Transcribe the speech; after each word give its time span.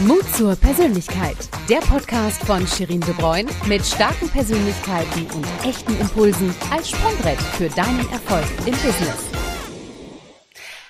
Mut 0.00 0.28
zur 0.34 0.54
Persönlichkeit. 0.56 1.36
Der 1.70 1.78
Podcast 1.78 2.44
von 2.44 2.66
Shirin 2.66 3.00
De 3.00 3.14
Bruyne 3.14 3.50
mit 3.66 3.82
starken 3.82 4.28
Persönlichkeiten 4.28 5.26
und 5.34 5.46
echten 5.64 5.98
Impulsen 5.98 6.54
als 6.70 6.90
Sprungbrett 6.90 7.40
für 7.40 7.70
deinen 7.70 8.06
Erfolg 8.10 8.44
im 8.66 8.72
Business. 8.72 9.24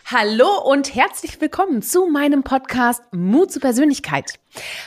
Hallo 0.06 0.60
und 0.64 0.92
herzlich 0.92 1.40
willkommen 1.40 1.82
zu 1.82 2.06
meinem 2.06 2.42
Podcast 2.42 3.00
Mut 3.12 3.52
zur 3.52 3.62
Persönlichkeit. 3.62 4.40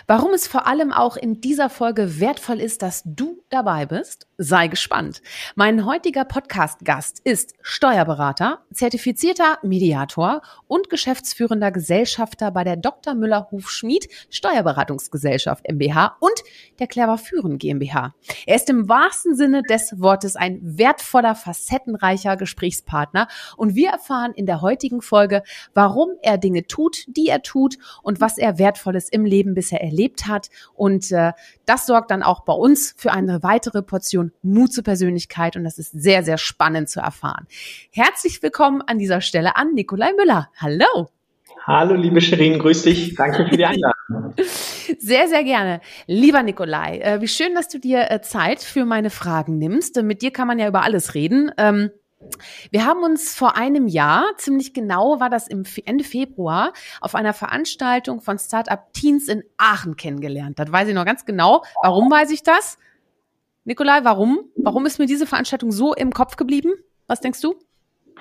Warum 0.07 0.33
es 0.33 0.47
vor 0.47 0.67
allem 0.67 0.91
auch 0.91 1.17
in 1.17 1.41
dieser 1.41 1.69
Folge 1.69 2.19
wertvoll 2.19 2.59
ist, 2.59 2.81
dass 2.81 3.04
du 3.05 3.43
dabei 3.49 3.86
bist, 3.86 4.27
sei 4.38 4.68
gespannt. 4.68 5.21
Mein 5.55 5.86
heutiger 5.86 6.23
Podcast-Gast 6.23 7.19
ist 7.23 7.54
Steuerberater, 7.61 8.61
zertifizierter 8.73 9.57
Mediator 9.63 10.41
und 10.68 10.89
geschäftsführender 10.89 11.71
Gesellschafter 11.71 12.51
bei 12.51 12.63
der 12.63 12.77
Dr. 12.77 13.15
Müller-Hufschmied 13.15 14.07
Steuerberatungsgesellschaft 14.29 15.69
MBH 15.69 16.15
und 16.19 16.43
der 16.79 16.88
Clever 16.88 17.18
Führen 17.18 17.57
GmbH. 17.57 18.15
Er 18.46 18.55
ist 18.55 18.69
im 18.69 18.88
wahrsten 18.88 19.36
Sinne 19.36 19.61
des 19.63 19.99
Wortes 19.99 20.36
ein 20.36 20.60
wertvoller, 20.61 21.36
facettenreicher 21.36 22.38
Gesprächspartner 22.38 23.27
und 23.57 23.75
wir 23.75 23.89
erfahren 23.89 24.33
in 24.33 24.46
der 24.46 24.61
heutigen 24.61 25.01
Folge, 25.01 25.43
warum 25.74 26.10
er 26.21 26.38
Dinge 26.38 26.65
tut, 26.65 27.04
die 27.07 27.27
er 27.27 27.41
tut 27.41 27.77
und 28.04 28.21
was 28.21 28.38
er 28.38 28.57
Wertvolles 28.57 29.10
im 29.10 29.25
Leben 29.25 29.54
bisher 29.59 29.83
erlebt 29.83 30.25
hat. 30.25 30.49
Und 30.73 31.11
äh, 31.11 31.33
das 31.65 31.86
sorgt 31.86 32.11
dann 32.11 32.23
auch 32.23 32.45
bei 32.45 32.53
uns 32.53 32.95
für 32.95 33.11
eine 33.11 33.44
weitere 33.44 33.81
Portion 33.81 34.31
Mut 34.41 34.72
zur 34.72 34.85
Persönlichkeit 34.85 35.58
und 35.58 35.66
das 35.66 35.77
ist 35.77 35.91
sehr, 35.91 36.23
sehr 36.23 36.38
spannend 36.38 36.88
zu 36.89 37.02
erfahren. 37.02 37.45
Herzlich 37.91 38.41
willkommen 38.41 38.81
an 38.81 38.99
dieser 38.99 39.19
Stelle 39.19 39.58
an 39.58 39.73
Nikolai 39.73 40.13
Müller. 40.13 40.49
Hallo. 40.55 41.09
Hallo, 41.66 41.94
liebe 41.95 42.22
Shirin, 42.22 42.58
grüß 42.58 42.83
dich. 42.83 43.16
Danke 43.16 43.45
für 43.49 43.58
die 43.58 43.66
Einladung. 43.66 44.33
Sehr, 44.97 45.27
sehr 45.27 45.44
gerne. 45.44 45.81
Lieber 46.07 46.41
Nikolai, 46.41 46.99
äh, 46.99 47.21
wie 47.21 47.27
schön, 47.27 47.53
dass 47.53 47.67
du 47.67 47.79
dir 47.79 48.09
äh, 48.09 48.21
Zeit 48.21 48.61
für 48.61 48.85
meine 48.85 49.09
Fragen 49.09 49.57
nimmst. 49.57 50.01
Mit 50.01 50.21
dir 50.21 50.31
kann 50.31 50.47
man 50.47 50.57
ja 50.57 50.67
über 50.67 50.83
alles 50.83 51.16
reden. 51.16 51.51
Wir 52.72 52.86
haben 52.86 53.03
uns 53.03 53.34
vor 53.34 53.56
einem 53.56 53.88
Jahr, 53.88 54.25
ziemlich 54.38 54.73
genau 54.73 55.20
war 55.20 55.30
das 55.30 55.48
im 55.48 55.64
Ende 55.86 56.03
Februar, 56.03 56.73
auf 57.02 57.16
einer 57.16 57.34
Veranstaltung 57.34 58.22
von 58.22 58.38
Startup 58.38 58.92
Teens 58.94 59.28
in 59.28 59.44
Aachen 59.58 59.95
kennengelernt. 59.95 60.59
Das 60.59 60.72
weiß 60.72 60.90
ich 60.90 60.95
noch 60.95 61.06
ganz 61.06 61.25
genau. 61.25 61.64
Warum 61.81 62.12
weiß 62.12 62.31
ich 62.31 62.44
das? 62.44 62.78
Nikolai, 63.64 64.02
warum? 64.03 64.40
Warum 64.56 64.86
ist 64.86 65.00
mir 65.00 65.06
diese 65.06 65.28
Veranstaltung 65.28 65.72
so 65.72 65.94
im 65.94 66.12
Kopf 66.12 66.36
geblieben? 66.36 66.73
Was 67.08 67.22
denkst 67.22 67.42
du? 67.42 67.56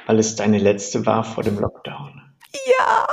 Weil 0.07 0.19
es 0.19 0.37
deine 0.37 0.59
letzte 0.59 1.05
war 1.05 1.25
vor 1.25 1.43
dem 1.43 1.59
Lockdown. 1.59 2.23
Ja, 2.79 3.07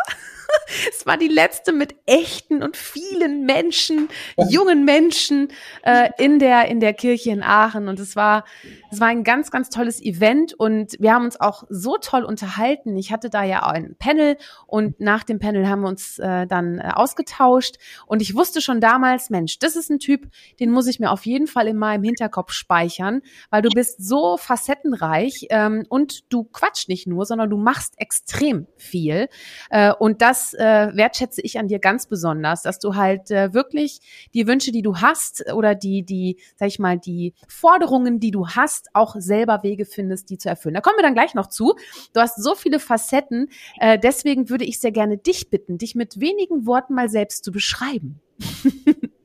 es 0.89 1.05
war 1.05 1.17
die 1.17 1.27
letzte 1.27 1.71
mit 1.71 1.95
echten 2.05 2.63
und 2.63 2.77
vielen 2.77 3.45
Menschen, 3.45 4.09
jungen 4.49 4.85
Menschen 4.85 5.49
äh, 5.83 6.09
in 6.17 6.39
der 6.39 6.67
in 6.67 6.79
der 6.79 6.93
Kirche 6.93 7.31
in 7.31 7.43
Aachen. 7.43 7.87
Und 7.87 7.99
es 7.99 8.15
war 8.15 8.45
es 8.91 8.99
war 8.99 9.07
ein 9.07 9.23
ganz 9.23 9.51
ganz 9.51 9.69
tolles 9.69 10.01
Event. 10.01 10.53
Und 10.53 10.95
wir 10.99 11.13
haben 11.13 11.25
uns 11.25 11.39
auch 11.39 11.63
so 11.69 11.97
toll 11.97 12.23
unterhalten. 12.23 12.95
Ich 12.97 13.11
hatte 13.11 13.29
da 13.29 13.43
ja 13.43 13.63
auch 13.63 13.71
ein 13.71 13.95
Panel 13.99 14.37
und 14.67 14.99
nach 14.99 15.23
dem 15.23 15.39
Panel 15.39 15.67
haben 15.67 15.81
wir 15.81 15.89
uns 15.89 16.19
äh, 16.19 16.47
dann 16.47 16.79
äh, 16.79 16.91
ausgetauscht. 16.93 17.75
Und 18.05 18.21
ich 18.21 18.35
wusste 18.35 18.61
schon 18.61 18.81
damals, 18.81 19.29
Mensch, 19.29 19.59
das 19.59 19.75
ist 19.75 19.89
ein 19.89 19.99
Typ, 19.99 20.27
den 20.59 20.71
muss 20.71 20.87
ich 20.87 20.99
mir 20.99 21.11
auf 21.11 21.25
jeden 21.25 21.47
Fall 21.47 21.67
in 21.67 21.77
meinem 21.77 22.03
Hinterkopf 22.03 22.51
speichern, 22.51 23.21
weil 23.49 23.61
du 23.61 23.69
bist 23.69 24.05
so 24.05 24.37
facettenreich 24.37 25.47
ähm, 25.49 25.85
und 25.89 26.31
du 26.31 26.43
quatsch 26.43 26.87
nicht 26.87 27.07
nur, 27.07 27.25
sondern 27.25 27.49
du 27.49 27.57
machst 27.57 27.93
extrem 27.97 28.67
viel. 28.77 29.27
Äh, 29.69 29.93
und 29.93 30.21
das 30.21 30.44
äh, 30.53 30.91
wertschätze 30.93 31.41
ich 31.41 31.59
an 31.59 31.67
dir 31.67 31.79
ganz 31.79 32.07
besonders, 32.07 32.61
dass 32.61 32.79
du 32.79 32.95
halt 32.95 33.31
äh, 33.31 33.53
wirklich 33.53 33.99
die 34.33 34.47
Wünsche, 34.47 34.71
die 34.71 34.81
du 34.81 34.97
hast 34.97 35.51
oder 35.53 35.75
die, 35.75 36.03
die, 36.03 36.38
sag 36.55 36.67
ich 36.67 36.79
mal, 36.79 36.97
die 36.97 37.33
Forderungen, 37.47 38.19
die 38.19 38.31
du 38.31 38.47
hast, 38.47 38.89
auch 38.93 39.16
selber 39.17 39.63
Wege 39.63 39.85
findest, 39.85 40.29
die 40.29 40.38
zu 40.38 40.50
erfüllen. 40.50 40.75
Da 40.75 40.81
kommen 40.81 40.97
wir 40.97 41.03
dann 41.03 41.13
gleich 41.13 41.33
noch 41.33 41.47
zu. 41.47 41.75
Du 42.13 42.22
hast 42.22 42.41
so 42.41 42.56
viele 42.56 42.79
Facetten, 42.79 43.50
äh, 43.79 43.97
deswegen 43.97 44.50
würde 44.50 44.66
ich 44.66 44.79
sehr 44.79 44.91
gerne 44.91 45.17
dich 45.17 45.50
bitten, 45.50 45.78
dich 45.78 45.95
mit 45.95 46.19
wenigen 46.19 46.66
Worten 46.66 46.94
mal 46.94 47.09
selbst 47.09 47.44
zu 47.44 47.51
beschreiben. 47.51 48.22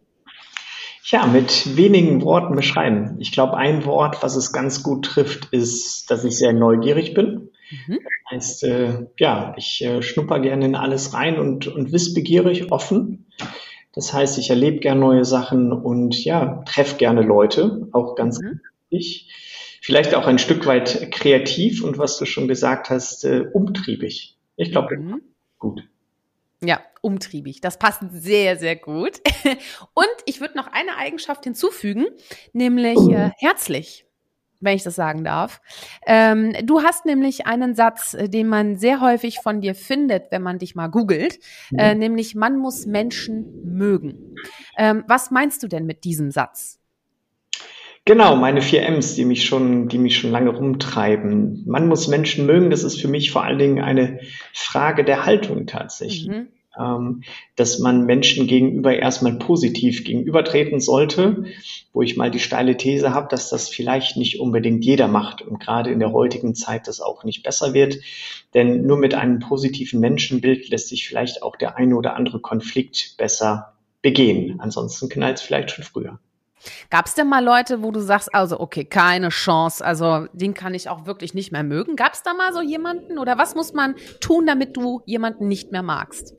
Ja, 1.10 1.26
mit 1.26 1.76
wenigen 1.76 2.22
Worten 2.22 2.54
beschreiben. 2.54 3.16
Ich 3.19 3.32
glaube, 3.32 3.56
ein 3.56 3.84
Wort, 3.84 4.22
was 4.22 4.37
es 4.37 4.52
ganz 4.52 4.84
gut 4.84 5.06
trifft, 5.06 5.47
ist, 5.50 6.08
dass 6.08 6.22
ich 6.22 6.37
sehr 6.37 6.52
neugierig 6.52 7.14
bin. 7.14 7.50
Mhm. 7.70 7.98
Das 8.03 8.32
heißt, 8.32 8.64
äh, 8.64 9.06
ja, 9.19 9.54
ich 9.56 9.82
äh, 9.84 10.03
schnupper 10.03 10.41
gerne 10.41 10.64
in 10.64 10.75
alles 10.75 11.14
rein 11.14 11.38
und, 11.38 11.66
und 11.66 11.92
wissbegierig, 11.92 12.70
offen. 12.72 13.26
Das 13.92 14.12
heißt, 14.12 14.38
ich 14.38 14.50
erlebe 14.50 14.78
gerne 14.78 15.00
neue 15.00 15.25
Sachen 15.25 15.72
und 15.72 16.25
ja, 16.25 16.62
treffe 16.66 16.97
gerne 16.97 17.22
Leute, 17.22 17.88
auch 17.92 18.14
ganz 18.14 18.41
mhm. 18.41 18.60
wichtig. 18.91 19.28
Vielleicht 19.82 20.14
auch 20.14 20.26
ein 20.26 20.38
Stück 20.38 20.66
weit 20.66 21.10
kreativ 21.10 21.82
und 21.82 21.98
was 21.98 22.19
du 22.19 22.26
schon 22.26 22.48
gesagt 22.48 22.91
hast, 22.91 23.25
äh, 23.25 23.47
umtriebig. 23.53 24.37
Ich 24.56 24.70
glaube, 24.70 24.97
mhm. 24.97 25.22
gut. 25.58 25.82
Ja, 26.62 26.81
umtriebig. 27.00 27.62
Das 27.62 27.78
passt 27.78 28.02
sehr, 28.12 28.56
sehr 28.58 28.76
gut. 28.76 29.22
Und 29.94 30.06
ich 30.26 30.42
würde 30.42 30.58
noch 30.58 30.66
eine 30.66 30.98
Eigenschaft 30.98 31.44
hinzufügen, 31.44 32.06
nämlich 32.52 32.98
äh, 33.08 33.31
herzlich 33.38 34.04
wenn 34.60 34.76
ich 34.76 34.82
das 34.82 34.94
sagen 34.94 35.25
darf. 35.25 35.60
Ähm, 36.06 36.54
du 36.65 36.82
hast 36.82 37.06
nämlich 37.06 37.47
einen 37.47 37.75
Satz, 37.75 38.15
äh, 38.15 38.28
den 38.28 38.48
man 38.48 38.76
sehr 38.76 39.00
häufig 39.00 39.41
von 39.43 39.60
dir 39.60 39.75
findet, 39.75 40.31
wenn 40.31 40.43
man 40.43 40.59
dich 40.59 40.75
mal 40.75 40.88
googelt, 40.88 41.38
mhm. 41.71 41.78
äh, 41.78 41.94
nämlich 41.94 42.34
man 42.34 42.59
muss 42.59 42.87
Menschen 42.87 43.47
mögen. 43.65 44.37
Ähm, 44.76 45.04
was 45.09 45.31
meinst 45.31 45.62
du 45.62 45.69
denn 45.69 45.87
mit 45.87 46.04
diesem 46.04 46.31
Satz? 46.31 46.78
Genau, 48.06 48.34
meine 48.34 48.62
vier 48.62 48.87
M's, 48.87 49.15
die 49.15 49.25
mich 49.25 49.44
schon, 49.44 49.88
die 49.88 49.99
mich 49.99 50.16
schon 50.16 50.31
lange 50.31 50.50
rumtreiben. 50.50 51.65
Man 51.66 51.87
muss 51.87 52.09
Menschen 52.09 52.47
mögen, 52.47 52.70
das 52.70 52.82
ist 52.82 53.00
für 53.00 53.09
mich 53.09 53.31
vor 53.31 53.44
allen 53.44 53.59
Dingen 53.59 53.82
eine 53.82 54.20
Frage 54.54 55.04
der 55.04 55.26
Haltung 55.26 55.66
tatsächlich. 55.66 56.28
Mhm 56.28 56.49
dass 57.56 57.78
man 57.78 58.06
Menschen 58.06 58.46
gegenüber 58.46 58.96
erstmal 58.96 59.38
positiv 59.38 60.04
gegenübertreten 60.04 60.80
sollte, 60.80 61.44
wo 61.92 62.02
ich 62.02 62.16
mal 62.16 62.30
die 62.30 62.38
steile 62.38 62.76
These 62.76 63.12
habe, 63.12 63.28
dass 63.28 63.50
das 63.50 63.68
vielleicht 63.68 64.16
nicht 64.16 64.41
unbedingt 64.41 64.84
jeder 64.84 65.08
macht 65.08 65.42
und 65.42 65.60
gerade 65.60 65.90
in 65.90 65.98
der 65.98 66.12
heutigen 66.12 66.54
Zeit 66.54 66.88
das 66.88 67.00
auch 67.00 67.24
nicht 67.24 67.42
besser 67.42 67.74
wird. 67.74 67.98
Denn 68.54 68.86
nur 68.86 68.96
mit 68.96 69.14
einem 69.14 69.40
positiven 69.40 70.00
Menschenbild 70.00 70.69
lässt 70.70 70.88
sich 70.88 71.06
vielleicht 71.06 71.42
auch 71.42 71.56
der 71.56 71.76
eine 71.76 71.96
oder 71.96 72.16
andere 72.16 72.40
Konflikt 72.40 73.16
besser 73.19 73.74
begehen. 74.02 74.60
Ansonsten 74.60 75.08
knallt 75.08 75.38
es 75.38 75.42
vielleicht 75.42 75.70
schon 75.70 75.84
früher. 75.84 76.19
Gab 76.90 77.06
es 77.06 77.14
denn 77.14 77.28
mal 77.28 77.42
Leute, 77.44 77.82
wo 77.82 77.90
du 77.90 78.00
sagst, 78.00 78.34
also 78.34 78.60
okay, 78.60 78.84
keine 78.84 79.30
Chance, 79.30 79.84
also 79.84 80.26
den 80.32 80.54
kann 80.54 80.74
ich 80.74 80.88
auch 80.88 81.06
wirklich 81.06 81.32
nicht 81.32 81.52
mehr 81.52 81.62
mögen? 81.62 81.96
Gab 81.96 82.12
es 82.12 82.22
da 82.22 82.34
mal 82.34 82.52
so 82.52 82.60
jemanden 82.60 83.19
oder 83.19 83.38
was 83.38 83.54
muss 83.54 83.72
man 83.72 83.94
tun, 84.20 84.46
damit 84.46 84.76
du 84.76 85.02
jemanden 85.06 85.48
nicht 85.48 85.72
mehr 85.72 85.82
magst? 85.82 86.34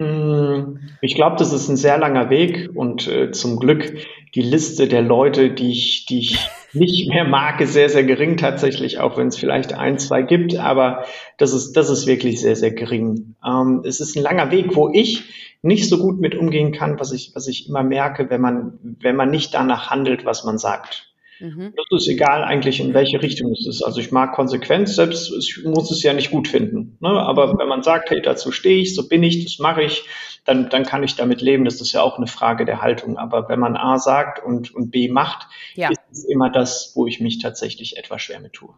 Hm, 0.00 0.78
ich 1.00 1.16
glaube, 1.16 1.36
das 1.38 1.52
ist 1.52 1.68
ein 1.68 1.76
sehr 1.76 1.98
langer 1.98 2.30
Weg 2.30 2.70
und 2.72 3.08
äh, 3.08 3.32
zum 3.32 3.58
Glück 3.58 3.94
die 4.34 4.42
Liste 4.42 4.86
der 4.86 5.02
Leute, 5.02 5.50
die 5.50 5.72
ich, 5.72 6.06
die 6.06 6.20
ich 6.20 6.38
nicht 6.72 7.08
mehr 7.08 7.24
mag, 7.24 7.60
ist 7.60 7.72
sehr, 7.72 7.88
sehr 7.88 8.04
gering 8.04 8.36
tatsächlich, 8.36 9.00
auch 9.00 9.16
wenn 9.16 9.26
es 9.26 9.36
vielleicht 9.36 9.72
ein, 9.72 9.98
zwei 9.98 10.22
gibt, 10.22 10.56
aber 10.56 11.04
das 11.36 11.52
ist, 11.52 11.72
das 11.72 11.90
ist 11.90 12.06
wirklich 12.06 12.40
sehr, 12.40 12.54
sehr 12.54 12.70
gering. 12.70 13.34
Ähm, 13.44 13.82
es 13.84 13.98
ist 13.98 14.16
ein 14.16 14.22
langer 14.22 14.52
Weg, 14.52 14.76
wo 14.76 14.88
ich 14.92 15.24
nicht 15.62 15.88
so 15.88 15.98
gut 15.98 16.20
mit 16.20 16.36
umgehen 16.36 16.70
kann, 16.70 17.00
was 17.00 17.10
ich, 17.10 17.32
was 17.34 17.48
ich 17.48 17.68
immer 17.68 17.82
merke, 17.82 18.30
wenn 18.30 18.40
man, 18.40 18.78
wenn 19.00 19.16
man 19.16 19.30
nicht 19.30 19.54
danach 19.54 19.90
handelt, 19.90 20.24
was 20.24 20.44
man 20.44 20.58
sagt. 20.58 21.12
Mhm. 21.40 21.74
Das 21.76 21.86
ist 22.00 22.08
egal 22.08 22.42
eigentlich, 22.44 22.80
in 22.80 22.94
welche 22.94 23.22
Richtung 23.22 23.52
es 23.52 23.66
ist. 23.66 23.82
Also 23.82 24.00
ich 24.00 24.10
mag 24.10 24.32
Konsequenz, 24.32 24.96
selbst 24.96 25.32
ich 25.38 25.64
muss 25.64 25.90
es 25.90 26.02
ja 26.02 26.12
nicht 26.12 26.30
gut 26.30 26.48
finden. 26.48 26.96
Ne? 27.00 27.08
Aber 27.08 27.58
wenn 27.58 27.68
man 27.68 27.82
sagt, 27.82 28.10
hey, 28.10 28.20
dazu 28.20 28.52
stehe 28.52 28.80
ich, 28.80 28.94
so 28.94 29.08
bin 29.08 29.22
ich, 29.22 29.44
das 29.44 29.58
mache 29.58 29.82
ich, 29.82 30.04
dann, 30.44 30.68
dann 30.70 30.84
kann 30.84 31.02
ich 31.02 31.16
damit 31.16 31.40
leben. 31.40 31.64
Das 31.64 31.80
ist 31.80 31.92
ja 31.92 32.02
auch 32.02 32.16
eine 32.16 32.26
Frage 32.26 32.64
der 32.64 32.82
Haltung. 32.82 33.18
Aber 33.18 33.48
wenn 33.48 33.60
man 33.60 33.76
A 33.76 33.98
sagt 33.98 34.44
und, 34.44 34.74
und 34.74 34.90
B 34.90 35.08
macht, 35.08 35.46
ja. 35.74 35.90
ist 35.90 36.00
es 36.10 36.24
immer 36.24 36.50
das, 36.50 36.92
wo 36.94 37.06
ich 37.06 37.20
mich 37.20 37.38
tatsächlich 37.38 37.96
etwas 37.96 38.22
schwer 38.22 38.40
mit 38.40 38.54
tue. 38.54 38.74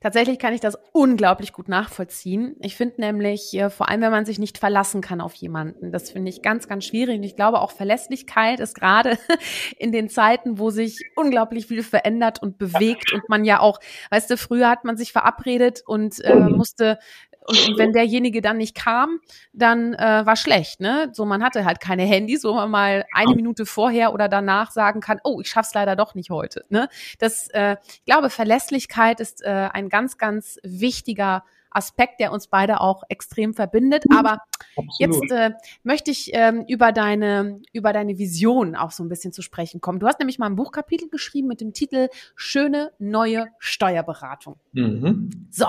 Tatsächlich 0.00 0.38
kann 0.38 0.54
ich 0.54 0.60
das 0.60 0.78
unglaublich 0.92 1.52
gut 1.52 1.68
nachvollziehen. 1.68 2.56
Ich 2.60 2.76
finde 2.76 3.00
nämlich, 3.00 3.54
äh, 3.54 3.70
vor 3.70 3.88
allem 3.88 4.00
wenn 4.00 4.10
man 4.10 4.24
sich 4.24 4.38
nicht 4.38 4.58
verlassen 4.58 5.00
kann 5.00 5.20
auf 5.20 5.34
jemanden, 5.34 5.92
das 5.92 6.10
finde 6.10 6.30
ich 6.30 6.42
ganz, 6.42 6.68
ganz 6.68 6.84
schwierig. 6.84 7.18
Und 7.18 7.24
ich 7.24 7.36
glaube 7.36 7.60
auch 7.60 7.70
Verlässlichkeit 7.70 8.60
ist 8.60 8.74
gerade 8.74 9.18
in 9.78 9.92
den 9.92 10.08
Zeiten, 10.08 10.58
wo 10.58 10.70
sich 10.70 10.98
unglaublich 11.16 11.66
viel 11.66 11.82
verändert 11.82 12.42
und 12.42 12.58
bewegt 12.58 13.12
und 13.12 13.28
man 13.28 13.44
ja 13.44 13.60
auch, 13.60 13.78
weißt 14.10 14.30
du, 14.30 14.36
früher 14.36 14.68
hat 14.68 14.84
man 14.84 14.96
sich 14.96 15.12
verabredet 15.12 15.82
und 15.86 16.20
äh, 16.24 16.34
musste 16.34 16.98
und, 17.46 17.68
und 17.68 17.78
wenn 17.78 17.92
derjenige 17.92 18.40
dann 18.42 18.58
nicht 18.58 18.74
kam, 18.74 19.20
dann 19.52 19.94
äh, 19.94 20.24
war 20.24 20.36
schlecht, 20.36 20.80
ne? 20.80 21.10
So, 21.12 21.24
man 21.24 21.42
hatte 21.42 21.64
halt 21.64 21.80
keine 21.80 22.02
Handys, 22.02 22.44
wo 22.44 22.54
man 22.54 22.70
mal 22.70 23.04
eine 23.14 23.34
Minute 23.34 23.66
vorher 23.66 24.12
oder 24.12 24.28
danach 24.28 24.70
sagen 24.70 25.00
kann, 25.00 25.20
oh, 25.24 25.40
ich 25.40 25.48
schaff's 25.48 25.74
leider 25.74 25.96
doch 25.96 26.14
nicht 26.14 26.30
heute. 26.30 26.64
Ne? 26.68 26.88
Das, 27.18 27.48
äh, 27.48 27.76
ich 27.88 28.04
glaube, 28.04 28.30
Verlässlichkeit 28.30 29.20
ist 29.20 29.42
äh, 29.42 29.68
ein 29.72 29.88
ganz, 29.88 30.18
ganz 30.18 30.58
wichtiger 30.62 31.44
Aspekt, 31.70 32.20
der 32.20 32.32
uns 32.32 32.48
beide 32.48 32.80
auch 32.80 33.04
extrem 33.08 33.54
verbindet. 33.54 34.04
Aber 34.10 34.38
Absolut. 34.76 34.90
jetzt 34.98 35.30
äh, 35.30 35.52
möchte 35.82 36.10
ich 36.10 36.30
ähm, 36.34 36.64
über 36.68 36.92
deine 36.92 37.60
über 37.72 37.92
deine 37.92 38.18
Vision 38.18 38.74
auch 38.74 38.90
so 38.90 39.04
ein 39.04 39.08
bisschen 39.08 39.32
zu 39.32 39.42
sprechen 39.42 39.80
kommen. 39.80 40.00
Du 40.00 40.06
hast 40.06 40.18
nämlich 40.18 40.38
mal 40.38 40.46
ein 40.46 40.56
Buchkapitel 40.56 41.08
geschrieben 41.08 41.48
mit 41.48 41.60
dem 41.60 41.72
Titel 41.72 42.08
Schöne 42.34 42.92
neue 42.98 43.46
Steuerberatung. 43.58 44.58
Mhm. 44.72 45.48
So, 45.50 45.66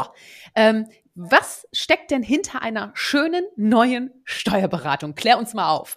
ähm, 0.55 0.87
was 1.15 1.67
steckt 1.73 2.11
denn 2.11 2.23
hinter 2.23 2.61
einer 2.61 2.91
schönen 2.93 3.43
neuen 3.55 4.11
Steuerberatung? 4.23 5.15
Klär 5.15 5.37
uns 5.37 5.53
mal 5.53 5.69
auf. 5.69 5.95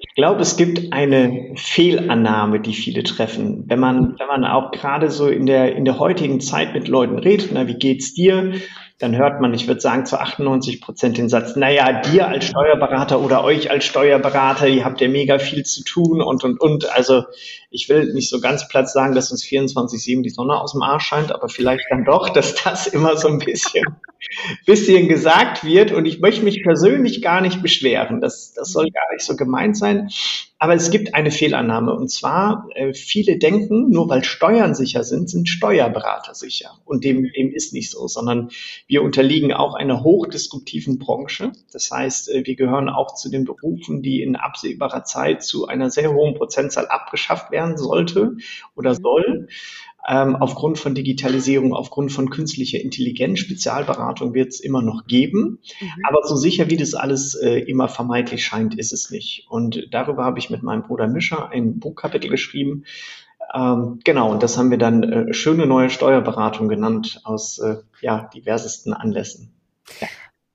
Ich 0.00 0.14
glaube, 0.14 0.40
es 0.42 0.56
gibt 0.56 0.92
eine 0.92 1.52
Fehlannahme, 1.54 2.60
die 2.60 2.74
viele 2.74 3.04
treffen. 3.04 3.64
Wenn 3.68 3.78
man, 3.78 4.18
wenn 4.18 4.26
man 4.26 4.44
auch 4.44 4.72
gerade 4.72 5.10
so 5.10 5.28
in 5.28 5.46
der, 5.46 5.76
in 5.76 5.84
der 5.84 6.00
heutigen 6.00 6.40
Zeit 6.40 6.74
mit 6.74 6.88
Leuten 6.88 7.18
redet, 7.18 7.50
na, 7.52 7.68
wie 7.68 7.78
geht's 7.78 8.14
dir? 8.14 8.54
Dann 8.98 9.16
hört 9.16 9.40
man, 9.40 9.54
ich 9.54 9.68
würde 9.68 9.80
sagen, 9.80 10.06
zu 10.06 10.20
98 10.20 10.80
Prozent 10.80 11.18
den 11.18 11.28
Satz, 11.28 11.54
naja, 11.54 12.00
dir 12.02 12.26
als 12.26 12.46
Steuerberater 12.46 13.20
oder 13.20 13.44
euch 13.44 13.70
als 13.70 13.84
Steuerberater, 13.84 14.66
ihr 14.66 14.84
habt 14.84 15.00
ja 15.00 15.06
mega 15.06 15.38
viel 15.38 15.64
zu 15.64 15.84
tun 15.84 16.20
und, 16.20 16.42
und, 16.42 16.60
und. 16.60 16.90
Also 16.90 17.22
ich 17.70 17.88
will 17.88 18.12
nicht 18.12 18.28
so 18.28 18.40
ganz 18.40 18.66
platt 18.66 18.90
sagen, 18.90 19.14
dass 19.14 19.30
uns 19.30 19.44
24-7 19.44 20.22
die 20.22 20.30
Sonne 20.30 20.60
aus 20.60 20.72
dem 20.72 20.82
Arsch 20.82 21.04
scheint, 21.04 21.30
aber 21.30 21.48
vielleicht 21.48 21.84
dann 21.90 22.04
doch, 22.04 22.28
dass 22.34 22.56
das 22.56 22.88
immer 22.88 23.16
so 23.16 23.28
ein 23.28 23.38
bisschen, 23.38 23.84
bisschen 24.66 25.06
gesagt 25.06 25.64
wird. 25.64 25.92
Und 25.92 26.04
ich 26.04 26.18
möchte 26.18 26.44
mich 26.44 26.64
persönlich 26.64 27.22
gar 27.22 27.40
nicht 27.40 27.62
beschweren. 27.62 28.20
Das, 28.20 28.52
das 28.52 28.72
soll 28.72 28.90
gar 28.90 29.12
nicht 29.12 29.24
so 29.24 29.36
gemeint 29.36 29.76
sein. 29.76 30.10
Aber 30.60 30.74
es 30.74 30.90
gibt 30.90 31.14
eine 31.14 31.30
Fehlannahme 31.30 31.94
und 31.94 32.08
zwar, 32.08 32.68
äh, 32.74 32.92
viele 32.92 33.38
denken, 33.38 33.90
nur 33.90 34.08
weil 34.08 34.24
Steuern 34.24 34.74
sicher 34.74 35.04
sind, 35.04 35.30
sind 35.30 35.48
Steuerberater 35.48 36.34
sicher. 36.34 36.80
Und 36.84 37.04
dem, 37.04 37.30
dem 37.32 37.52
ist 37.52 37.72
nicht 37.72 37.90
so, 37.90 38.08
sondern 38.08 38.50
wir 38.88 39.02
unterliegen 39.02 39.52
auch 39.52 39.74
einer 39.74 40.02
hochdisruptiven 40.02 40.98
Branche. 40.98 41.52
Das 41.72 41.92
heißt, 41.92 42.30
äh, 42.30 42.44
wir 42.44 42.56
gehören 42.56 42.88
auch 42.88 43.14
zu 43.14 43.30
den 43.30 43.44
Berufen, 43.44 44.02
die 44.02 44.20
in 44.20 44.34
absehbarer 44.34 45.04
Zeit 45.04 45.44
zu 45.44 45.68
einer 45.68 45.90
sehr 45.90 46.12
hohen 46.12 46.34
Prozentzahl 46.34 46.88
abgeschafft 46.88 47.52
werden 47.52 47.78
sollte 47.78 48.36
oder 48.74 48.96
soll 48.96 49.48
ähm, 50.06 50.36
aufgrund 50.36 50.78
von 50.78 50.94
Digitalisierung, 50.94 51.74
aufgrund 51.74 52.12
von 52.12 52.30
künstlicher 52.30 52.80
Intelligenz, 52.80 53.40
Spezialberatung 53.40 54.34
wird 54.34 54.48
es 54.48 54.60
immer 54.60 54.82
noch 54.82 55.06
geben. 55.06 55.58
Mhm. 55.80 55.88
Aber 56.08 56.26
so 56.26 56.36
sicher, 56.36 56.70
wie 56.70 56.76
das 56.76 56.94
alles 56.94 57.34
äh, 57.34 57.58
immer 57.60 57.88
vermeintlich 57.88 58.44
scheint, 58.44 58.78
ist 58.78 58.92
es 58.92 59.10
nicht. 59.10 59.46
Und 59.50 59.88
darüber 59.90 60.24
habe 60.24 60.38
ich 60.38 60.50
mit 60.50 60.62
meinem 60.62 60.82
Bruder 60.82 61.08
Mischer 61.08 61.50
ein 61.50 61.78
Buchkapitel 61.78 62.30
geschrieben. 62.30 62.84
Ähm, 63.54 64.00
genau, 64.04 64.30
und 64.30 64.42
das 64.42 64.56
haben 64.56 64.70
wir 64.70 64.78
dann 64.78 65.02
äh, 65.02 65.32
schöne 65.32 65.66
neue 65.66 65.90
Steuerberatung 65.90 66.68
genannt 66.68 67.20
aus 67.24 67.58
äh, 67.58 67.76
ja, 68.00 68.30
diversesten 68.34 68.92
Anlässen. 68.92 69.52
Ja. 70.00 70.08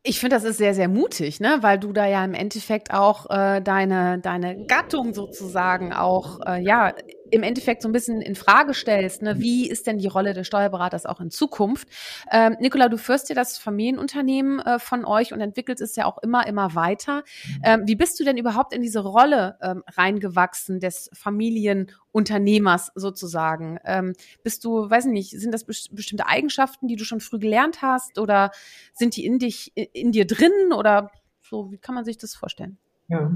Ich 0.06 0.20
finde, 0.20 0.36
das 0.36 0.44
ist 0.44 0.58
sehr, 0.58 0.74
sehr 0.74 0.90
mutig, 0.90 1.40
ne? 1.40 1.60
weil 1.62 1.80
du 1.80 1.94
da 1.94 2.06
ja 2.06 2.26
im 2.26 2.34
Endeffekt 2.34 2.94
auch 2.94 3.30
äh, 3.30 3.62
deine, 3.62 4.20
deine 4.20 4.66
Gattung 4.66 5.14
sozusagen 5.14 5.94
auch 5.94 6.42
äh, 6.46 6.62
ja 6.62 6.94
im 7.34 7.42
Endeffekt 7.42 7.82
so 7.82 7.90
ein 7.90 7.92
bisschen 7.92 8.22
in 8.22 8.36
Frage 8.36 8.76
stellst, 8.76 9.24
ne, 9.24 9.40
wie 9.40 9.68
ist 9.68 9.88
denn 9.88 9.98
die 9.98 10.08
Rolle 10.08 10.36
des 10.36 10.46
Steuerberaters 10.46 11.08
auch 11.08 11.20
in 11.20 11.32
Zukunft? 11.32 11.88
Ähm, 12.32 12.56
Nicola, 12.60 12.90
du 12.90 12.98
führst 12.98 13.30
ja 13.30 13.36
das 13.36 13.58
Familienunternehmen 13.58 14.60
äh, 14.60 14.78
von 14.78 15.04
euch 15.04 15.34
und 15.34 15.42
entwickelst 15.42 15.82
es 15.82 15.96
ja 15.96 16.06
auch 16.06 16.20
immer, 16.20 16.46
immer 16.46 16.76
weiter. 16.76 17.24
Ähm, 17.64 17.84
wie 17.86 17.96
bist 17.96 18.20
du 18.20 18.24
denn 18.24 18.38
überhaupt 18.38 18.72
in 18.72 18.84
diese 18.84 19.00
Rolle 19.00 19.58
ähm, 19.64 19.82
reingewachsen 19.88 20.80
des 20.80 21.10
Familienunternehmers 21.14 22.92
sozusagen? 22.94 23.80
Ähm, 23.84 24.14
bist 24.44 24.64
du, 24.64 24.88
weiß 24.88 25.06
nicht, 25.06 25.32
sind 25.32 25.52
das 25.52 25.66
be 25.66 25.74
bestimmte 25.92 26.28
Eigenschaften, 26.28 26.88
die 26.88 26.98
du 26.98 27.04
schon 27.04 27.20
früh 27.20 27.40
gelernt 27.40 27.82
hast 27.82 28.20
oder 28.20 28.52
sind 28.94 29.16
die 29.16 29.26
in 29.26 29.40
dich, 29.40 29.72
in 29.76 30.12
dir 30.12 30.28
drin 30.28 30.72
oder 30.72 31.10
so, 31.42 31.72
wie 31.72 31.80
kann 31.80 31.96
man 31.96 32.06
sich 32.06 32.20
das 32.20 32.36
vorstellen? 32.36 32.78
Ja, 33.10 33.32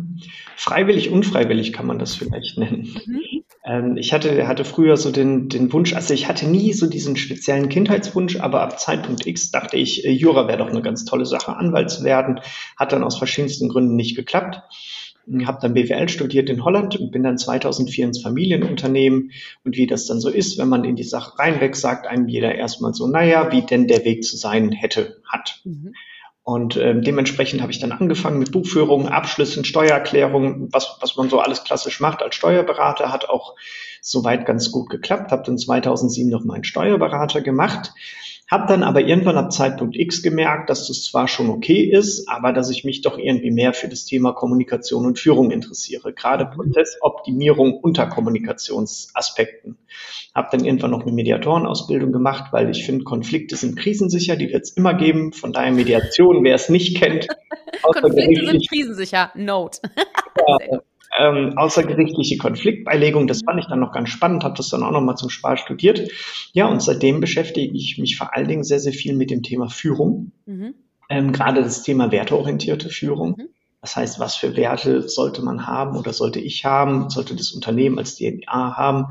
freiwillig, 0.55 1.09
unfreiwillig 1.09 1.73
kann 1.73 1.87
man 1.87 1.97
das 1.97 2.15
vielleicht 2.15 2.59
nennen. 2.59 2.95
Mhm. 3.05 3.36
Ähm, 3.67 3.97
ich 3.97 4.13
hatte, 4.13 4.47
hatte 4.47 4.63
früher 4.63 4.95
so 4.97 5.11
den, 5.11 5.49
den 5.49 5.71
Wunsch, 5.73 5.93
also 5.93 6.13
ich 6.13 6.27
hatte 6.27 6.47
nie 6.47 6.71
so 6.73 6.87
diesen 6.87 7.17
speziellen 7.17 7.69
Kindheitswunsch, 7.69 8.39
aber 8.39 8.61
ab 8.61 8.79
Zeitpunkt 8.79 9.27
X 9.27 9.51
dachte 9.51 9.75
ich, 9.75 10.05
äh, 10.05 10.11
Jura 10.11 10.47
wäre 10.47 10.59
doch 10.59 10.69
eine 10.69 10.81
ganz 10.81 11.03
tolle 11.03 11.25
Sache, 11.25 11.55
Anwalt 11.55 11.91
zu 11.91 12.03
werden. 12.03 12.39
Hat 12.77 12.93
dann 12.93 13.03
aus 13.03 13.17
verschiedensten 13.17 13.67
Gründen 13.67 13.95
nicht 13.95 14.15
geklappt. 14.15 14.61
Habe 15.45 15.59
dann 15.61 15.73
BWL 15.73 16.07
studiert 16.07 16.49
in 16.49 16.63
Holland 16.63 16.95
und 16.95 17.11
bin 17.11 17.23
dann 17.23 17.37
2004 17.37 18.05
ins 18.05 18.21
Familienunternehmen. 18.21 19.31
Und 19.65 19.75
wie 19.75 19.85
das 19.85 20.05
dann 20.05 20.21
so 20.21 20.29
ist, 20.29 20.57
wenn 20.57 20.69
man 20.69 20.85
in 20.85 20.95
die 20.95 21.03
Sache 21.03 21.37
reinwächst, 21.37 21.81
sagt 21.81 22.07
einem 22.07 22.29
jeder 22.29 22.55
erstmal 22.55 22.93
so, 22.93 23.07
naja, 23.07 23.51
wie 23.51 23.61
denn 23.61 23.87
der 23.87 24.05
Weg 24.05 24.23
zu 24.23 24.37
sein 24.37 24.71
hätte, 24.71 25.21
hat. 25.27 25.59
Mhm. 25.65 25.93
Und 26.47 26.77
ähm, 26.77 27.01
dementsprechend 27.01 27.61
habe 27.61 27.73
ich 27.73 27.79
dann 27.79 27.91
angefangen 27.91 28.39
mit 28.39 28.53
Buchführung, 28.53 29.09
Abschlüssen, 29.09 29.65
Steuererklärungen, 29.65 30.69
was, 30.71 30.95
was 31.01 31.17
man 31.17 31.29
so 31.29 31.41
alles 31.41 31.65
klassisch 31.65 31.99
macht 31.99 32.23
als 32.23 32.35
Steuerberater, 32.35 33.11
hat 33.11 33.29
auch 33.29 33.55
soweit 34.01 34.45
ganz 34.45 34.71
gut 34.71 34.89
geklappt. 34.89 35.33
Habe 35.33 35.43
dann 35.45 35.57
2007 35.57 36.29
noch 36.29 36.45
meinen 36.45 36.63
Steuerberater 36.63 37.41
gemacht 37.41 37.91
hab 38.49 38.67
dann 38.67 38.83
aber 38.83 39.01
irgendwann 39.01 39.37
ab 39.37 39.51
Zeitpunkt 39.51 39.97
X 39.97 40.23
gemerkt, 40.23 40.69
dass 40.69 40.87
das 40.87 41.03
zwar 41.03 41.27
schon 41.27 41.49
okay 41.49 41.83
ist, 41.83 42.29
aber 42.29 42.53
dass 42.53 42.69
ich 42.69 42.85
mich 42.85 43.01
doch 43.01 43.17
irgendwie 43.17 43.51
mehr 43.51 43.73
für 43.73 43.89
das 43.89 44.05
Thema 44.05 44.31
Kommunikation 44.31 45.05
und 45.05 45.19
Führung 45.19 45.51
interessiere. 45.51 46.13
Gerade 46.13 46.45
mhm. 46.45 46.51
Prozessoptimierung 46.51 47.73
unter 47.73 48.07
Kommunikationsaspekten. 48.07 49.77
Hab 50.33 50.51
dann 50.51 50.63
irgendwann 50.63 50.91
noch 50.91 51.01
eine 51.01 51.11
Mediatorenausbildung 51.11 52.13
gemacht, 52.13 52.53
weil 52.53 52.69
ich 52.69 52.85
finde, 52.85 53.03
Konflikte 53.03 53.57
sind 53.57 53.75
krisensicher, 53.77 54.37
die 54.37 54.49
wird 54.49 54.63
es 54.63 54.71
immer 54.71 54.93
geben. 54.93 55.33
Von 55.33 55.51
daher 55.51 55.73
Mediation, 55.73 56.43
wer 56.43 56.55
es 56.55 56.69
nicht 56.69 56.97
kennt. 56.97 57.27
Konflikte 57.81 58.45
sind 58.45 58.69
krisensicher. 58.69 59.31
Note. 59.35 59.81
ja, 60.47 60.79
ähm, 61.17 61.57
außergerichtliche 61.57 62.37
Konfliktbeilegung. 62.37 63.27
Das 63.27 63.41
fand 63.43 63.59
ich 63.59 63.67
dann 63.67 63.79
noch 63.79 63.91
ganz 63.91 64.09
spannend, 64.09 64.43
habe 64.43 64.55
das 64.55 64.69
dann 64.69 64.83
auch 64.83 64.91
noch 64.91 65.01
mal 65.01 65.15
zum 65.15 65.29
Spaß 65.29 65.59
studiert. 65.59 66.09
Ja, 66.53 66.67
und 66.67 66.81
seitdem 66.81 67.19
beschäftige 67.19 67.75
ich 67.75 67.97
mich 67.97 68.17
vor 68.17 68.35
allen 68.35 68.47
Dingen 68.47 68.63
sehr, 68.63 68.79
sehr 68.79 68.93
viel 68.93 69.15
mit 69.15 69.31
dem 69.31 69.43
Thema 69.43 69.69
Führung. 69.69 70.31
Mhm. 70.45 70.75
Ähm, 71.09 71.31
gerade 71.31 71.63
das 71.63 71.83
Thema 71.83 72.11
werteorientierte 72.11 72.89
Führung. 72.89 73.35
Mhm. 73.37 73.49
Das 73.81 73.95
heißt, 73.95 74.19
was 74.19 74.35
für 74.35 74.55
Werte 74.57 75.07
sollte 75.07 75.41
man 75.41 75.67
haben 75.67 75.97
oder 75.97 76.11
sollte 76.11 76.39
ich 76.39 76.65
haben, 76.65 77.09
sollte 77.09 77.35
das 77.35 77.51
Unternehmen 77.51 77.97
als 77.99 78.15
DNA 78.15 78.75
haben, 78.75 79.05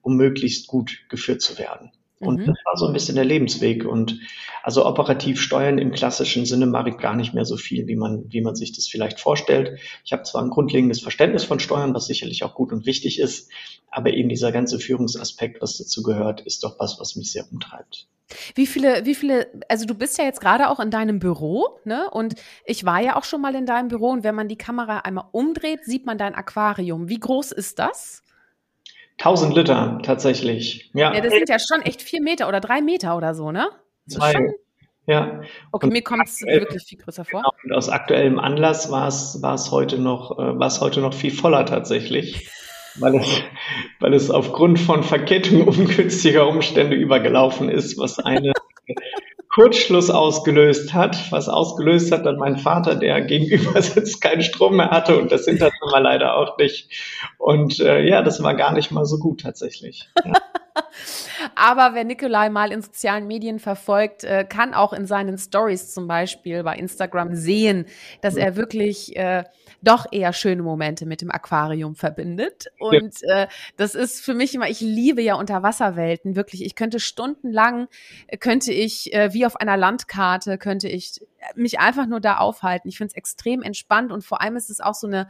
um 0.00 0.16
möglichst 0.16 0.68
gut 0.68 1.00
geführt 1.08 1.42
zu 1.42 1.58
werden. 1.58 1.90
Und 2.22 2.40
mhm. 2.40 2.46
das 2.46 2.56
war 2.64 2.76
so 2.76 2.86
ein 2.86 2.92
bisschen 2.92 3.16
der 3.16 3.24
Lebensweg. 3.24 3.84
Und 3.84 4.20
also 4.62 4.86
operativ 4.86 5.40
steuern 5.40 5.78
im 5.78 5.92
klassischen 5.92 6.46
Sinne 6.46 6.66
mache 6.66 6.90
ich 6.90 6.98
gar 6.98 7.16
nicht 7.16 7.34
mehr 7.34 7.44
so 7.44 7.56
viel, 7.56 7.86
wie 7.88 7.96
man, 7.96 8.24
wie 8.28 8.40
man 8.40 8.54
sich 8.54 8.72
das 8.72 8.86
vielleicht 8.86 9.20
vorstellt. 9.20 9.78
Ich 10.04 10.12
habe 10.12 10.22
zwar 10.22 10.42
ein 10.42 10.50
grundlegendes 10.50 11.00
Verständnis 11.00 11.44
von 11.44 11.60
Steuern, 11.60 11.94
was 11.94 12.06
sicherlich 12.06 12.44
auch 12.44 12.54
gut 12.54 12.72
und 12.72 12.86
wichtig 12.86 13.18
ist, 13.18 13.50
aber 13.90 14.12
eben 14.12 14.28
dieser 14.28 14.52
ganze 14.52 14.78
Führungsaspekt, 14.78 15.60
was 15.60 15.78
dazu 15.78 16.02
gehört, 16.02 16.40
ist 16.40 16.64
doch 16.64 16.78
was, 16.78 16.98
was 17.00 17.16
mich 17.16 17.32
sehr 17.32 17.44
umtreibt. 17.50 18.08
Wie 18.54 18.66
viele, 18.66 19.04
wie 19.04 19.14
viele, 19.14 19.48
also 19.68 19.84
du 19.84 19.94
bist 19.94 20.16
ja 20.18 20.24
jetzt 20.24 20.40
gerade 20.40 20.70
auch 20.70 20.80
in 20.80 20.90
deinem 20.90 21.18
Büro, 21.18 21.78
ne? 21.84 22.08
Und 22.10 22.34
ich 22.64 22.84
war 22.84 23.00
ja 23.02 23.16
auch 23.16 23.24
schon 23.24 23.42
mal 23.42 23.54
in 23.54 23.66
deinem 23.66 23.88
Büro 23.88 24.08
und 24.08 24.24
wenn 24.24 24.34
man 24.34 24.48
die 24.48 24.56
Kamera 24.56 25.00
einmal 25.00 25.26
umdreht, 25.32 25.84
sieht 25.84 26.06
man 26.06 26.18
dein 26.18 26.34
Aquarium. 26.34 27.08
Wie 27.08 27.20
groß 27.20 27.52
ist 27.52 27.78
das? 27.78 28.21
1000 29.18 29.54
Liter 29.54 30.00
tatsächlich. 30.02 30.90
Ja. 30.94 31.14
ja, 31.14 31.20
das 31.20 31.32
sind 31.32 31.48
ja 31.48 31.58
schon 31.58 31.82
echt 31.82 32.02
vier 32.02 32.22
Meter 32.22 32.48
oder 32.48 32.60
drei 32.60 32.80
Meter 32.80 33.16
oder 33.16 33.34
so, 33.34 33.52
ne? 33.52 33.68
Zwei. 34.08 34.54
Ja. 35.06 35.42
Okay, 35.72 35.86
und 35.86 35.92
mir 35.92 36.02
kommt 36.02 36.28
es 36.28 36.42
wirklich 36.42 36.84
viel 36.84 36.98
größer 36.98 37.24
vor. 37.24 37.40
Genau, 37.40 37.52
und 37.64 37.72
aus 37.72 37.88
aktuellem 37.88 38.38
Anlass 38.38 38.90
war 38.90 39.08
es, 39.08 39.42
war 39.42 39.54
es 39.54 39.70
heute 39.70 39.98
noch, 39.98 40.38
äh, 40.38 40.58
war 40.58 40.68
es 40.68 40.80
heute 40.80 41.00
noch 41.00 41.14
viel 41.14 41.32
voller 41.32 41.66
tatsächlich. 41.66 42.48
weil 42.96 43.16
es, 43.16 43.42
weil 44.00 44.14
es 44.14 44.30
aufgrund 44.30 44.78
von 44.78 45.02
Verkettung 45.02 45.62
ungünstiger 45.68 46.46
Umstände 46.48 46.96
übergelaufen 46.96 47.68
ist, 47.68 47.98
was 47.98 48.18
eine 48.18 48.52
Kurzschluss 49.54 50.08
ausgelöst 50.08 50.94
hat, 50.94 51.30
was 51.30 51.48
ausgelöst 51.48 52.10
hat, 52.10 52.24
dann 52.24 52.36
mein 52.36 52.56
Vater, 52.56 52.94
der 52.94 53.20
gegenüber 53.20 53.80
sitzt, 53.82 54.22
keinen 54.22 54.42
Strom 54.42 54.76
mehr 54.76 54.90
hatte 54.90 55.18
und 55.18 55.30
das 55.30 55.44
Hinterzimmer 55.44 56.00
leider 56.00 56.36
auch 56.36 56.56
nicht. 56.56 56.90
Und 57.38 57.78
äh, 57.80 58.02
ja, 58.02 58.22
das 58.22 58.42
war 58.42 58.54
gar 58.54 58.72
nicht 58.72 58.90
mal 58.90 59.04
so 59.04 59.18
gut 59.18 59.42
tatsächlich. 59.42 60.08
Ja. 60.24 60.32
Aber 61.54 61.94
wer 61.94 62.04
Nikolai 62.04 62.48
mal 62.48 62.72
in 62.72 62.80
sozialen 62.80 63.26
Medien 63.26 63.58
verfolgt, 63.58 64.24
äh, 64.24 64.44
kann 64.48 64.72
auch 64.72 64.94
in 64.94 65.06
seinen 65.06 65.36
Stories 65.36 65.92
zum 65.92 66.08
Beispiel 66.08 66.62
bei 66.62 66.76
Instagram 66.76 67.34
sehen, 67.34 67.84
dass 68.22 68.36
er 68.36 68.56
wirklich 68.56 69.16
äh, 69.16 69.44
doch 69.82 70.06
eher 70.10 70.32
schöne 70.32 70.62
Momente 70.62 71.06
mit 71.06 71.20
dem 71.20 71.30
Aquarium 71.30 71.94
verbindet. 71.94 72.68
Und 72.78 73.20
ja. 73.22 73.42
äh, 73.42 73.48
das 73.76 73.94
ist 73.94 74.24
für 74.24 74.34
mich 74.34 74.54
immer, 74.54 74.68
ich 74.68 74.80
liebe 74.80 75.22
ja 75.22 75.34
Unterwasserwelten, 75.34 76.36
wirklich. 76.36 76.64
Ich 76.64 76.76
könnte 76.76 77.00
stundenlang, 77.00 77.88
äh, 78.28 78.36
könnte 78.36 78.72
ich, 78.72 79.12
äh, 79.12 79.32
wie 79.32 79.44
auf 79.44 79.56
einer 79.56 79.76
Landkarte, 79.76 80.58
könnte 80.58 80.88
ich 80.88 81.20
mich 81.56 81.80
einfach 81.80 82.06
nur 82.06 82.20
da 82.20 82.38
aufhalten. 82.38 82.88
Ich 82.88 82.98
finde 82.98 83.10
es 83.12 83.16
extrem 83.16 83.62
entspannt 83.62 84.12
und 84.12 84.24
vor 84.24 84.40
allem 84.40 84.56
ist 84.56 84.70
es 84.70 84.80
auch 84.80 84.94
so 84.94 85.06
eine 85.06 85.28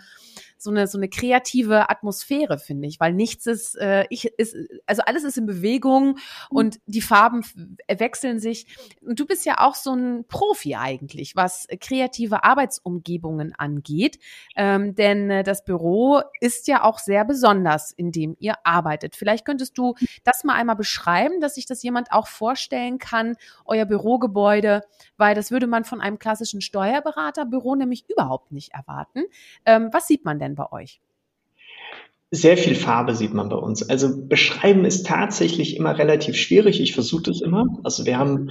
so 0.62 0.70
eine 0.70 0.86
so 0.86 0.98
eine 0.98 1.08
kreative 1.08 1.90
Atmosphäre, 1.90 2.58
finde 2.58 2.88
ich, 2.88 3.00
weil 3.00 3.12
nichts 3.12 3.46
ist, 3.46 3.76
äh, 3.76 4.06
ich 4.10 4.26
ist, 4.38 4.56
also 4.86 5.02
alles 5.02 5.24
ist 5.24 5.38
in 5.38 5.46
Bewegung 5.46 6.06
mhm. 6.06 6.16
und 6.50 6.80
die 6.86 7.00
Farben 7.00 7.44
wechseln 7.88 8.38
sich. 8.38 8.66
Und 9.00 9.18
du 9.18 9.26
bist 9.26 9.44
ja 9.44 9.58
auch 9.58 9.74
so 9.74 9.92
ein 9.92 10.24
Profi 10.28 10.76
eigentlich, 10.76 11.36
was 11.36 11.66
kreative 11.80 12.44
Arbeitsumgebungen 12.44 13.54
angeht, 13.56 14.18
ähm, 14.56 14.94
denn 14.94 15.30
äh, 15.30 15.42
das 15.42 15.64
Büro 15.64 16.22
ist 16.40 16.68
ja 16.68 16.84
auch 16.84 16.98
sehr 16.98 17.24
besonders, 17.24 17.90
in 17.90 18.12
dem 18.12 18.36
ihr 18.38 18.54
arbeitet. 18.64 19.16
Vielleicht 19.16 19.44
könntest 19.44 19.76
du 19.78 19.94
das 20.24 20.44
mal 20.44 20.54
einmal 20.54 20.76
beschreiben, 20.76 21.40
dass 21.40 21.56
sich 21.56 21.66
das 21.66 21.82
jemand 21.82 22.12
auch 22.12 22.26
vorstellen 22.26 22.98
kann, 22.98 23.36
euer 23.64 23.84
Bürogebäude, 23.84 24.82
weil 25.16 25.34
das 25.34 25.50
würde 25.50 25.66
man 25.66 25.84
von 25.84 26.00
einem 26.00 26.18
klassischen 26.18 26.60
Steuerberaterbüro 26.60 27.74
nämlich 27.74 28.08
überhaupt 28.08 28.52
nicht 28.52 28.72
erwarten. 28.72 29.24
Ähm, 29.66 29.88
was 29.92 30.06
sieht 30.06 30.24
man 30.24 30.38
denn 30.38 30.51
bei 30.54 30.70
euch? 30.72 31.00
Sehr 32.30 32.56
viel 32.56 32.74
Farbe 32.74 33.14
sieht 33.14 33.34
man 33.34 33.50
bei 33.50 33.56
uns. 33.56 33.88
Also 33.88 34.26
beschreiben 34.26 34.84
ist 34.84 35.06
tatsächlich 35.06 35.76
immer 35.76 35.98
relativ 35.98 36.36
schwierig. 36.36 36.80
Ich 36.80 36.94
versuche 36.94 37.24
das 37.24 37.42
immer. 37.42 37.66
Also 37.84 38.06
wir 38.06 38.18
haben 38.18 38.50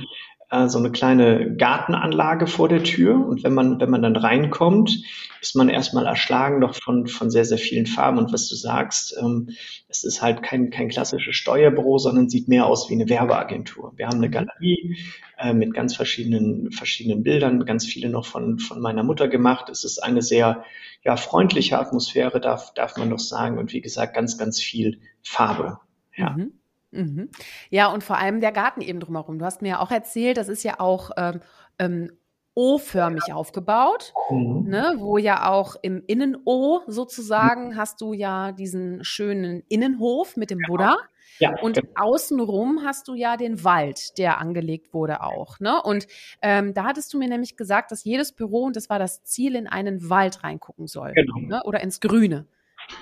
äh, 0.52 0.68
so 0.68 0.78
eine 0.78 0.92
kleine 0.92 1.56
Gartenanlage 1.56 2.46
vor 2.46 2.70
der 2.70 2.84
Tür 2.84 3.26
und 3.26 3.44
wenn 3.44 3.54
man, 3.54 3.80
wenn 3.80 3.90
man 3.90 4.02
dann 4.02 4.16
reinkommt, 4.16 5.04
ist 5.42 5.56
man 5.56 5.70
erstmal 5.70 6.06
erschlagen 6.06 6.60
noch 6.60 6.76
von, 6.76 7.08
von 7.08 7.32
sehr, 7.32 7.46
sehr 7.46 7.58
vielen 7.58 7.88
Farben. 7.88 8.20
Und 8.20 8.32
was 8.32 8.48
du 8.48 8.56
sagst, 8.56 9.16
ähm, 9.20 9.50
es 9.88 10.04
ist 10.04 10.22
halt 10.22 10.44
kein, 10.44 10.70
kein 10.70 10.90
klassisches 10.90 11.36
Steuerbüro, 11.36 11.98
sondern 11.98 12.30
sieht 12.30 12.48
mehr 12.48 12.68
aus 12.68 12.90
wie 12.90 12.94
eine 12.94 13.10
Werbeagentur. 13.10 13.94
Wir 13.96 14.08
haben 14.08 14.18
eine 14.18 14.30
Galerie 14.30 14.98
äh, 15.40 15.54
mit 15.54 15.74
ganz 15.74 15.96
verschiedenen, 15.96 16.72
verschiedenen 16.72 17.24
Bildern, 17.24 17.66
ganz 17.66 17.86
viele 17.86 18.10
noch 18.10 18.26
von, 18.26 18.60
von 18.60 18.80
meiner 18.82 19.04
Mutter 19.04 19.28
gemacht. 19.28 19.70
Es 19.70 19.84
ist 19.84 20.04
eine 20.04 20.22
sehr 20.22 20.64
ja, 21.04 21.16
freundliche 21.16 21.80
Atmosphäre, 21.80 22.40
darf, 22.40 22.74
darf 22.76 22.98
man 22.98 23.10
noch 23.10 23.20
sagen. 23.20 23.58
Und 23.58 23.74
wie 23.74 23.82
gesagt, 23.82 24.14
ganz, 24.14 24.38
ganz 24.38 24.62
viel 24.62 25.00
Farbe. 25.24 25.80
Ja. 26.16 26.32
Mhm. 26.32 26.61
Mhm. 26.92 27.30
Ja, 27.70 27.88
und 27.88 28.04
vor 28.04 28.18
allem 28.18 28.42
der 28.42 28.52
Garten 28.52 28.82
eben 28.82 29.00
drumherum. 29.00 29.40
Du 29.40 29.46
hast 29.46 29.62
mir 29.62 29.70
ja 29.70 29.80
auch 29.80 29.92
erzählt, 29.92 30.38
das 30.38 30.50
ist 30.50 30.64
ja 30.64 30.80
auch 30.80 31.12
ähm, 31.18 31.40
ähm, 31.80 32.12
O-förmig 32.54 33.32
aufgebaut, 33.32 34.14
mhm. 34.30 34.68
ne, 34.68 34.96
wo 34.98 35.18
ja 35.18 35.50
auch 35.50 35.78
im 35.82 36.04
Innen-O 36.06 36.82
sozusagen 36.86 37.78
hast 37.78 38.02
du 38.02 38.12
ja 38.12 38.52
diesen 38.52 39.06
schönen 39.06 39.64
Innenhof 39.70 40.36
mit 40.36 40.52
dem 40.52 40.60
ja. 40.60 40.68
Buddha. 40.68 40.98
Ja, 41.40 41.56
und 41.62 41.78
genau. 41.78 41.90
außenrum 41.96 42.82
hast 42.84 43.08
du 43.08 43.16
ja 43.16 43.38
den 43.38 43.64
Wald, 43.64 44.18
der 44.18 44.40
angelegt 44.40 44.94
wurde 44.94 45.24
auch. 45.24 45.60
Ne? 45.60 45.82
Und 45.82 46.08
ähm, 46.42 46.74
da 46.74 46.84
hattest 46.84 47.14
du 47.14 47.18
mir 47.18 47.30
nämlich 47.30 47.56
gesagt, 47.56 47.92
dass 47.92 48.04
jedes 48.04 48.34
Büro, 48.34 48.66
und 48.66 48.76
das 48.76 48.90
war 48.90 49.00
das 49.00 49.24
Ziel, 49.24 49.56
in 49.56 49.68
einen 49.68 50.10
Wald 50.10 50.44
reingucken 50.44 50.88
soll. 50.88 51.14
Genau. 51.14 51.40
Ne? 51.40 51.64
Oder 51.64 51.82
ins 51.82 52.00
Grüne. 52.00 52.48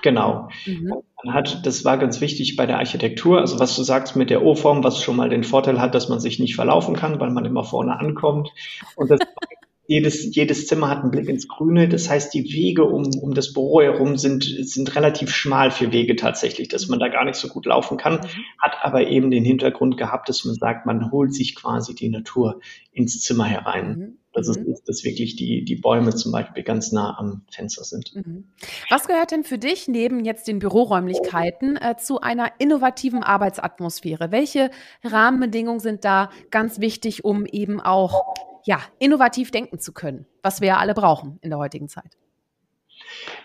Genau. 0.02 0.50
Mhm. 0.66 0.94
Man 1.24 1.34
hat, 1.34 1.66
das 1.66 1.84
war 1.84 1.98
ganz 1.98 2.22
wichtig 2.22 2.56
bei 2.56 2.66
der 2.66 2.78
Architektur, 2.78 3.40
also 3.40 3.60
was 3.60 3.76
du 3.76 3.84
sagst 3.84 4.16
mit 4.16 4.30
der 4.30 4.44
O-Form, 4.44 4.84
was 4.84 5.02
schon 5.02 5.18
mal 5.18 5.30
den 5.30 5.44
Vorteil 5.44 5.82
hat, 5.82 5.94
dass 5.94 6.08
man 6.08 6.20
sich 6.20 6.40
nicht 6.40 6.56
verlaufen 6.56 6.96
kann, 6.96 7.20
weil 7.20 7.32
man 7.32 7.46
immer 7.46 7.64
vorne 7.64 8.00
ankommt. 8.00 8.50
Und 8.96 9.12
das 9.12 9.20
jedes, 9.90 10.36
jedes 10.36 10.68
Zimmer 10.68 10.88
hat 10.88 11.02
einen 11.02 11.10
Blick 11.10 11.28
ins 11.28 11.48
Grüne. 11.48 11.90
Das 11.90 12.12
heißt, 12.12 12.32
die 12.36 12.54
Wege 12.54 12.86
um, 12.86 13.10
um 13.22 13.34
das 13.34 13.54
Büro 13.54 13.82
herum 13.82 14.18
sind, 14.18 14.44
sind 14.44 14.96
relativ 14.96 15.32
schmal 15.32 15.72
für 15.72 15.92
Wege 15.92 16.16
tatsächlich, 16.16 16.68
dass 16.68 16.90
man 16.90 17.00
da 17.00 17.08
gar 17.08 17.26
nicht 17.26 17.38
so 17.38 17.48
gut 17.48 17.66
laufen 17.66 17.98
kann, 17.98 18.14
mhm. 18.14 18.44
hat 18.60 18.78
aber 18.84 19.08
eben 19.08 19.32
den 19.32 19.44
Hintergrund 19.44 19.98
gehabt, 19.98 20.30
dass 20.30 20.46
man 20.46 20.54
sagt, 20.54 20.86
man 20.86 21.10
holt 21.12 21.34
sich 21.34 21.56
quasi 21.56 21.96
die 21.96 22.10
Natur 22.10 22.62
ins 22.92 23.20
Zimmer 23.22 23.46
herein. 23.46 24.19
Mhm. 24.30 24.38
Das 24.40 24.48
ist, 24.48 24.60
mhm. 24.60 24.76
dass 24.86 25.04
wirklich 25.04 25.36
die, 25.36 25.64
die 25.64 25.76
Bäume 25.76 26.16
zum 26.16 26.32
Beispiel 26.32 26.64
ganz 26.64 26.92
nah 26.92 27.18
am 27.18 27.44
Fenster 27.52 27.84
sind. 27.84 28.16
Mhm. 28.16 28.52
Was 28.90 29.08
gehört 29.08 29.32
denn 29.32 29.44
für 29.44 29.58
dich 29.58 29.88
neben 29.88 30.24
jetzt 30.26 30.48
den 30.48 30.60
Büroräumlichkeiten 30.60 31.78
äh, 31.78 31.96
zu 31.98 32.22
einer 32.22 32.52
innovativen 32.60 33.24
Arbeitsatmosphäre? 33.24 34.32
Welche 34.32 34.72
Rahmenbedingungen 35.04 35.80
sind 35.80 36.06
da 36.06 36.30
ganz 36.52 36.80
wichtig, 36.80 37.26
um 37.26 37.46
eben 37.46 37.80
auch 37.80 38.36
ja, 38.66 38.80
innovativ 39.00 39.52
denken 39.52 39.80
zu 39.80 39.94
können, 39.94 40.26
was 40.44 40.62
wir 40.62 40.70
ja 40.70 40.78
alle 40.78 40.94
brauchen 40.94 41.40
in 41.42 41.50
der 41.50 41.60
heutigen 41.60 41.90
Zeit. 41.90 42.18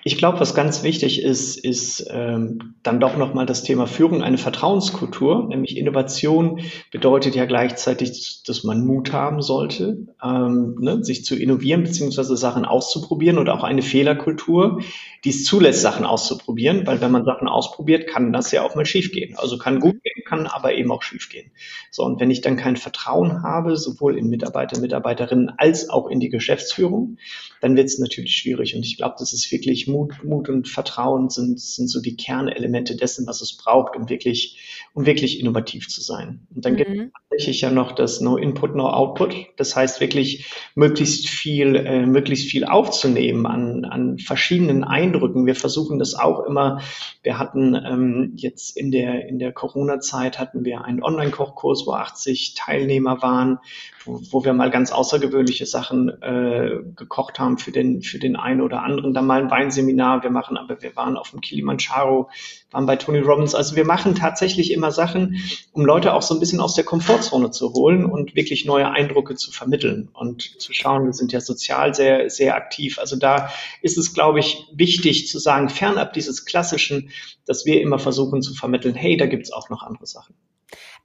Ich 0.03 0.19
glaube, 0.19 0.41
was 0.41 0.55
ganz 0.55 0.83
wichtig 0.83 1.23
ist, 1.23 1.57
ist 1.57 2.07
ähm, 2.11 2.75
dann 2.83 3.01
doch 3.01 3.17
nochmal 3.17 3.47
das 3.47 3.63
Thema 3.63 3.87
Führung, 3.87 4.23
eine 4.23 4.39
Vertrauenskultur, 4.39 5.49
nämlich 5.49 5.77
Innovation 5.77 6.61
bedeutet 6.91 7.35
ja 7.35 7.47
gleichzeitig, 7.47 8.43
dass 8.47 8.65
man 8.65 8.85
Mut 8.85 9.13
haben 9.13 9.41
sollte, 9.41 10.07
ähm, 10.23 10.77
ne, 10.81 11.03
sich 11.03 11.25
zu 11.25 11.37
innovieren 11.37 11.85
beziehungsweise 11.85 12.37
Sachen 12.37 12.65
auszuprobieren 12.65 13.39
und 13.39 13.49
auch 13.49 13.65
eine 13.65 13.83
Fehlerkultur, 13.83 14.81
die 15.25 15.31
es 15.31 15.45
zulässt, 15.45 15.81
Sachen 15.81 16.05
auszuprobieren, 16.05 16.87
weil 16.87 17.01
wenn 17.01 17.11
man 17.11 17.25
Sachen 17.25 17.49
ausprobiert, 17.49 18.07
kann 18.07 18.33
das 18.33 18.53
ja 18.53 18.63
auch 18.63 18.75
mal 18.75 18.85
schiefgehen. 18.85 19.37
Also 19.39 19.57
kann 19.57 19.81
gut 19.81 20.03
gehen, 20.03 20.25
kann 20.27 20.47
aber 20.47 20.75
eben 20.75 20.93
auch 20.93 21.03
schiefgehen. 21.03 21.51
So, 21.91 22.05
und 22.05 22.21
wenn 22.21 22.31
ich 22.31 22.43
dann 22.43 22.57
kein 22.57 22.77
Vertrauen 22.77 23.43
habe, 23.43 23.77
sowohl 23.77 24.19
in 24.19 24.29
Mitarbeiter, 24.29 24.79
Mitarbeiterinnen 24.79 25.53
als 25.57 25.89
auch 25.89 26.09
in 26.09 26.21
die 26.21 26.29
Geschäftsführung, 26.29 27.17
dann 27.65 27.77
wird 27.77 27.87
es 27.87 27.99
natürlich 27.99 28.37
schwierig. 28.37 28.77
Und 28.77 28.85
ich 28.85 28.99
glaube, 28.99 29.15
das 29.19 29.33
ist 29.33 29.51
wirklich 29.51 29.89
Mut, 29.89 30.23
Mut 30.23 30.51
und 30.51 30.69
Vertrauen 30.69 31.31
sind, 31.31 31.59
sind 31.59 31.89
so 31.89 32.03
die 32.03 32.15
Kernelemente 32.15 32.95
dessen, 32.95 33.27
was 33.27 33.41
es 33.41 33.57
braucht, 33.57 33.97
um 33.97 34.11
wirklich, 34.11 34.87
um 34.93 35.07
wirklich 35.07 35.41
innovativ 35.41 35.89
zu 35.89 36.03
sein. 36.03 36.47
Und 36.55 36.67
dann 36.67 36.75
mhm. 36.75 36.77
gibt 36.77 36.91
es 36.91 37.13
tatsächlich 37.31 37.61
ja 37.63 37.71
noch 37.71 37.93
das 37.93 38.21
No 38.21 38.37
Input, 38.37 38.77
No 38.77 38.91
Output. 38.91 39.47
Das 39.57 39.75
heißt 39.75 40.03
wirklich 40.03 40.53
möglichst 40.75 41.27
viel, 41.27 41.75
äh, 41.77 42.05
möglichst 42.05 42.51
viel 42.51 42.67
aufzunehmen 42.67 43.47
an, 43.47 43.87
an 43.87 44.19
verschiedenen 44.19 44.85
Eindrücken. 44.85 45.47
Wir 45.47 45.57
versuchen 45.57 45.99
das 45.99 46.15
auch 46.15 46.45
immer. 46.45 46.83
Wir 47.23 47.39
hatten 47.39 47.75
ähm, 47.75 48.33
jetzt 48.37 48.77
in 48.77 48.91
der, 48.91 49.27
in 49.27 49.39
der 49.39 49.53
Corona-Zeit 49.53 50.39
hatten 50.39 50.67
wir 50.67 50.85
einen 50.85 51.03
Online-Kochkurs, 51.03 51.87
wo 51.87 51.93
80 51.93 52.53
Teilnehmer 52.59 53.23
waren, 53.23 53.59
wo, 54.07 54.45
wir 54.45 54.53
mal 54.53 54.71
ganz 54.71 54.93
außergewöhnliche 54.93 55.67
Sachen 55.67 56.09
äh, 56.23 56.79
gekocht 56.95 57.39
haben 57.39 57.59
für 57.59 57.73
den, 57.73 58.03
für 58.03 58.19
den 58.19 58.37
einen 58.37 58.61
oder 58.61 58.83
anderen. 58.83 59.15
Dann 59.15 59.27
mal 59.27 59.43
ein 59.43 59.51
Weinseminar 59.51 60.23
wir 60.23 60.31
machen, 60.31 60.57
aber 60.57 60.83
wir 60.83 60.95
waren 60.97 61.17
auf 61.17 61.31
dem 61.31 61.41
Kilimanjaro, 61.41 62.29
waren 62.71 62.87
bei 62.87 62.97
Tony 62.97 63.19
Robbins. 63.19 63.55
Also 63.55 63.77
wir 63.77 63.85
machen 63.85 64.15
tatsächlich 64.15 64.73
immer 64.73 64.91
Sachen, 64.91 65.41
um 65.73 65.85
Leute 65.85 66.15
auch 66.15 66.23
so 66.23 66.35
ein 66.35 66.41
bisschen 66.41 66.61
aus 66.61 66.75
der 66.75 66.85
Komfortzone 66.85 67.51
zu 67.51 67.73
holen 67.73 68.05
und 68.05 68.35
wirklich 68.35 68.65
neue 68.65 68.91
Eindrücke 68.91 69.35
zu 69.37 69.51
vermitteln 69.51 70.09
und 70.13 70.61
zu 70.61 70.73
schauen. 70.73 71.05
Wir 71.07 71.13
sind 71.13 71.33
ja 71.33 71.41
sozial 71.41 71.95
sehr, 71.95 72.31
sehr 72.31 72.57
aktiv. 72.57 72.99
Also 72.99 73.17
da 73.17 73.51
ist 73.83 73.99
es, 73.99 74.15
glaube 74.15 74.41
ich, 74.41 74.67
wichtig 74.73 75.29
zu 75.29 75.39
sagen, 75.39 75.69
fernab 75.69 76.13
dieses 76.13 76.45
Klassischen, 76.45 77.11
dass 77.47 77.65
wir 77.65 77.81
immer 77.81 77.99
versuchen 77.99 78.43
zu 78.43 78.55
vermitteln, 78.55 78.95
hey, 78.95 79.17
da 79.17 79.27
gibt's 79.27 79.53
auch 79.53 79.71
noch 79.71 79.83
andere 79.83 80.07
Sachen. 80.07 80.35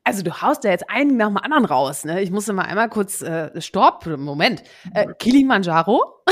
Also 0.09 0.23
du 0.23 0.41
haust 0.41 0.63
ja 0.63 0.71
jetzt 0.71 0.89
einen 0.89 1.17
nach 1.17 1.27
dem 1.27 1.37
anderen 1.37 1.65
raus. 1.65 2.03
Ne? 2.03 2.19
Ich 2.23 2.31
musste 2.31 2.51
mal 2.51 2.63
einmal 2.63 2.89
kurz, 2.89 3.21
äh, 3.21 3.61
stopp, 3.61 4.07
Moment. 4.07 4.63
Äh, 4.91 5.13
Kilimanjaro? 5.19 6.23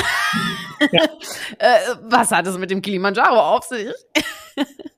Ja. 0.91 1.03
äh, 1.59 1.77
was 2.01 2.31
hat 2.31 2.47
es 2.47 2.57
mit 2.57 2.71
dem 2.71 2.81
Kilimanjaro 2.81 3.39
auf 3.39 3.65
sich? 3.65 3.93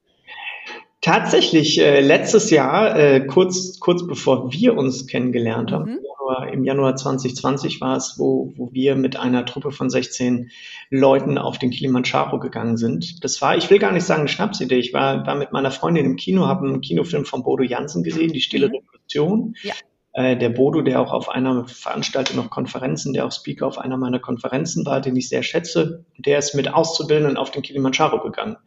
Tatsächlich, 1.02 1.80
äh, 1.80 2.02
letztes 2.02 2.50
Jahr, 2.50 2.98
äh, 2.98 3.26
kurz, 3.26 3.80
kurz 3.80 4.06
bevor 4.06 4.52
wir 4.52 4.78
uns 4.78 5.08
kennengelernt 5.08 5.72
haben, 5.72 5.92
mhm. 5.92 6.00
Januar, 6.30 6.54
im 6.54 6.64
Januar 6.64 6.96
2020 6.96 7.80
war 7.80 7.96
es, 7.96 8.16
wo, 8.18 8.52
wo 8.58 8.74
wir 8.74 8.96
mit 8.96 9.18
einer 9.18 9.46
Truppe 9.46 9.72
von 9.72 9.90
16 9.90 10.52
Leuten 10.90 11.38
auf 11.38 11.58
den 11.58 11.72
Kilimanjaro 11.72 12.40
gegangen 12.40 12.78
sind. 12.78 13.24
Das 13.24 13.42
war, 13.42 13.58
ich 13.58 13.70
will 13.70 13.80
gar 13.80 13.92
nicht 13.92 14.06
sagen 14.06 14.22
eine 14.22 14.30
Schnapsidee, 14.30 14.78
ich 14.78 14.94
war, 14.94 15.26
war 15.26 15.36
mit 15.36 15.52
meiner 15.52 15.72
Freundin 15.72 16.06
im 16.06 16.16
Kino, 16.18 16.48
habe 16.48 16.68
einen 16.68 16.82
Kinofilm 16.82 17.26
von 17.26 17.44
Bodo 17.44 17.64
Jansen 17.64 18.04
gesehen, 18.04 18.34
Die 18.34 18.42
Stille 18.42 18.68
mhm. 18.68 18.76
Revolution. 18.76 19.56
Ja. 19.64 19.74
Äh, 20.14 20.38
der 20.38 20.50
Bodo, 20.50 20.82
der 20.82 21.00
auch 21.00 21.14
auf 21.14 21.30
einer 21.30 21.68
veranstaltet 21.68 22.36
noch 22.36 22.50
Konferenzen, 22.50 23.14
der 23.14 23.26
auch 23.26 23.32
Speaker 23.32 23.68
auf 23.68 23.78
einer 23.78 23.98
meiner 23.98 24.20
Konferenzen 24.20 24.86
war, 24.86 25.02
den 25.02 25.16
ich 25.16 25.30
sehr 25.30 25.44
schätze, 25.44 26.04
der 26.18 26.40
ist 26.40 26.56
mit 26.56 26.74
Auszubildenden 26.74 27.38
auf 27.38 27.52
den 27.52 27.62
Kilimanjaro 27.62 28.22
gegangen. 28.22 28.58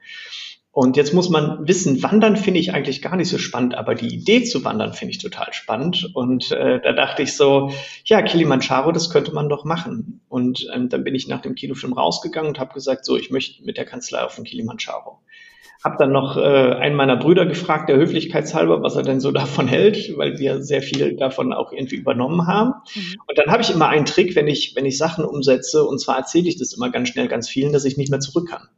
Und 0.75 0.97
jetzt 0.97 1.13
muss 1.13 1.29
man 1.29 1.69
wissen, 1.69 2.03
wandern 2.03 2.35
finde 2.35 2.59
ich 2.59 2.73
eigentlich 2.73 3.03
gar 3.03 3.15
nicht 3.15 3.29
so 3.29 3.37
spannend, 3.37 3.75
aber 3.75 3.95
die 3.95 4.09
Idee 4.09 4.43
zu 4.43 4.65
wandern 4.65 4.95
finde 4.95 5.13
ich 5.13 5.19
total 5.19 5.53
spannend. 5.53 6.11
Und 6.15 6.51
äh, 6.51 6.81
da 6.81 6.93
dachte 6.95 7.23
ich 7.23 7.37
so, 7.37 7.71
ja, 8.07 8.23
Kilimanjaro, 8.23 8.91
das 8.91 9.11
könnte 9.11 9.35
man 9.35 9.51
doch 9.51 9.67
machen. 9.67 10.23
Und 10.31 10.67
ähm, 10.75 10.89
dann 10.89 11.05
bin 11.05 11.15
ich 11.15 11.29
nach 11.29 11.43
dem 11.43 11.55
Kinofilm 11.55 11.93
rausgegangen 11.93 12.49
und 12.49 12.59
habe 12.59 12.73
gesagt, 12.73 13.05
so, 13.05 13.19
ich 13.19 13.31
möchte 13.31 13.63
mit 13.65 13.77
der 13.77 13.85
Kanzlei 13.85 14.25
auf 14.25 14.35
den 14.37 14.45
Kilimanjaro. 14.45 15.21
Hab 15.85 15.99
dann 15.99 16.11
noch 16.11 16.39
äh, 16.39 16.41
einen 16.41 16.97
meiner 16.97 17.17
Brüder 17.17 17.45
gefragt, 17.45 17.91
der 17.91 17.97
höflichkeitshalber, 17.97 18.83
was 18.83 18.97
er 18.97 19.03
denn 19.03 19.21
so 19.21 19.31
davon 19.31 19.69
hält, 19.69 20.17
weil 20.17 20.39
wir 20.39 20.63
sehr 20.63 20.81
viel 20.81 21.17
davon 21.17 21.53
auch 21.53 21.73
irgendwie 21.73 21.97
übernommen 21.97 22.47
haben. 22.47 22.73
Mhm. 22.95 23.17
Und 23.27 23.37
dann 23.37 23.51
habe 23.51 23.63
ich 23.63 23.69
immer 23.69 23.89
einen 23.89 24.07
Trick, 24.07 24.35
wenn 24.37 24.49
ich, 24.49 24.75
wenn 24.75 24.87
ich 24.87 24.97
Sachen 24.97 25.27
umsetze, 25.27 25.85
und 25.85 25.99
zwar 25.99 26.17
erzähle 26.17 26.49
ich 26.49 26.57
das 26.57 26.73
immer 26.73 26.89
ganz 26.89 27.11
schnell 27.11 27.29
ganz 27.29 27.47
vielen, 27.47 27.75
dass 27.75 27.85
ich 27.85 27.99
nicht 27.99 28.11
mehr 28.11 28.21
zurück 28.21 28.49
kann. 28.49 28.69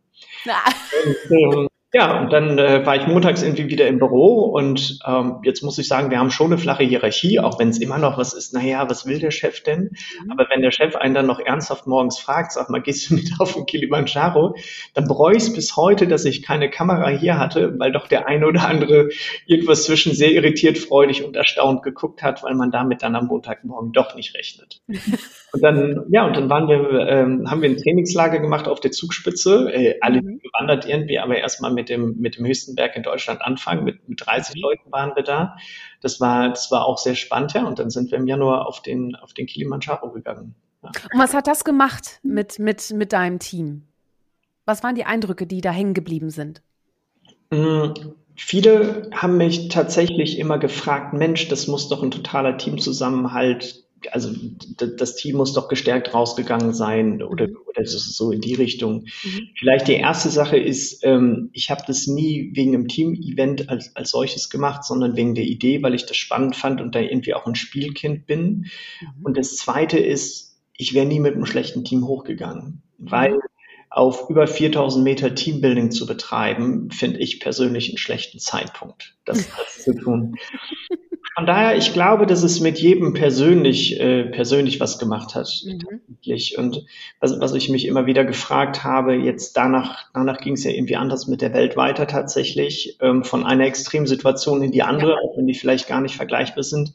Und, 1.04 1.30
ähm, 1.30 1.68
Ja, 1.94 2.20
und 2.20 2.32
dann 2.32 2.58
äh, 2.58 2.84
war 2.84 2.96
ich 2.96 3.06
montags 3.06 3.44
irgendwie 3.44 3.68
wieder 3.68 3.86
im 3.86 4.00
Büro 4.00 4.46
und 4.46 4.98
ähm, 5.06 5.36
jetzt 5.44 5.62
muss 5.62 5.78
ich 5.78 5.86
sagen, 5.86 6.10
wir 6.10 6.18
haben 6.18 6.32
schon 6.32 6.48
eine 6.48 6.58
flache 6.58 6.82
Hierarchie, 6.82 7.38
auch 7.38 7.60
wenn 7.60 7.68
es 7.68 7.78
immer 7.78 7.98
noch 7.98 8.18
was 8.18 8.34
ist, 8.34 8.52
naja, 8.52 8.90
was 8.90 9.06
will 9.06 9.20
der 9.20 9.30
Chef 9.30 9.62
denn? 9.62 9.92
Mhm. 10.24 10.32
Aber 10.32 10.48
wenn 10.52 10.60
der 10.60 10.72
Chef 10.72 10.96
einen 10.96 11.14
dann 11.14 11.26
noch 11.26 11.38
ernsthaft 11.38 11.86
morgens 11.86 12.18
fragt, 12.18 12.50
sag 12.50 12.68
mal, 12.68 12.82
gehst 12.82 13.08
du 13.08 13.14
mit 13.14 13.30
auf 13.38 13.54
den 13.54 13.64
Kilimanjaro, 13.66 14.56
dann 14.94 15.06
bereue 15.06 15.36
ich 15.36 15.44
es 15.44 15.52
bis 15.52 15.76
heute, 15.76 16.08
dass 16.08 16.24
ich 16.24 16.42
keine 16.42 16.68
Kamera 16.68 17.10
hier 17.10 17.38
hatte, 17.38 17.78
weil 17.78 17.92
doch 17.92 18.08
der 18.08 18.26
eine 18.26 18.48
oder 18.48 18.66
andere 18.66 19.10
irgendwas 19.46 19.84
zwischen 19.84 20.16
sehr 20.16 20.32
irritiert, 20.32 20.78
freudig 20.78 21.22
und 21.22 21.36
erstaunt 21.36 21.84
geguckt 21.84 22.24
hat, 22.24 22.42
weil 22.42 22.56
man 22.56 22.72
damit 22.72 23.04
dann 23.04 23.14
am 23.14 23.28
Montagmorgen 23.28 23.92
doch 23.92 24.16
nicht 24.16 24.34
rechnet. 24.34 24.82
und 24.88 25.62
dann, 25.62 26.06
ja, 26.10 26.26
und 26.26 26.36
dann 26.36 26.50
waren 26.50 26.66
wir, 26.66 27.06
ähm, 27.06 27.48
haben 27.48 27.62
wir 27.62 27.70
ein 27.70 27.76
Trainingslager 27.76 28.40
gemacht 28.40 28.66
auf 28.66 28.80
der 28.80 28.90
Zugspitze, 28.90 29.72
äh, 29.72 29.94
alle 30.00 30.22
mhm. 30.22 30.40
gewandert 30.40 30.88
irgendwie, 30.88 31.20
aber 31.20 31.36
erstmal 31.36 31.72
mit 31.72 31.83
mit 31.84 31.88
dem, 31.90 32.16
mit 32.16 32.36
dem 32.36 32.46
höchsten 32.46 32.74
Berg 32.74 32.96
in 32.96 33.02
Deutschland 33.02 33.42
anfangen. 33.42 33.84
Mit, 33.84 34.08
mit 34.08 34.24
30 34.24 34.56
mhm. 34.56 34.60
Leuten 34.62 34.92
waren 34.92 35.14
wir 35.14 35.22
da. 35.22 35.56
Das 36.00 36.20
war, 36.20 36.48
das 36.48 36.70
war 36.70 36.86
auch 36.86 36.98
sehr 36.98 37.14
spannend, 37.14 37.52
ja. 37.52 37.64
Und 37.64 37.78
dann 37.78 37.90
sind 37.90 38.10
wir 38.10 38.18
im 38.18 38.26
Januar 38.26 38.66
auf 38.66 38.80
den, 38.80 39.14
auf 39.16 39.34
den 39.34 39.46
Kilimanjaro 39.46 40.10
gegangen. 40.10 40.54
Ja. 40.82 40.90
Und 41.12 41.20
was 41.20 41.34
hat 41.34 41.46
das 41.46 41.64
gemacht 41.64 42.20
mit, 42.22 42.58
mit, 42.58 42.90
mit 42.92 43.12
deinem 43.12 43.38
Team? 43.38 43.86
Was 44.64 44.82
waren 44.82 44.94
die 44.94 45.04
Eindrücke, 45.04 45.46
die 45.46 45.60
da 45.60 45.70
hängen 45.70 45.94
geblieben 45.94 46.30
sind? 46.30 46.62
Mhm. 47.50 47.94
Viele 48.36 49.10
haben 49.14 49.36
mich 49.36 49.68
tatsächlich 49.68 50.38
immer 50.38 50.58
gefragt, 50.58 51.12
Mensch, 51.12 51.48
das 51.48 51.68
muss 51.68 51.88
doch 51.88 52.02
ein 52.02 52.10
totaler 52.10 52.56
Teamzusammenhalt 52.56 53.83
also 54.12 54.30
das 54.76 55.16
Team 55.16 55.36
muss 55.36 55.52
doch 55.52 55.68
gestärkt 55.68 56.14
rausgegangen 56.14 56.72
sein 56.74 57.22
oder, 57.22 57.48
mhm. 57.48 57.56
oder 57.66 57.84
so 57.84 58.30
in 58.30 58.40
die 58.40 58.54
Richtung. 58.54 59.06
Mhm. 59.24 59.48
Vielleicht 59.58 59.88
die 59.88 59.94
erste 59.94 60.30
Sache 60.30 60.56
ist, 60.56 61.04
ähm, 61.04 61.50
ich 61.52 61.70
habe 61.70 61.82
das 61.86 62.06
nie 62.06 62.50
wegen 62.54 62.74
einem 62.74 62.88
Team-Event 62.88 63.68
als, 63.68 63.94
als 63.96 64.10
solches 64.10 64.50
gemacht, 64.50 64.84
sondern 64.84 65.16
wegen 65.16 65.34
der 65.34 65.44
Idee, 65.44 65.82
weil 65.82 65.94
ich 65.94 66.06
das 66.06 66.16
spannend 66.16 66.56
fand 66.56 66.80
und 66.80 66.94
da 66.94 67.00
irgendwie 67.00 67.34
auch 67.34 67.46
ein 67.46 67.54
Spielkind 67.54 68.26
bin. 68.26 68.66
Mhm. 69.00 69.24
Und 69.24 69.36
das 69.36 69.56
zweite 69.56 69.98
ist, 69.98 70.58
ich 70.76 70.94
wäre 70.94 71.06
nie 71.06 71.20
mit 71.20 71.34
einem 71.34 71.46
schlechten 71.46 71.84
Team 71.84 72.06
hochgegangen, 72.06 72.82
mhm. 72.98 73.10
weil 73.10 73.38
auf 73.90 74.28
über 74.28 74.48
4000 74.48 75.04
Meter 75.04 75.34
Teambuilding 75.34 75.92
zu 75.92 76.04
betreiben, 76.04 76.90
finde 76.90 77.20
ich 77.20 77.38
persönlich 77.38 77.90
einen 77.90 77.98
schlechten 77.98 78.40
Zeitpunkt, 78.40 79.16
das, 79.24 79.48
das 79.56 79.84
zu 79.84 79.94
tun. 79.94 80.34
Von 81.34 81.46
daher, 81.46 81.76
ich 81.76 81.92
glaube, 81.92 82.26
dass 82.26 82.42
es 82.42 82.60
mit 82.60 82.78
jedem 82.78 83.12
persönlich, 83.12 83.98
äh, 83.98 84.24
persönlich 84.24 84.78
was 84.78 84.98
gemacht 84.98 85.34
hat. 85.34 85.48
Mhm. 85.64 86.00
Und 86.58 86.86
was, 87.20 87.40
was 87.40 87.54
ich 87.54 87.68
mich 87.70 87.86
immer 87.86 88.06
wieder 88.06 88.24
gefragt 88.24 88.84
habe, 88.84 89.14
jetzt 89.14 89.56
danach, 89.56 90.06
danach 90.14 90.38
ging 90.38 90.54
es 90.54 90.64
ja 90.64 90.70
irgendwie 90.70 90.96
anders 90.96 91.26
mit 91.26 91.42
der 91.42 91.52
Welt 91.52 91.76
weiter 91.76 92.06
tatsächlich, 92.06 92.98
ähm, 93.00 93.24
von 93.24 93.44
einer 93.44 93.64
Extremsituation 93.64 94.62
in 94.62 94.70
die 94.70 94.82
andere, 94.82 95.12
ja. 95.12 95.16
auch 95.16 95.36
wenn 95.36 95.46
die 95.46 95.54
vielleicht 95.54 95.88
gar 95.88 96.00
nicht 96.00 96.14
vergleichbar 96.16 96.62
sind 96.62 96.94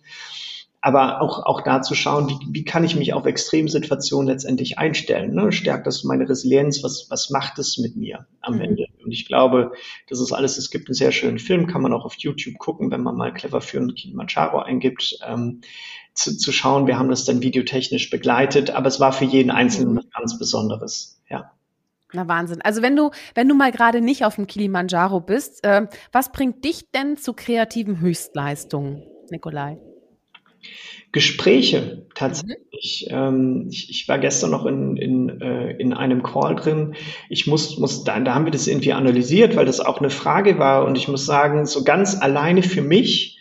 aber 0.81 1.21
auch, 1.21 1.45
auch 1.45 1.61
da 1.61 1.81
zu 1.81 1.93
schauen, 1.93 2.29
wie, 2.29 2.37
wie 2.49 2.63
kann 2.63 2.83
ich 2.83 2.95
mich 2.95 3.13
auf 3.13 3.25
Extremsituationen 3.25 4.27
letztendlich 4.27 4.77
einstellen? 4.77 5.33
Ne? 5.33 5.51
Stärkt 5.51 5.87
das 5.87 6.03
meine 6.03 6.27
Resilienz? 6.29 6.83
Was, 6.83 7.07
was 7.09 7.29
macht 7.29 7.59
es 7.59 7.77
mit 7.77 7.95
mir 7.95 8.25
am 8.41 8.55
mhm. 8.55 8.61
Ende? 8.61 8.85
Und 9.09 9.13
ich 9.13 9.25
glaube, 9.25 9.71
das 10.07 10.19
ist 10.19 10.31
alles, 10.31 10.59
es 10.59 10.69
gibt 10.69 10.87
einen 10.87 10.93
sehr 10.93 11.11
schönen 11.11 11.39
Film, 11.39 11.65
kann 11.65 11.81
man 11.81 11.93
auch 11.93 12.05
auf 12.05 12.13
YouTube 12.19 12.59
gucken, 12.59 12.91
wenn 12.91 13.01
man 13.01 13.15
mal 13.15 13.33
clever 13.33 13.59
für 13.59 13.79
einen 13.79 13.95
Kilimanjaro 13.95 14.59
eingibt, 14.59 15.17
ähm, 15.27 15.61
zu, 16.13 16.37
zu 16.37 16.51
schauen. 16.51 16.85
Wir 16.85 16.99
haben 16.99 17.09
das 17.09 17.25
dann 17.25 17.41
videotechnisch 17.41 18.11
begleitet, 18.11 18.69
aber 18.69 18.85
es 18.85 18.99
war 18.99 19.11
für 19.11 19.25
jeden 19.25 19.49
Einzelnen 19.49 19.97
was 19.97 20.05
ganz 20.15 20.37
Besonderes, 20.37 21.19
ja. 21.27 21.51
Na 22.13 22.27
Wahnsinn. 22.27 22.61
Also 22.61 22.83
wenn 22.83 22.95
du, 22.95 23.09
wenn 23.33 23.49
du 23.49 23.55
mal 23.55 23.71
gerade 23.71 23.99
nicht 23.99 24.25
auf 24.25 24.35
dem 24.35 24.45
Kilimanjaro 24.45 25.21
bist, 25.21 25.63
äh, 25.63 25.87
was 26.11 26.31
bringt 26.31 26.63
dich 26.63 26.91
denn 26.91 27.17
zu 27.17 27.33
kreativen 27.33 27.99
Höchstleistungen, 27.99 29.01
Nikolai? 29.31 29.79
Gespräche 31.11 32.05
tatsächlich. 32.13 33.07
Mhm. 33.09 33.15
Ähm, 33.15 33.67
ich, 33.69 33.89
ich, 33.89 34.07
war 34.07 34.19
gestern 34.19 34.51
noch 34.51 34.65
in, 34.65 34.95
in, 34.95 35.41
äh, 35.41 35.71
in 35.71 35.93
einem 35.93 36.23
Call 36.23 36.55
drin. 36.55 36.95
Ich 37.29 37.47
muss, 37.47 37.77
muss 37.77 38.03
da, 38.03 38.19
da 38.19 38.35
haben 38.35 38.45
wir 38.45 38.51
das 38.51 38.67
irgendwie 38.67 38.93
analysiert, 38.93 39.55
weil 39.55 39.65
das 39.65 39.79
auch 39.79 39.99
eine 39.99 40.09
Frage 40.09 40.59
war. 40.59 40.85
Und 40.85 40.97
ich 40.97 41.07
muss 41.07 41.25
sagen, 41.25 41.65
so 41.65 41.83
ganz 41.83 42.21
alleine 42.21 42.61
für 42.61 42.81
mich, 42.81 43.37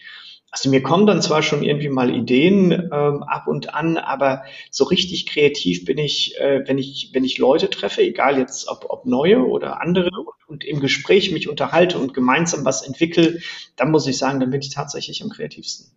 also 0.50 0.70
mir 0.70 0.82
kommen 0.82 1.06
dann 1.06 1.20
zwar 1.20 1.42
schon 1.42 1.62
irgendwie 1.62 1.90
mal 1.90 2.14
Ideen 2.14 2.72
ähm, 2.72 3.22
ab 3.22 3.46
und 3.48 3.74
an, 3.74 3.98
aber 3.98 4.44
so 4.70 4.84
richtig 4.84 5.26
kreativ 5.26 5.84
bin 5.84 5.98
ich, 5.98 6.40
äh, 6.40 6.62
wenn 6.66 6.78
ich, 6.78 7.10
wenn 7.12 7.24
ich 7.24 7.36
Leute 7.36 7.68
treffe, 7.68 8.02
egal 8.02 8.38
jetzt 8.38 8.66
ob, 8.68 8.86
ob 8.88 9.04
neue 9.04 9.46
oder 9.46 9.82
andere 9.82 10.08
und, 10.08 10.48
und 10.48 10.64
im 10.64 10.80
Gespräch 10.80 11.30
mich 11.32 11.50
unterhalte 11.50 11.98
und 11.98 12.14
gemeinsam 12.14 12.64
was 12.64 12.80
entwickle, 12.80 13.40
dann 13.76 13.90
muss 13.90 14.06
ich 14.06 14.16
sagen, 14.16 14.40
dann 14.40 14.50
bin 14.50 14.62
ich 14.62 14.70
tatsächlich 14.70 15.22
am 15.22 15.28
kreativsten. 15.28 15.90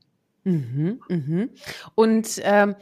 Mhm, 0.43 1.01
mhm. 1.07 1.49
Und 1.95 2.41
ähm, 2.43 2.75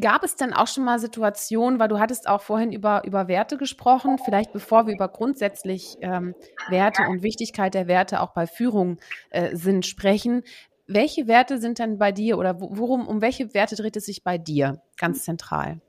gab 0.00 0.24
es 0.24 0.36
denn 0.36 0.52
auch 0.52 0.66
schon 0.66 0.84
mal 0.84 0.98
Situationen, 0.98 1.78
weil 1.78 1.88
du 1.88 1.98
hattest 1.98 2.28
auch 2.28 2.40
vorhin 2.40 2.72
über, 2.72 3.04
über 3.04 3.28
Werte 3.28 3.56
gesprochen, 3.58 4.18
vielleicht 4.24 4.52
bevor 4.52 4.86
wir 4.86 4.94
über 4.94 5.08
grundsätzlich 5.08 5.96
ähm, 6.00 6.34
Werte 6.68 7.02
und 7.08 7.22
Wichtigkeit 7.22 7.74
der 7.74 7.86
Werte 7.86 8.20
auch 8.20 8.32
bei 8.32 8.46
Führung 8.46 8.98
äh, 9.30 9.54
sind, 9.56 9.86
sprechen. 9.86 10.42
Welche 10.86 11.26
Werte 11.26 11.58
sind 11.58 11.78
denn 11.78 11.98
bei 11.98 12.12
dir 12.12 12.38
oder 12.38 12.60
worum, 12.60 13.06
um 13.06 13.20
welche 13.20 13.54
Werte 13.54 13.76
dreht 13.76 13.96
es 13.96 14.06
sich 14.06 14.22
bei 14.22 14.38
dir 14.38 14.82
ganz 14.98 15.24
zentral? 15.24 15.80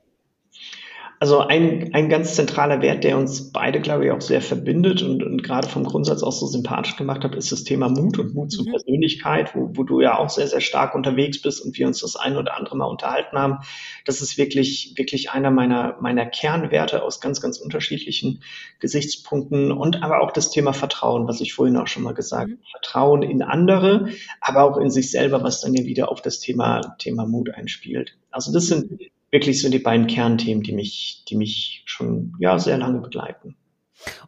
Also 1.18 1.38
ein, 1.40 1.94
ein 1.94 2.10
ganz 2.10 2.34
zentraler 2.34 2.82
Wert, 2.82 3.02
der 3.02 3.16
uns 3.16 3.50
beide, 3.50 3.80
glaube 3.80 4.04
ich, 4.04 4.10
auch 4.10 4.20
sehr 4.20 4.42
verbindet 4.42 5.02
und, 5.02 5.22
und 5.22 5.42
gerade 5.42 5.66
vom 5.66 5.84
Grundsatz 5.84 6.22
auch 6.22 6.32
so 6.32 6.46
sympathisch 6.46 6.96
gemacht 6.96 7.24
hat, 7.24 7.34
ist 7.34 7.50
das 7.50 7.64
Thema 7.64 7.88
Mut 7.88 8.18
und 8.18 8.34
Mut 8.34 8.52
zur 8.52 8.66
mhm. 8.66 8.72
Persönlichkeit, 8.72 9.54
wo, 9.54 9.70
wo 9.72 9.82
du 9.82 10.02
ja 10.02 10.18
auch 10.18 10.28
sehr, 10.28 10.46
sehr 10.46 10.60
stark 10.60 10.94
unterwegs 10.94 11.40
bist 11.40 11.64
und 11.64 11.78
wir 11.78 11.86
uns 11.86 12.00
das 12.00 12.16
ein 12.16 12.36
oder 12.36 12.56
andere 12.56 12.76
Mal 12.76 12.84
unterhalten 12.84 13.38
haben. 13.38 13.58
Das 14.04 14.20
ist 14.20 14.36
wirklich, 14.36 14.92
wirklich 14.96 15.30
einer 15.30 15.50
meiner, 15.50 15.96
meiner 16.02 16.26
Kernwerte 16.26 17.02
aus 17.02 17.20
ganz, 17.20 17.40
ganz 17.40 17.58
unterschiedlichen 17.58 18.42
Gesichtspunkten 18.80 19.72
und 19.72 20.02
aber 20.02 20.20
auch 20.20 20.32
das 20.32 20.50
Thema 20.50 20.74
Vertrauen, 20.74 21.26
was 21.26 21.40
ich 21.40 21.54
vorhin 21.54 21.78
auch 21.78 21.86
schon 21.86 22.02
mal 22.02 22.12
gesagt 22.12 22.48
mhm. 22.48 22.52
habe. 22.52 22.62
Vertrauen 22.72 23.22
in 23.22 23.40
andere, 23.40 24.10
aber 24.42 24.64
auch 24.64 24.76
in 24.76 24.90
sich 24.90 25.10
selber, 25.10 25.42
was 25.42 25.62
dann 25.62 25.72
ja 25.72 25.84
wieder 25.84 26.10
auf 26.10 26.20
das 26.20 26.40
Thema, 26.40 26.94
Thema 26.98 27.26
Mut 27.26 27.48
einspielt. 27.54 28.18
Also 28.30 28.52
das 28.52 28.66
sind 28.66 29.00
wirklich 29.36 29.60
so 29.60 29.68
die 29.68 29.78
beiden 29.78 30.06
Kernthemen, 30.06 30.62
die 30.62 30.72
mich, 30.72 31.22
die 31.28 31.36
mich 31.36 31.82
schon 31.84 32.34
ja 32.38 32.58
sehr 32.58 32.78
lange 32.78 33.00
begleiten. 33.00 33.54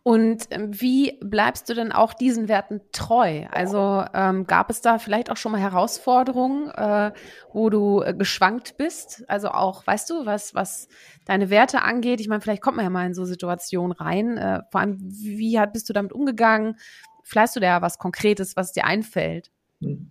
Und 0.03 0.45
ähm, 0.51 0.79
wie 0.81 1.19
bleibst 1.23 1.69
du 1.69 1.75
denn 1.75 1.93
auch 1.93 2.13
diesen 2.13 2.49
Werten 2.49 2.81
treu? 2.93 3.47
Also 3.51 4.05
ähm, 4.13 4.47
gab 4.47 4.71
es 4.71 4.83
da 4.83 4.99
vielleicht 4.99 5.31
auch 5.31 5.37
schon 5.37 5.53
mal 5.53 5.61
Herausforderungen, 5.61 6.69
äh, 6.71 7.13
wo 7.53 7.71
du 7.71 8.03
äh, 8.03 8.13
geschwankt 8.13 8.77
bist? 8.77 9.25
Also 9.29 9.49
auch, 9.49 9.87
weißt 9.87 10.11
du, 10.11 10.27
was, 10.27 10.55
was 10.55 10.89
deine 11.25 11.49
Werte 11.49 11.83
angeht? 11.83 12.21
Ich 12.21 12.29
meine, 12.29 12.43
vielleicht 12.43 12.63
kommt 12.63 12.77
man 12.77 12.85
ja 12.85 12.91
mal 12.91 13.07
in 13.07 13.15
so 13.15 13.25
Situationen 13.25 13.93
rein. 13.93 14.37
Äh, 14.37 14.63
vor 14.71 14.81
allem, 14.81 14.99
wie, 15.01 15.39
wie 15.39 15.67
bist 15.73 15.89
du 15.89 15.95
damit 15.95 16.13
umgegangen? 16.13 16.77
Vielleicht 17.23 17.57
du 17.57 17.61
da 17.61 17.81
was 17.81 17.99
Konkretes, 17.99 18.57
was 18.57 18.73
dir 18.73 18.85
einfällt? 18.85 19.51
Hm. 19.81 20.11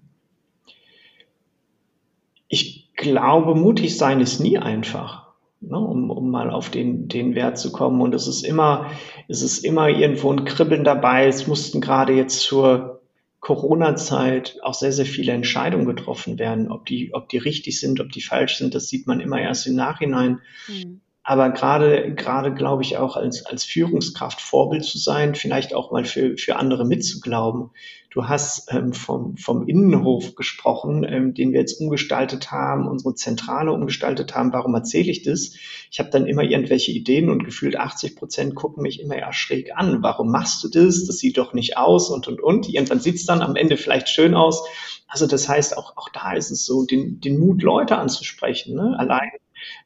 Ich 2.47 2.86
glaube, 2.97 3.55
mutig 3.55 3.97
sein 3.97 4.19
ist 4.19 4.39
nie 4.39 4.57
einfach, 4.57 5.27
ne, 5.61 5.77
um, 5.77 6.09
um 6.09 6.29
mal 6.29 6.49
auf 6.49 6.69
den, 6.69 7.07
den 7.07 7.35
Wert 7.35 7.57
zu 7.57 7.71
kommen. 7.71 8.01
Und 8.01 8.13
es 8.13 8.27
ist 8.27 8.43
immer, 8.43 8.91
es 9.29 9.41
ist 9.41 9.63
immer 9.63 9.87
irgendwo 9.87 10.31
ein 10.31 10.43
Kribbeln 10.43 10.83
dabei. 10.83 11.27
Es 11.27 11.47
mussten 11.47 11.79
gerade 11.79 12.13
jetzt 12.13 12.41
zur 12.41 13.01
Corona-Zeit 13.39 14.57
auch 14.63 14.73
sehr, 14.73 14.91
sehr 14.91 15.05
viele 15.05 15.31
Entscheidungen 15.31 15.85
getroffen 15.85 16.37
werden. 16.39 16.69
Ob 16.69 16.85
die, 16.85 17.13
ob 17.13 17.29
die 17.29 17.37
richtig 17.37 17.79
sind, 17.79 18.01
ob 18.01 18.11
die 18.11 18.21
falsch 18.21 18.57
sind, 18.57 18.75
das 18.75 18.89
sieht 18.89 19.07
man 19.07 19.21
immer 19.21 19.39
erst 19.39 19.67
im 19.67 19.75
Nachhinein. 19.75 20.41
Mhm. 20.67 21.01
Aber 21.29 21.49
gerade, 21.49 22.15
gerade 22.15 22.53
glaube 22.53 22.83
ich 22.83 22.95
auch 22.95 23.17
als, 23.17 23.45
als 23.45 23.65
Führungskraft 23.65 24.39
Vorbild 24.39 24.85
zu 24.85 24.97
sein, 24.97 25.35
vielleicht 25.35 25.75
auch 25.75 25.91
mal 25.91 26.05
für, 26.05 26.37
für 26.37 26.55
andere 26.55 26.85
mitzuglauben. 26.85 27.71
Du 28.09 28.29
hast 28.29 28.71
ähm, 28.71 28.93
vom, 28.93 29.35
vom 29.35 29.67
Innenhof 29.67 30.35
gesprochen, 30.35 31.03
ähm, 31.03 31.33
den 31.33 31.51
wir 31.51 31.59
jetzt 31.59 31.81
umgestaltet 31.81 32.53
haben, 32.53 32.87
unsere 32.87 33.13
Zentrale 33.13 33.73
umgestaltet 33.73 34.35
haben. 34.35 34.53
Warum 34.53 34.73
erzähle 34.73 35.11
ich 35.11 35.23
das? 35.23 35.51
Ich 35.91 35.99
habe 35.99 36.09
dann 36.11 36.27
immer 36.27 36.43
irgendwelche 36.43 36.93
Ideen 36.93 37.29
und 37.29 37.43
gefühlt 37.43 37.75
80 37.75 38.15
Prozent 38.15 38.55
gucken 38.55 38.81
mich 38.81 39.01
immer 39.01 39.17
eher 39.17 39.33
schräg 39.33 39.75
an. 39.75 40.01
Warum 40.03 40.31
machst 40.31 40.63
du 40.63 40.69
das? 40.69 41.07
Das 41.07 41.17
sieht 41.17 41.37
doch 41.37 41.51
nicht 41.51 41.75
aus 41.75 42.09
und, 42.09 42.29
und, 42.29 42.41
und. 42.41 42.69
Irgendwann 42.69 43.01
sieht 43.01 43.15
es 43.15 43.25
dann 43.25 43.41
am 43.41 43.57
Ende 43.57 43.75
vielleicht 43.75 44.07
schön 44.07 44.33
aus. 44.33 44.63
Also 45.09 45.27
das 45.27 45.49
heißt, 45.49 45.77
auch, 45.77 45.97
auch 45.97 46.07
da 46.07 46.31
ist 46.31 46.51
es 46.51 46.65
so, 46.65 46.85
den, 46.85 47.19
den 47.19 47.37
Mut, 47.37 47.63
Leute 47.63 47.97
anzusprechen. 47.97 48.75
Ne? 48.75 48.95
Allein 48.97 49.29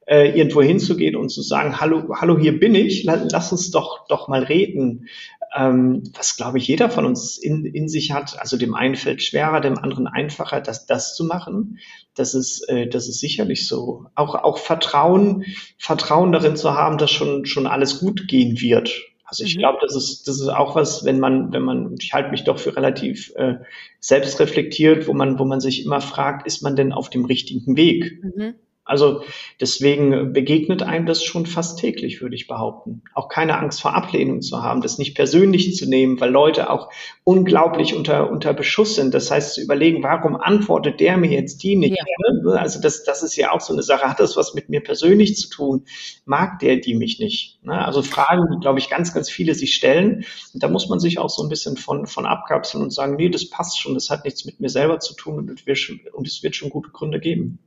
äh, 0.05 0.37
irgendwo 0.37 0.61
hinzugehen 0.61 1.15
und 1.15 1.29
zu 1.29 1.41
sagen, 1.41 1.79
hallo, 1.79 2.15
hallo, 2.19 2.37
hier 2.37 2.59
bin 2.59 2.75
ich, 2.75 3.03
lass 3.03 3.51
uns 3.51 3.71
doch, 3.71 4.07
doch 4.07 4.27
mal 4.27 4.43
reden. 4.43 5.07
Ähm, 5.53 6.03
was, 6.15 6.37
glaube 6.37 6.59
ich, 6.59 6.67
jeder 6.67 6.89
von 6.89 7.05
uns 7.05 7.37
in, 7.37 7.65
in 7.65 7.89
sich 7.89 8.13
hat. 8.13 8.39
Also 8.39 8.55
dem 8.55 8.73
einen 8.73 8.95
fällt 8.95 9.21
schwerer, 9.21 9.59
dem 9.59 9.77
anderen 9.77 10.07
einfacher, 10.07 10.61
das, 10.61 10.85
das 10.85 11.13
zu 11.13 11.25
machen. 11.25 11.79
Das 12.15 12.33
ist, 12.33 12.67
äh, 12.69 12.87
das 12.87 13.09
ist 13.09 13.19
sicherlich 13.19 13.67
so. 13.67 14.05
Auch, 14.15 14.35
auch 14.35 14.57
Vertrauen, 14.57 15.43
Vertrauen 15.77 16.31
darin 16.31 16.55
zu 16.55 16.73
haben, 16.73 16.97
dass 16.97 17.11
schon, 17.11 17.45
schon 17.45 17.67
alles 17.67 17.99
gut 17.99 18.29
gehen 18.29 18.61
wird. 18.61 18.91
Also 19.31 19.45
ich 19.45 19.55
mhm. 19.55 19.59
glaube, 19.59 19.79
das 19.81 19.95
ist, 19.95 20.27
das 20.27 20.41
ist 20.41 20.49
auch 20.49 20.75
was, 20.75 21.05
wenn 21.05 21.19
man, 21.19 21.53
wenn 21.53 21.63
man, 21.63 21.95
ich 21.99 22.13
halte 22.13 22.31
mich 22.31 22.43
doch 22.43 22.59
für 22.59 22.75
relativ 22.75 23.33
äh, 23.35 23.55
selbstreflektiert, 24.01 25.07
wo 25.07 25.13
man, 25.13 25.39
wo 25.39 25.45
man 25.45 25.61
sich 25.61 25.85
immer 25.85 26.01
fragt, 26.01 26.45
ist 26.45 26.61
man 26.61 26.75
denn 26.75 26.91
auf 26.91 27.09
dem 27.09 27.23
richtigen 27.23 27.77
Weg? 27.77 28.21
Mhm. 28.23 28.55
Also 28.91 29.23
deswegen 29.61 30.33
begegnet 30.33 30.83
einem 30.83 31.05
das 31.05 31.23
schon 31.23 31.45
fast 31.45 31.79
täglich, 31.79 32.21
würde 32.21 32.35
ich 32.35 32.47
behaupten. 32.47 33.03
Auch 33.13 33.29
keine 33.29 33.57
Angst 33.57 33.81
vor 33.81 33.95
Ablehnung 33.95 34.41
zu 34.41 34.61
haben, 34.61 34.81
das 34.81 34.97
nicht 34.97 35.15
persönlich 35.15 35.77
zu 35.77 35.87
nehmen, 35.87 36.19
weil 36.19 36.29
Leute 36.29 36.69
auch 36.69 36.89
unglaublich 37.23 37.95
unter, 37.95 38.29
unter 38.29 38.53
Beschuss 38.53 38.95
sind. 38.95 39.13
Das 39.13 39.31
heißt 39.31 39.53
zu 39.53 39.61
überlegen, 39.61 40.03
warum 40.03 40.35
antwortet 40.35 40.99
der 40.99 41.15
mir 41.15 41.31
jetzt 41.31 41.63
die 41.63 41.77
nicht? 41.77 41.95
Ja. 41.95 42.51
Also 42.51 42.81
das, 42.81 43.05
das 43.05 43.23
ist 43.23 43.37
ja 43.37 43.53
auch 43.53 43.61
so 43.61 43.71
eine 43.71 43.81
Sache. 43.81 44.09
Hat 44.09 44.19
das 44.19 44.35
was 44.35 44.53
mit 44.55 44.67
mir 44.67 44.81
persönlich 44.81 45.37
zu 45.37 45.47
tun? 45.47 45.85
Mag 46.25 46.59
der 46.59 46.75
die 46.75 46.93
mich 46.93 47.17
nicht? 47.17 47.63
Ne? 47.63 47.85
Also 47.85 48.01
Fragen, 48.01 48.45
die, 48.51 48.59
glaube 48.59 48.79
ich, 48.79 48.89
ganz, 48.89 49.13
ganz 49.13 49.29
viele 49.29 49.55
sich 49.55 49.73
stellen. 49.73 50.25
Und 50.53 50.63
da 50.63 50.67
muss 50.67 50.89
man 50.89 50.99
sich 50.99 51.17
auch 51.17 51.29
so 51.29 51.43
ein 51.43 51.49
bisschen 51.49 51.77
von, 51.77 52.07
von 52.07 52.25
abkapseln 52.25 52.83
und 52.83 52.91
sagen, 52.91 53.15
nee, 53.15 53.29
das 53.29 53.49
passt 53.49 53.79
schon, 53.79 53.93
das 53.93 54.09
hat 54.09 54.25
nichts 54.25 54.43
mit 54.43 54.59
mir 54.59 54.69
selber 54.69 54.99
zu 54.99 55.13
tun 55.15 55.49
und 55.49 56.27
es 56.27 56.43
wird 56.43 56.55
schon 56.57 56.69
gute 56.69 56.89
Gründe 56.89 57.21
geben. 57.21 57.59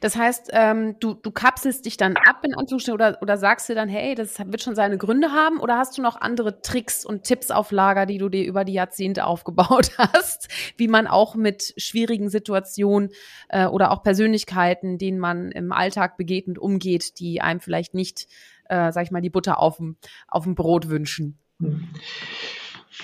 Das 0.00 0.16
heißt, 0.16 0.50
ähm, 0.52 0.96
du, 1.00 1.14
du 1.14 1.30
kapselst 1.32 1.84
dich 1.84 1.96
dann 1.96 2.16
ab 2.16 2.44
in 2.44 2.54
Anführungsstrichen 2.54 2.94
oder, 2.94 3.18
oder 3.20 3.36
sagst 3.36 3.68
dir 3.68 3.74
dann, 3.74 3.88
hey, 3.88 4.14
das 4.14 4.38
wird 4.38 4.62
schon 4.62 4.76
seine 4.76 4.98
Gründe 4.98 5.32
haben 5.32 5.58
oder 5.58 5.78
hast 5.78 5.98
du 5.98 6.02
noch 6.02 6.20
andere 6.20 6.60
Tricks 6.62 7.04
und 7.04 7.24
Tipps 7.24 7.50
auf 7.50 7.72
Lager, 7.72 8.06
die 8.06 8.18
du 8.18 8.28
dir 8.28 8.44
über 8.44 8.64
die 8.64 8.72
Jahrzehnte 8.72 9.26
aufgebaut 9.26 9.90
hast, 9.98 10.48
wie 10.76 10.88
man 10.88 11.06
auch 11.06 11.34
mit 11.34 11.74
schwierigen 11.76 12.30
Situationen 12.30 13.10
äh, 13.48 13.66
oder 13.66 13.90
auch 13.90 14.02
Persönlichkeiten, 14.02 14.98
denen 14.98 15.18
man 15.18 15.50
im 15.50 15.72
Alltag 15.72 16.16
begegnet, 16.16 16.58
umgeht, 16.58 17.18
die 17.18 17.40
einem 17.40 17.60
vielleicht 17.60 17.94
nicht, 17.94 18.28
äh, 18.68 18.92
sag 18.92 19.04
ich 19.04 19.10
mal, 19.10 19.22
die 19.22 19.30
Butter 19.30 19.58
auf 19.58 19.78
dem, 19.78 19.96
auf 20.28 20.44
dem 20.44 20.54
Brot 20.54 20.88
wünschen? 20.88 21.38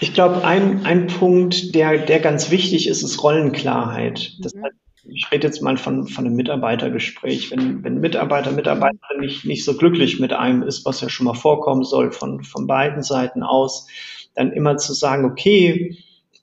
Ich 0.01 0.15
glaube, 0.15 0.45
ein, 0.45 0.87
ein 0.87 1.09
Punkt, 1.09 1.75
der, 1.75 1.99
der 1.99 2.21
ganz 2.21 2.51
wichtig 2.51 2.87
ist, 2.87 3.03
ist 3.03 3.23
Rollenklarheit. 3.23 4.37
Das 4.41 4.55
mhm. 4.55 4.65
heißt, 4.65 4.77
ich 5.05 5.31
rede 5.31 5.47
jetzt 5.47 5.63
mal 5.63 5.77
von, 5.77 6.07
von 6.07 6.27
einem 6.27 6.37
Mitarbeitergespräch. 6.37 7.51
Wenn, 7.51 7.83
wenn 7.85 8.01
Mitarbeiter, 8.01 8.53
Mitarbeiterin 8.53 9.21
nicht, 9.21 9.45
nicht 9.45 9.65
so 9.65 9.77
glücklich 9.77 10.21
mit 10.21 10.33
einem 10.33 10.63
ist, 10.63 10.85
was 10.85 11.01
ja 11.01 11.09
schon 11.09 11.27
mal 11.27 11.35
vorkommen 11.35 11.85
soll, 11.85 12.13
von, 12.13 12.43
von 12.43 12.67
beiden 12.67 13.03
Seiten 13.03 13.43
aus, 13.43 13.87
dann 14.35 14.53
immer 14.53 14.77
zu 14.77 14.93
sagen, 14.93 15.25
okay, 15.25 15.97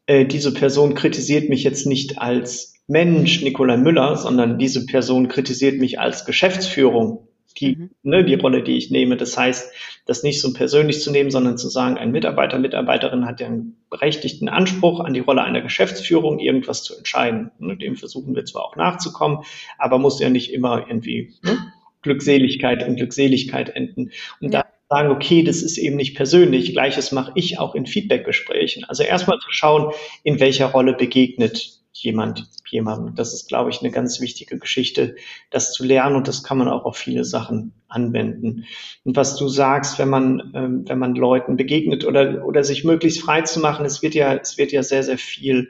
äh, 0.05 0.25
diese 0.25 0.53
Person 0.53 0.95
kritisiert 0.95 1.49
mich 1.49 1.63
jetzt 1.63 1.85
nicht 1.85 2.19
als 2.19 2.75
Mensch, 2.87 3.41
Nikolai 3.41 3.77
Müller, 3.77 4.15
sondern 4.15 4.57
diese 4.57 4.85
Person 4.85 5.27
kritisiert 5.27 5.79
mich 5.79 5.99
als 5.99 6.25
Geschäftsführung 6.25 7.27
die, 7.59 7.75
mhm. 7.75 7.89
ne, 8.03 8.23
die 8.23 8.35
Rolle, 8.35 8.63
die 8.63 8.77
ich 8.77 8.91
nehme. 8.91 9.17
Das 9.17 9.37
heißt, 9.37 9.73
das 10.05 10.23
nicht 10.23 10.41
so 10.41 10.53
persönlich 10.53 11.01
zu 11.01 11.11
nehmen, 11.11 11.31
sondern 11.31 11.57
zu 11.57 11.69
sagen, 11.69 11.97
ein 11.97 12.11
Mitarbeiter, 12.11 12.59
Mitarbeiterin 12.59 13.25
hat 13.25 13.39
ja 13.39 13.47
einen 13.47 13.77
berechtigten 13.89 14.49
Anspruch 14.49 14.99
an 14.99 15.13
die 15.13 15.19
Rolle 15.19 15.43
einer 15.43 15.61
Geschäftsführung, 15.61 16.39
irgendwas 16.39 16.83
zu 16.83 16.95
entscheiden. 16.97 17.51
Ne, 17.59 17.77
dem 17.77 17.95
versuchen 17.95 18.35
wir 18.35 18.45
zwar 18.45 18.65
auch 18.65 18.75
nachzukommen, 18.75 19.39
aber 19.77 19.99
muss 19.99 20.19
ja 20.19 20.29
nicht 20.29 20.53
immer 20.53 20.85
irgendwie 20.87 21.33
ne, 21.43 21.57
Glückseligkeit 22.01 22.87
und 22.87 22.95
Glückseligkeit 22.95 23.69
enden. 23.69 24.11
Und 24.39 24.53
ja. 24.53 24.61
da 24.61 24.67
sagen, 24.89 25.11
okay, 25.11 25.43
das 25.43 25.61
ist 25.61 25.77
eben 25.77 25.95
nicht 25.95 26.15
persönlich. 26.15 26.71
Gleiches 26.71 27.11
mache 27.11 27.31
ich 27.35 27.59
auch 27.59 27.75
in 27.75 27.85
Feedbackgesprächen. 27.85 28.85
Also 28.85 29.03
erstmal 29.03 29.39
zu 29.39 29.51
schauen, 29.51 29.91
in 30.23 30.39
welcher 30.39 30.67
Rolle 30.67 30.93
begegnet 30.93 31.76
jemand 32.03 32.47
jemandem. 32.69 33.15
Das 33.15 33.33
ist, 33.33 33.47
glaube 33.47 33.69
ich, 33.69 33.81
eine 33.81 33.91
ganz 33.91 34.19
wichtige 34.19 34.57
Geschichte, 34.59 35.15
das 35.49 35.71
zu 35.73 35.83
lernen 35.83 36.15
und 36.15 36.27
das 36.27 36.43
kann 36.43 36.57
man 36.57 36.67
auch 36.67 36.85
auf 36.85 36.97
viele 36.97 37.23
Sachen 37.23 37.73
anwenden. 37.87 38.65
Und 39.03 39.15
was 39.15 39.35
du 39.35 39.47
sagst, 39.47 39.99
wenn 39.99 40.09
man, 40.09 40.51
ähm, 40.53 40.83
wenn 40.87 40.99
man 40.99 41.15
Leuten 41.15 41.57
begegnet 41.57 42.05
oder, 42.05 42.45
oder 42.45 42.63
sich 42.63 42.83
möglichst 42.83 43.21
frei 43.21 43.41
zu 43.41 43.59
machen, 43.59 43.85
es 43.85 44.01
wird 44.01 44.15
ja, 44.15 44.33
es 44.33 44.57
wird 44.57 44.71
ja 44.71 44.83
sehr, 44.83 45.03
sehr 45.03 45.17
viel 45.17 45.69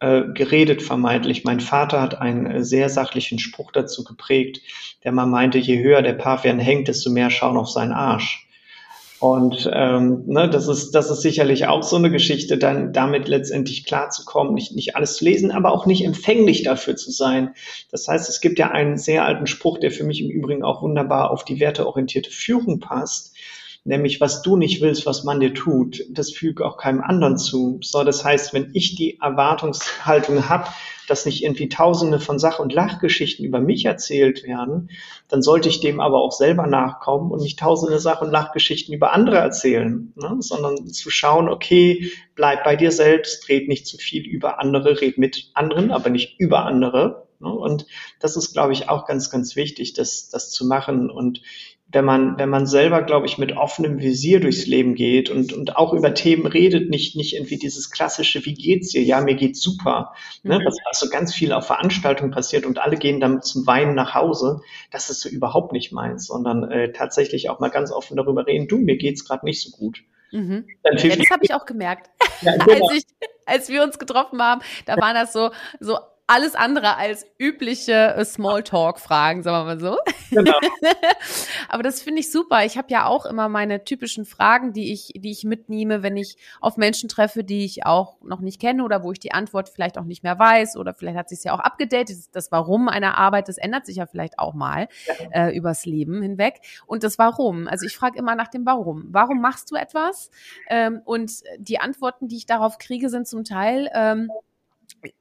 äh, 0.00 0.22
geredet 0.34 0.82
vermeintlich. 0.82 1.44
Mein 1.44 1.60
Vater 1.60 2.00
hat 2.00 2.20
einen 2.20 2.46
äh, 2.46 2.64
sehr 2.64 2.88
sachlichen 2.88 3.38
Spruch 3.38 3.72
dazu 3.72 4.04
geprägt, 4.04 4.60
der 5.04 5.12
mal 5.12 5.26
meinte, 5.26 5.58
je 5.58 5.82
höher 5.82 6.02
der 6.02 6.12
Pavian 6.12 6.58
hängt, 6.58 6.88
desto 6.88 7.10
mehr 7.10 7.30
schauen 7.30 7.56
auf 7.56 7.70
seinen 7.70 7.92
Arsch. 7.92 8.45
Und 9.18 9.68
ähm, 9.72 10.24
ne, 10.26 10.50
das 10.50 10.68
ist 10.68 10.90
das 10.90 11.10
ist 11.10 11.22
sicherlich 11.22 11.66
auch 11.66 11.82
so 11.82 11.96
eine 11.96 12.10
Geschichte, 12.10 12.58
dann 12.58 12.92
damit 12.92 13.28
letztendlich 13.28 13.84
klarzukommen, 13.86 14.52
nicht 14.52 14.74
nicht 14.74 14.94
alles 14.94 15.16
zu 15.16 15.24
lesen, 15.24 15.50
aber 15.50 15.72
auch 15.72 15.86
nicht 15.86 16.04
empfänglich 16.04 16.64
dafür 16.64 16.96
zu 16.96 17.10
sein. 17.10 17.54
Das 17.90 18.06
heißt, 18.08 18.28
es 18.28 18.42
gibt 18.42 18.58
ja 18.58 18.70
einen 18.70 18.98
sehr 18.98 19.24
alten 19.24 19.46
Spruch, 19.46 19.78
der 19.78 19.90
für 19.90 20.04
mich 20.04 20.20
im 20.20 20.30
Übrigen 20.30 20.62
auch 20.62 20.82
wunderbar 20.82 21.30
auf 21.30 21.44
die 21.44 21.60
werteorientierte 21.60 22.30
Führung 22.30 22.78
passt, 22.78 23.34
nämlich 23.84 24.20
was 24.20 24.42
du 24.42 24.56
nicht 24.56 24.82
willst, 24.82 25.06
was 25.06 25.24
man 25.24 25.40
dir 25.40 25.54
tut, 25.54 26.04
das 26.10 26.30
füge 26.30 26.66
auch 26.66 26.76
keinem 26.76 27.00
anderen 27.00 27.38
zu. 27.38 27.78
So, 27.82 28.04
das 28.04 28.22
heißt, 28.22 28.52
wenn 28.52 28.70
ich 28.74 28.96
die 28.96 29.18
Erwartungshaltung 29.18 30.50
habe, 30.50 30.68
dass 31.06 31.26
nicht 31.26 31.42
irgendwie 31.42 31.68
tausende 31.68 32.20
von 32.20 32.38
Sach- 32.38 32.58
und 32.58 32.72
Lachgeschichten 32.72 33.44
über 33.44 33.60
mich 33.60 33.84
erzählt 33.84 34.44
werden, 34.44 34.90
dann 35.28 35.42
sollte 35.42 35.68
ich 35.68 35.80
dem 35.80 36.00
aber 36.00 36.20
auch 36.20 36.32
selber 36.32 36.66
nachkommen 36.66 37.30
und 37.30 37.42
nicht 37.42 37.58
tausende 37.58 37.98
Sach- 37.98 38.22
und 38.22 38.30
Lachgeschichten 38.30 38.94
über 38.94 39.12
andere 39.12 39.38
erzählen, 39.38 40.12
ne? 40.16 40.36
sondern 40.40 40.86
zu 40.88 41.10
schauen, 41.10 41.48
okay, 41.48 42.10
bleib 42.34 42.64
bei 42.64 42.76
dir 42.76 42.92
selbst, 42.92 43.48
red 43.48 43.68
nicht 43.68 43.86
zu 43.86 43.98
viel 43.98 44.24
über 44.26 44.60
andere, 44.60 45.00
red 45.00 45.18
mit 45.18 45.50
anderen, 45.54 45.90
aber 45.90 46.10
nicht 46.10 46.38
über 46.38 46.64
andere. 46.64 47.26
Ne? 47.40 47.50
Und 47.50 47.86
das 48.20 48.36
ist, 48.36 48.52
glaube 48.52 48.72
ich, 48.72 48.88
auch 48.88 49.06
ganz, 49.06 49.30
ganz 49.30 49.56
wichtig, 49.56 49.94
das, 49.94 50.28
das 50.28 50.50
zu 50.50 50.66
machen. 50.66 51.10
Und 51.10 51.42
wenn 51.88 52.04
man, 52.04 52.36
wenn 52.36 52.48
man 52.48 52.66
selber, 52.66 53.02
glaube 53.02 53.26
ich, 53.26 53.38
mit 53.38 53.56
offenem 53.56 54.00
Visier 54.00 54.40
durchs 54.40 54.66
Leben 54.66 54.96
geht 54.96 55.30
und, 55.30 55.52
und 55.52 55.76
auch 55.76 55.92
über 55.92 56.14
Themen 56.14 56.46
redet, 56.46 56.90
nicht, 56.90 57.14
nicht 57.14 57.34
irgendwie 57.34 57.58
dieses 57.58 57.90
klassische, 57.90 58.44
wie 58.44 58.54
geht's 58.54 58.88
dir? 58.88 59.02
Ja, 59.02 59.20
mir 59.20 59.36
geht's 59.36 59.62
super. 59.62 60.12
Ne? 60.42 60.58
Mhm. 60.58 60.64
Was 60.64 60.98
so 60.98 61.08
ganz 61.08 61.32
viel 61.32 61.52
auf 61.52 61.66
Veranstaltungen 61.66 62.32
passiert 62.32 62.66
und 62.66 62.78
alle 62.78 62.96
gehen 62.96 63.20
dann 63.20 63.40
zum 63.40 63.66
Weinen 63.68 63.94
nach 63.94 64.14
Hause. 64.14 64.60
Das 64.90 65.10
ist 65.10 65.20
so 65.20 65.28
überhaupt 65.28 65.72
nicht 65.72 65.92
meins, 65.92 66.26
sondern 66.26 66.70
äh, 66.70 66.92
tatsächlich 66.92 67.50
auch 67.50 67.60
mal 67.60 67.70
ganz 67.70 67.92
offen 67.92 68.16
darüber 68.16 68.46
reden, 68.46 68.66
du, 68.66 68.78
mir 68.78 68.96
geht's 68.96 69.24
gerade 69.24 69.44
nicht 69.44 69.62
so 69.62 69.70
gut. 69.76 70.02
Mhm. 70.32 70.66
Ja, 70.84 70.90
das 70.92 71.30
habe 71.30 71.44
ich 71.44 71.54
auch 71.54 71.66
gemerkt. 71.66 72.10
Ja, 72.42 72.56
genau. 72.66 72.88
als, 72.88 72.96
ich, 72.96 73.04
als 73.46 73.68
wir 73.68 73.84
uns 73.84 73.98
getroffen 73.98 74.42
haben, 74.42 74.60
da 74.86 74.96
waren 74.96 75.14
das 75.14 75.32
so, 75.32 75.50
so 75.78 75.98
alles 76.28 76.56
andere 76.56 76.96
als 76.96 77.24
übliche 77.38 77.92
äh, 77.92 78.24
Smalltalk-Fragen, 78.24 79.44
sagen 79.44 79.58
wir 79.58 79.74
mal 79.74 79.80
so. 79.80 79.98
Genau. 80.30 80.58
Aber 81.68 81.84
das 81.84 82.02
finde 82.02 82.20
ich 82.20 82.32
super. 82.32 82.64
Ich 82.64 82.76
habe 82.76 82.88
ja 82.90 83.06
auch 83.06 83.26
immer 83.26 83.48
meine 83.48 83.84
typischen 83.84 84.24
Fragen, 84.24 84.72
die 84.72 84.92
ich, 84.92 85.12
die 85.14 85.30
ich 85.30 85.44
mitnehme, 85.44 86.02
wenn 86.02 86.16
ich 86.16 86.36
auf 86.60 86.76
Menschen 86.76 87.08
treffe, 87.08 87.44
die 87.44 87.64
ich 87.64 87.86
auch 87.86 88.16
noch 88.22 88.40
nicht 88.40 88.60
kenne 88.60 88.82
oder 88.82 89.04
wo 89.04 89.12
ich 89.12 89.20
die 89.20 89.32
Antwort 89.32 89.68
vielleicht 89.68 89.98
auch 89.98 90.04
nicht 90.04 90.24
mehr 90.24 90.36
weiß 90.36 90.76
oder 90.76 90.94
vielleicht 90.94 91.16
hat 91.16 91.28
sich 91.28 91.44
ja 91.44 91.54
auch 91.54 91.60
abgedatet. 91.60 92.16
Das 92.32 92.50
Warum 92.50 92.88
einer 92.88 93.18
Arbeit, 93.18 93.48
das 93.48 93.58
ändert 93.58 93.86
sich 93.86 93.96
ja 93.96 94.06
vielleicht 94.06 94.40
auch 94.40 94.54
mal 94.54 94.88
ja. 95.06 95.46
äh, 95.46 95.56
übers 95.56 95.86
Leben 95.86 96.22
hinweg. 96.22 96.60
Und 96.86 97.04
das 97.04 97.18
Warum. 97.18 97.68
Also 97.68 97.86
ich 97.86 97.96
frage 97.96 98.18
immer 98.18 98.34
nach 98.34 98.48
dem 98.48 98.66
Warum. 98.66 99.04
Warum 99.10 99.40
machst 99.40 99.70
du 99.70 99.76
etwas? 99.76 100.30
Ähm, 100.68 101.02
und 101.04 101.30
die 101.58 101.78
Antworten, 101.78 102.26
die 102.26 102.36
ich 102.36 102.46
darauf 102.46 102.78
kriege, 102.78 103.10
sind 103.10 103.28
zum 103.28 103.44
Teil 103.44 103.88
ähm, 103.94 104.28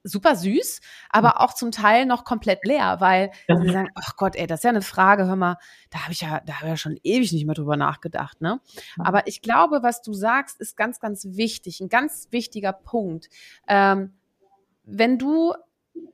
super 0.04 0.36
süß, 0.36 0.82
aber 1.10 1.30
mhm. 1.30 1.38
auch 1.38 1.54
zum 1.54 1.72
Teil 1.72 2.06
noch 2.06 2.24
komplett 2.24 2.66
leer, 2.66 2.98
weil 3.00 3.32
sie 3.48 3.72
sagen, 3.72 3.90
ach 3.96 4.16
Gott, 4.18 4.36
ey, 4.36 4.48
das 4.48 4.60
ist 4.60 4.64
ja 4.64 4.70
eine 4.70 4.82
Frage, 4.82 5.28
hör 5.28 5.36
mal, 5.36 5.58
da 5.90 6.04
habe 6.04 6.14
ich 6.14 6.22
ja, 6.22 6.42
da 6.46 6.56
habe 6.56 6.66
ich 6.66 6.72
ja 6.72 6.78
schon 6.78 7.00
ewig 7.04 7.32
nicht 7.32 7.46
mehr 7.46 7.56
drüber 7.56 7.78
nachgedacht, 7.78 8.42
ne? 8.42 8.60
Aber 8.98 9.28
ich 9.28 9.42
glaube, 9.42 9.84
was 9.84 10.02
du 10.02 10.14
sagst, 10.14 10.60
ist 10.60 10.78
ganz, 10.78 11.00
ganz 11.00 11.26
wichtig, 11.32 11.80
ein 11.82 11.90
ganz 11.90 12.28
wichtiger 12.32 12.74
Punkt. 12.74 13.30
Ähm, 13.68 14.14
wenn 14.84 15.18
du 15.18 15.54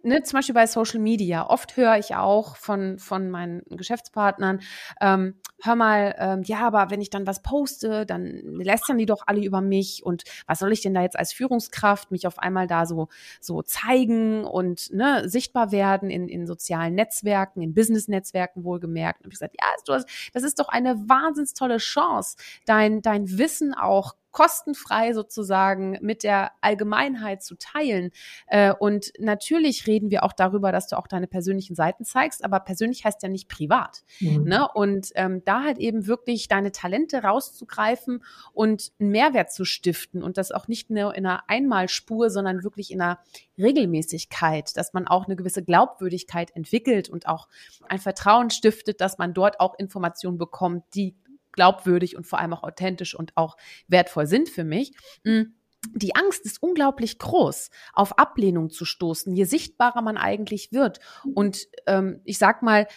ne, 0.04 0.24
zum 0.24 0.38
Beispiel 0.38 0.56
bei 0.56 0.68
Social 0.68 1.00
Media, 1.00 1.48
oft 1.48 1.76
höre 1.78 1.98
ich 1.98 2.16
auch 2.16 2.56
von, 2.56 3.00
von 3.00 3.30
meinen 3.30 3.64
Geschäftspartnern, 3.70 4.62
ähm, 5.00 5.41
hör 5.62 5.76
mal, 5.76 6.16
ähm, 6.18 6.44
ja, 6.44 6.60
aber 6.60 6.90
wenn 6.90 7.02
ich 7.02 7.10
dann 7.10 7.28
was 7.28 7.42
poste, 7.42 8.06
dann 8.06 8.42
lästern 8.62 8.98
die 8.98 9.06
doch 9.06 9.24
alle 9.28 9.44
über 9.44 9.62
mich 9.62 10.04
und 10.04 10.24
was 10.48 10.60
soll 10.60 10.72
ich 10.72 10.82
denn 10.82 10.94
da 10.94 11.02
jetzt 11.02 11.18
als 11.18 11.34
Führungskraft 11.34 12.12
mich 12.12 12.28
auf 12.28 12.40
einmal 12.40 12.68
da 12.68 12.86
so, 12.86 13.08
so 13.40 13.62
zeigen 13.62 14.46
und 14.46 14.92
ne, 14.94 15.28
sichtbar 15.30 15.72
werden 15.72 16.10
in, 16.10 16.28
in 16.28 16.48
sozialen 16.48 16.96
Netzwerken, 16.96 17.62
in 17.62 17.74
Business-Netzwerken 17.74 18.64
wohlgemerkt. 18.64 19.22
Und 19.22 19.28
ich 19.28 19.40
gesagt, 19.40 19.56
ja, 19.60 19.68
du 19.86 19.94
hast, 19.94 20.08
das 20.34 20.44
ist 20.44 20.60
doch 20.60 20.70
eine 20.70 20.96
wahnsinns 21.08 21.54
tolle 21.54 21.78
Chance, 21.78 22.38
dein, 22.66 23.02
dein 23.02 23.38
Wissen 23.38 23.74
auch 23.74 24.16
kostenfrei 24.32 25.14
sozusagen 25.14 25.98
mit 26.02 26.24
der 26.24 26.52
Allgemeinheit 26.62 27.44
zu 27.44 27.56
teilen. 27.56 28.12
Äh, 28.48 28.74
und 28.74 29.12
natürlich 29.20 29.88
reden 29.88 30.12
wir 30.12 30.24
auch 30.24 30.34
darüber, 30.34 30.72
dass 30.72 30.88
du 30.88 30.98
auch 30.98 31.08
deine 31.08 31.28
persönlichen 31.28 31.76
Seiten 31.76 32.06
zeigst, 32.06 32.44
aber 32.44 32.60
persönlich 32.60 33.06
heißt 33.06 33.22
ja 33.24 33.30
nicht 33.30 33.50
privat. 33.50 34.04
Mhm. 34.20 34.44
Ne? 34.44 34.68
Und 34.74 35.10
ähm, 35.16 35.44
da 35.46 35.64
halt 35.64 35.78
eben 35.78 36.08
wirklich 36.08 36.48
deine 36.48 36.72
Talente 36.72 37.24
rauszugreifen 37.24 38.24
und 38.54 38.92
einen 39.00 39.12
Mehrwert 39.12 39.52
zu 39.52 39.66
stiften 39.66 40.24
und 40.24 40.38
das 40.38 40.52
auch 40.52 40.68
nicht 40.68 40.90
nur 40.90 41.16
in 41.16 41.26
einer 41.26 41.44
Einmalspur, 41.48 42.30
sondern 42.30 42.64
wirklich 42.64 42.92
in 42.92 43.02
einer 43.02 43.20
Regelmäßigkeit, 43.58 44.76
dass 44.76 44.94
man 44.94 45.08
auch 45.08 45.26
eine 45.26 45.36
gewisse 45.36 45.64
Glaubwürdigkeit 45.64 46.52
entwickelt 46.56 47.10
und 47.10 47.28
auch 47.28 47.48
ein 47.88 48.00
Vertrauen 48.00 48.50
stiftet, 48.50 49.02
dass 49.02 49.18
man 49.18 49.34
dort 49.34 49.60
auch 49.60 49.78
Informationen 49.78 50.38
bekommt, 50.38 50.84
die 50.96 51.16
glaubwürdig 51.52 52.16
und 52.16 52.26
vor 52.26 52.40
allem 52.40 52.54
auch 52.54 52.64
authentisch 52.64 53.16
und 53.16 53.36
auch 53.36 53.58
wertvoll 53.88 54.28
sind 54.28 54.50
für 54.50 54.64
mich. 54.64 54.94
Mhm 55.24 55.54
die 55.94 56.16
Angst 56.16 56.46
ist 56.46 56.62
unglaublich 56.62 57.18
groß, 57.18 57.70
auf 57.94 58.18
Ablehnung 58.20 58.70
zu 58.70 58.86
stoßen, 58.86 59.34
je 59.36 59.46
sichtbarer 59.46 60.02
man 60.02 60.18
eigentlich 60.18 60.72
wird. 60.72 61.00
Und 61.34 61.68
ähm, 61.88 62.22
ich 62.24 62.38
sag 62.38 62.62
mal, 62.62 62.88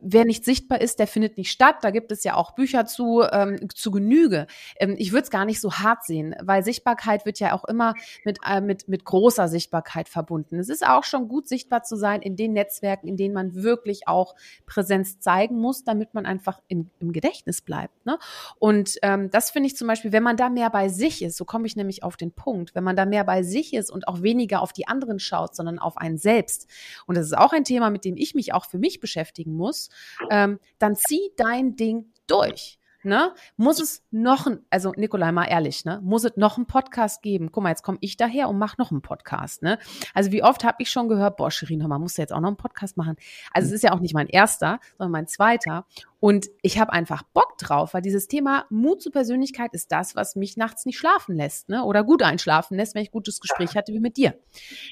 wer 0.00 0.24
nicht 0.24 0.44
sichtbar 0.44 0.80
ist, 0.80 0.98
der 0.98 1.06
findet 1.06 1.36
nicht 1.36 1.50
statt. 1.50 1.76
Da 1.82 1.90
gibt 1.90 2.12
es 2.12 2.24
ja 2.24 2.34
auch 2.34 2.52
Bücher 2.52 2.86
zu, 2.86 3.22
ähm, 3.30 3.68
zu 3.74 3.90
Genüge. 3.90 4.46
Ähm, 4.78 4.94
ich 4.98 5.12
würde 5.12 5.24
es 5.24 5.30
gar 5.30 5.44
nicht 5.44 5.60
so 5.60 5.72
hart 5.72 6.04
sehen, 6.04 6.34
weil 6.42 6.62
Sichtbarkeit 6.62 7.26
wird 7.26 7.40
ja 7.40 7.52
auch 7.54 7.64
immer 7.64 7.94
mit, 8.24 8.38
äh, 8.46 8.60
mit, 8.60 8.88
mit 8.88 9.04
großer 9.04 9.48
Sichtbarkeit 9.48 10.08
verbunden. 10.08 10.58
Es 10.58 10.68
ist 10.68 10.86
auch 10.86 11.04
schon 11.04 11.28
gut, 11.28 11.48
sichtbar 11.48 11.82
zu 11.82 11.96
sein 11.96 12.22
in 12.22 12.36
den 12.36 12.52
Netzwerken, 12.52 13.08
in 13.08 13.16
denen 13.16 13.34
man 13.34 13.54
wirklich 13.54 14.08
auch 14.08 14.34
Präsenz 14.66 15.20
zeigen 15.20 15.58
muss, 15.58 15.84
damit 15.84 16.14
man 16.14 16.26
einfach 16.26 16.60
in, 16.68 16.90
im 17.00 17.12
Gedächtnis 17.12 17.62
bleibt. 17.62 18.06
Ne? 18.06 18.18
Und 18.58 18.98
ähm, 19.02 19.30
das 19.30 19.50
finde 19.50 19.68
ich 19.68 19.76
zum 19.76 19.88
Beispiel, 19.88 20.12
wenn 20.12 20.22
man 20.22 20.36
da 20.36 20.48
mehr 20.48 20.70
bei 20.70 20.88
sich 20.88 21.22
ist, 21.22 21.36
so 21.36 21.44
komme 21.44 21.66
ich 21.66 21.76
nämlich 21.76 22.02
auf 22.02 22.16
den 22.16 22.32
Punkt, 22.32 22.74
wenn 22.74 22.84
man 22.84 22.96
da 22.96 23.06
mehr 23.06 23.24
bei 23.24 23.42
sich 23.42 23.74
ist 23.74 23.90
und 23.90 24.08
auch 24.08 24.22
weniger 24.22 24.62
auf 24.62 24.72
die 24.72 24.86
anderen 24.86 25.18
schaut, 25.18 25.54
sondern 25.54 25.78
auf 25.78 25.96
einen 25.96 26.18
selbst. 26.18 26.66
Und 27.06 27.16
das 27.16 27.26
ist 27.26 27.36
auch 27.36 27.52
ein 27.52 27.64
Thema, 27.64 27.90
mit 27.90 28.04
dem 28.04 28.16
ich 28.16 28.34
mich 28.34 28.52
auch 28.52 28.66
für 28.66 28.78
mich 28.78 29.00
beschäftigen 29.00 29.54
muss 29.54 29.77
muss, 29.78 29.90
ähm, 30.30 30.58
dann 30.78 30.96
zieh 30.96 31.30
dein 31.36 31.76
Ding 31.76 32.12
durch. 32.26 32.78
Ne? 33.04 33.32
Muss 33.56 33.80
es 33.80 34.02
noch 34.10 34.48
ein, 34.48 34.66
also 34.70 34.92
Nikolai, 34.94 35.30
mal 35.30 35.44
ehrlich, 35.44 35.84
ne? 35.84 36.00
Muss 36.02 36.24
es 36.24 36.36
noch 36.36 36.56
einen 36.56 36.66
Podcast 36.66 37.22
geben? 37.22 37.52
Guck 37.52 37.62
mal, 37.62 37.70
jetzt 37.70 37.84
komme 37.84 37.98
ich 38.00 38.16
daher 38.16 38.48
und 38.48 38.58
mach 38.58 38.76
noch 38.76 38.90
einen 38.90 39.02
Podcast, 39.02 39.62
ne? 39.62 39.78
Also 40.14 40.32
wie 40.32 40.42
oft 40.42 40.64
habe 40.64 40.78
ich 40.80 40.90
schon 40.90 41.08
gehört, 41.08 41.36
boah, 41.36 41.50
Shirin, 41.50 41.80
hör 41.80 41.88
mal, 41.88 42.00
musst 42.00 42.18
du 42.18 42.22
jetzt 42.22 42.32
auch 42.32 42.40
noch 42.40 42.48
einen 42.48 42.56
Podcast 42.56 42.96
machen? 42.96 43.14
Also 43.52 43.68
es 43.68 43.72
ist 43.72 43.84
ja 43.84 43.92
auch 43.92 44.00
nicht 44.00 44.14
mein 44.14 44.26
erster, 44.26 44.80
sondern 44.98 45.12
mein 45.12 45.28
zweiter. 45.28 45.86
Und 46.18 46.48
ich 46.60 46.80
habe 46.80 46.92
einfach 46.92 47.22
Bock 47.22 47.56
drauf, 47.56 47.94
weil 47.94 48.02
dieses 48.02 48.26
Thema 48.26 48.66
Mut 48.68 49.00
zur 49.00 49.12
Persönlichkeit 49.12 49.72
ist 49.74 49.92
das, 49.92 50.16
was 50.16 50.34
mich 50.34 50.56
nachts 50.56 50.84
nicht 50.84 50.98
schlafen 50.98 51.36
lässt, 51.36 51.68
ne? 51.68 51.84
Oder 51.84 52.02
gut 52.02 52.24
einschlafen 52.24 52.76
lässt, 52.76 52.96
wenn 52.96 53.02
ich 53.02 53.12
gutes 53.12 53.38
Gespräch 53.38 53.76
hatte 53.76 53.92
wie 53.92 54.00
mit 54.00 54.16
dir. 54.16 54.34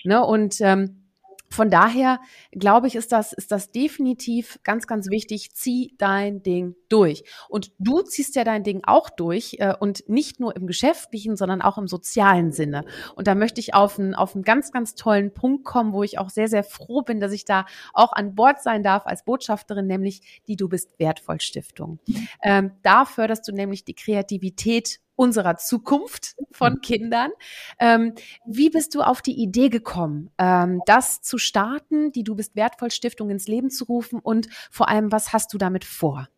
Ne? 0.05 0.25
Und 0.25 0.61
ähm, 0.61 1.06
von 1.50 1.70
daher 1.70 2.20
glaube 2.52 2.87
ich, 2.87 2.96
ist 2.96 3.12
das, 3.12 3.32
ist 3.32 3.52
das 3.52 3.70
definitiv 3.70 4.59
ganz, 4.64 4.87
ganz 4.87 5.11
wichtig. 5.11 5.54
Zieh 5.54 5.94
dein 5.98 6.42
Ding 6.42 6.74
durch. 6.88 7.24
Und 7.48 7.72
du 7.78 8.02
ziehst 8.02 8.37
ja 8.37 8.44
dein 8.44 8.64
Ding 8.64 8.82
auch 8.85 9.11
durch 9.11 9.56
äh, 9.59 9.74
und 9.78 10.09
nicht 10.09 10.40
nur 10.40 10.56
im 10.56 10.66
geschäftlichen, 10.66 11.37
sondern 11.37 11.62
auch 11.62 11.78
im 11.78 11.88
sozialen 11.88 12.52
Sinne. 12.52 12.85
Und 13.14 13.26
da 13.26 13.35
möchte 13.35 13.61
ich 13.61 13.74
auf 13.74 13.98
einen, 13.98 14.14
auf 14.14 14.35
einen 14.35 14.44
ganz, 14.44 14.72
ganz 14.72 14.94
tollen 14.94 15.32
Punkt 15.32 15.64
kommen, 15.64 15.92
wo 15.92 16.02
ich 16.02 16.18
auch 16.18 16.30
sehr, 16.30 16.48
sehr 16.48 16.64
froh 16.64 17.02
bin, 17.02 17.20
dass 17.20 17.32
ich 17.32 17.44
da 17.44 17.66
auch 17.92 18.12
an 18.12 18.35
Bord 18.35 18.62
sein 18.62 18.82
darf 18.82 19.06
als 19.06 19.24
Botschafterin, 19.24 19.87
nämlich 19.87 20.42
die 20.48 20.56
Du 20.56 20.68
bist 20.68 20.98
wertvoll 20.98 21.40
Stiftung. 21.40 21.98
Ähm, 22.42 22.72
da 22.82 23.04
förderst 23.04 23.46
du 23.48 23.52
nämlich 23.52 23.85
die 23.85 23.94
Kreativität 23.94 25.00
unserer 25.16 25.57
Zukunft 25.57 26.37
von 26.52 26.74
mhm. 26.74 26.81
Kindern. 26.83 27.31
Ähm, 27.79 28.14
wie 28.46 28.70
bist 28.70 28.94
du 28.94 29.00
auf 29.00 29.22
die 29.22 29.35
Idee 29.35 29.68
gekommen, 29.68 30.31
ähm, 30.38 30.83
das 30.87 31.22
zu 31.22 31.38
starten, 31.38 32.12
die 32.12 32.22
Du 32.22 32.37
bist 32.37 32.55
wertvoll 32.55 32.90
Stiftung 32.90 33.31
ins 33.31 33.48
Leben 33.48 33.70
zu 33.70 33.85
rufen 33.85 34.20
und 34.20 34.48
vor 34.70 34.88
allem, 34.88 35.11
was 35.11 35.33
hast 35.33 35.52
du 35.52 35.59
damit 35.59 35.85
vor? 35.85 36.29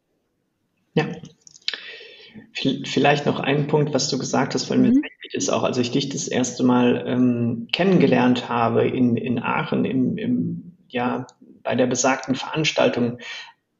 Ja. 0.94 1.06
Vielleicht 2.84 3.26
noch 3.26 3.40
ein 3.40 3.66
Punkt, 3.66 3.92
was 3.92 4.08
du 4.08 4.18
gesagt 4.18 4.54
hast, 4.54 4.70
weil 4.70 4.78
mhm. 4.78 4.84
mir 4.84 5.02
wichtig 5.02 5.34
ist, 5.34 5.48
auch 5.48 5.64
als 5.64 5.76
ich 5.78 5.90
dich 5.90 6.08
das 6.08 6.28
erste 6.28 6.62
Mal 6.62 7.04
ähm, 7.06 7.68
kennengelernt 7.72 8.48
habe 8.48 8.86
in, 8.86 9.16
in 9.16 9.40
Aachen, 9.40 9.84
im, 9.84 10.16
im, 10.16 10.76
ja, 10.88 11.26
bei 11.62 11.74
der 11.74 11.86
besagten 11.86 12.34
Veranstaltung, 12.34 13.18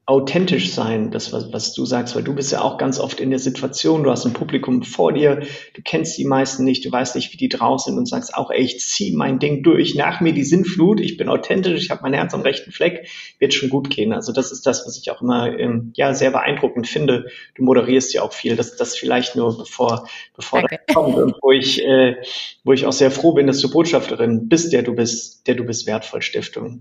authentisch 0.09 0.73
sein, 0.73 1.11
das, 1.11 1.35
was, 1.35 1.53
was 1.53 1.75
du 1.75 1.85
sagst, 1.85 2.17
weil 2.17 2.23
du 2.23 2.35
bist 2.35 2.51
ja 2.51 2.63
auch 2.63 2.79
ganz 2.79 2.99
oft 2.99 3.21
in 3.21 3.29
der 3.29 3.39
Situation, 3.39 4.05
du 4.05 4.11
hast 4.11 4.25
ein 4.25 4.33
Publikum 4.33 4.83
vor 4.83 5.13
dir, 5.13 5.41
du 5.75 5.83
kennst 5.85 6.17
die 6.17 6.25
meisten 6.25 6.65
nicht, 6.65 6.83
du 6.87 6.91
weißt 6.91 7.15
nicht, 7.15 7.31
wie 7.35 7.37
die 7.37 7.51
drauf 7.51 7.81
sind 7.81 7.99
und 7.99 8.09
sagst 8.09 8.35
auch, 8.35 8.51
ey, 8.51 8.63
ich 8.63 8.81
zieh 8.81 9.15
mein 9.15 9.39
Ding 9.39 9.63
durch, 9.63 9.95
nach 9.97 10.23
mir 10.23 10.33
die 10.33 10.45
Sinnflut, 10.45 10.99
ich 10.99 11.19
bin 11.19 11.29
authentisch, 11.29 11.85
ich 11.85 11.91
habe 11.91 12.01
mein 12.05 12.15
Herz 12.15 12.33
am 12.33 12.41
rechten 12.41 12.73
Fleck, 12.73 13.07
wird 13.39 13.53
schon 13.53 13.69
gut 13.69 13.91
gehen. 13.91 14.15
Also 14.15 14.33
das 14.33 14.51
ist 14.51 14.67
das, 14.67 14.87
was 14.87 14.97
ich 14.97 15.11
auch 15.11 15.21
immer 15.21 15.59
ähm, 15.59 15.93
ja 15.95 16.15
sehr 16.15 16.31
beeindruckend 16.31 16.89
finde. 16.89 17.27
Du 17.55 17.65
moderierst 17.65 18.15
ja 18.15 18.23
auch 18.23 18.33
viel, 18.33 18.57
das, 18.57 18.77
das 18.77 18.97
vielleicht 18.97 19.37
nur 19.37 19.59
bevor, 19.59 20.09
bevor 20.35 20.63
das 20.63 20.79
kommt 20.95 21.19
und 21.19 21.35
wo 21.43 21.53
ich, 21.53 21.85
äh, 21.85 22.17
wo 22.65 22.73
ich 22.73 22.87
auch 22.87 22.93
sehr 22.93 23.11
froh 23.11 23.33
bin, 23.33 23.47
dass 23.47 23.61
du 23.61 23.71
Botschafterin 23.71 24.49
bist, 24.49 24.73
der 24.73 24.83
du 24.83 24.95
bist, 24.95 25.47
der 25.47 25.55
du 25.55 25.65
bist 25.65 25.87
wertvoll 25.87 26.23
Stiftung. 26.23 26.81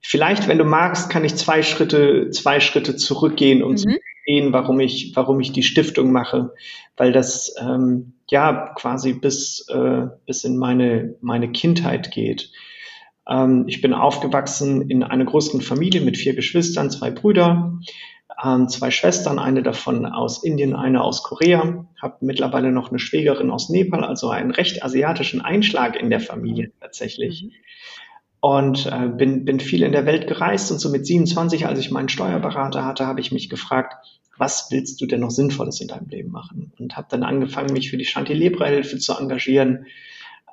Vielleicht, 0.00 0.46
wenn 0.46 0.58
du 0.58 0.64
magst, 0.64 1.10
kann 1.10 1.24
ich 1.24 1.34
zwei 1.34 1.62
Schritte, 1.62 2.30
zwei 2.30 2.60
Schritte 2.60 2.96
zurückgehen, 2.96 3.62
um 3.62 3.72
mhm. 3.72 3.76
zu 3.76 3.88
verstehen, 3.88 4.52
warum 4.52 4.80
ich, 4.80 5.12
warum 5.14 5.40
ich 5.40 5.52
die 5.52 5.62
Stiftung 5.62 6.12
mache, 6.12 6.54
weil 6.96 7.12
das 7.12 7.54
ähm, 7.60 8.14
ja 8.30 8.72
quasi 8.76 9.14
bis, 9.14 9.66
äh, 9.68 10.06
bis 10.26 10.44
in 10.44 10.58
meine, 10.58 11.16
meine 11.20 11.50
Kindheit 11.50 12.10
geht. 12.10 12.50
Ähm, 13.28 13.64
ich 13.66 13.80
bin 13.80 13.94
aufgewachsen 13.94 14.88
in 14.90 15.02
einer 15.02 15.24
größeren 15.24 15.60
Familie 15.60 16.00
mit 16.00 16.16
vier 16.16 16.34
Geschwistern, 16.34 16.90
zwei 16.90 17.10
Brüder, 17.10 17.78
ähm, 18.44 18.68
zwei 18.68 18.90
Schwestern, 18.90 19.38
eine 19.38 19.62
davon 19.62 20.06
aus 20.06 20.44
Indien, 20.44 20.74
eine 20.74 21.02
aus 21.02 21.22
Korea, 21.22 21.86
habe 22.00 22.16
mittlerweile 22.20 22.70
noch 22.70 22.90
eine 22.90 22.98
Schwägerin 22.98 23.50
aus 23.50 23.70
Nepal, 23.70 24.04
also 24.04 24.28
einen 24.28 24.50
recht 24.50 24.84
asiatischen 24.84 25.40
Einschlag 25.40 25.96
in 25.96 26.10
der 26.10 26.20
Familie 26.20 26.70
tatsächlich. 26.80 27.44
Mhm 27.44 27.52
und 28.40 28.86
äh, 28.86 29.08
bin, 29.08 29.44
bin 29.44 29.60
viel 29.60 29.82
in 29.82 29.92
der 29.92 30.06
Welt 30.06 30.26
gereist 30.26 30.70
und 30.70 30.78
so 30.78 30.90
mit 30.90 31.06
27, 31.06 31.66
als 31.66 31.78
ich 31.78 31.90
meinen 31.90 32.08
Steuerberater 32.08 32.84
hatte, 32.84 33.06
habe 33.06 33.20
ich 33.20 33.32
mich 33.32 33.48
gefragt, 33.48 33.94
was 34.38 34.68
willst 34.70 35.00
du 35.00 35.06
denn 35.06 35.20
noch 35.20 35.30
Sinnvolles 35.30 35.80
in 35.80 35.88
deinem 35.88 36.08
Leben 36.08 36.30
machen? 36.30 36.72
Und 36.78 36.96
habe 36.96 37.08
dann 37.10 37.22
angefangen, 37.22 37.72
mich 37.72 37.90
für 37.90 37.96
die 37.96 38.04
Shanti-Lepra-Hilfe 38.04 38.98
zu 38.98 39.14
engagieren, 39.14 39.86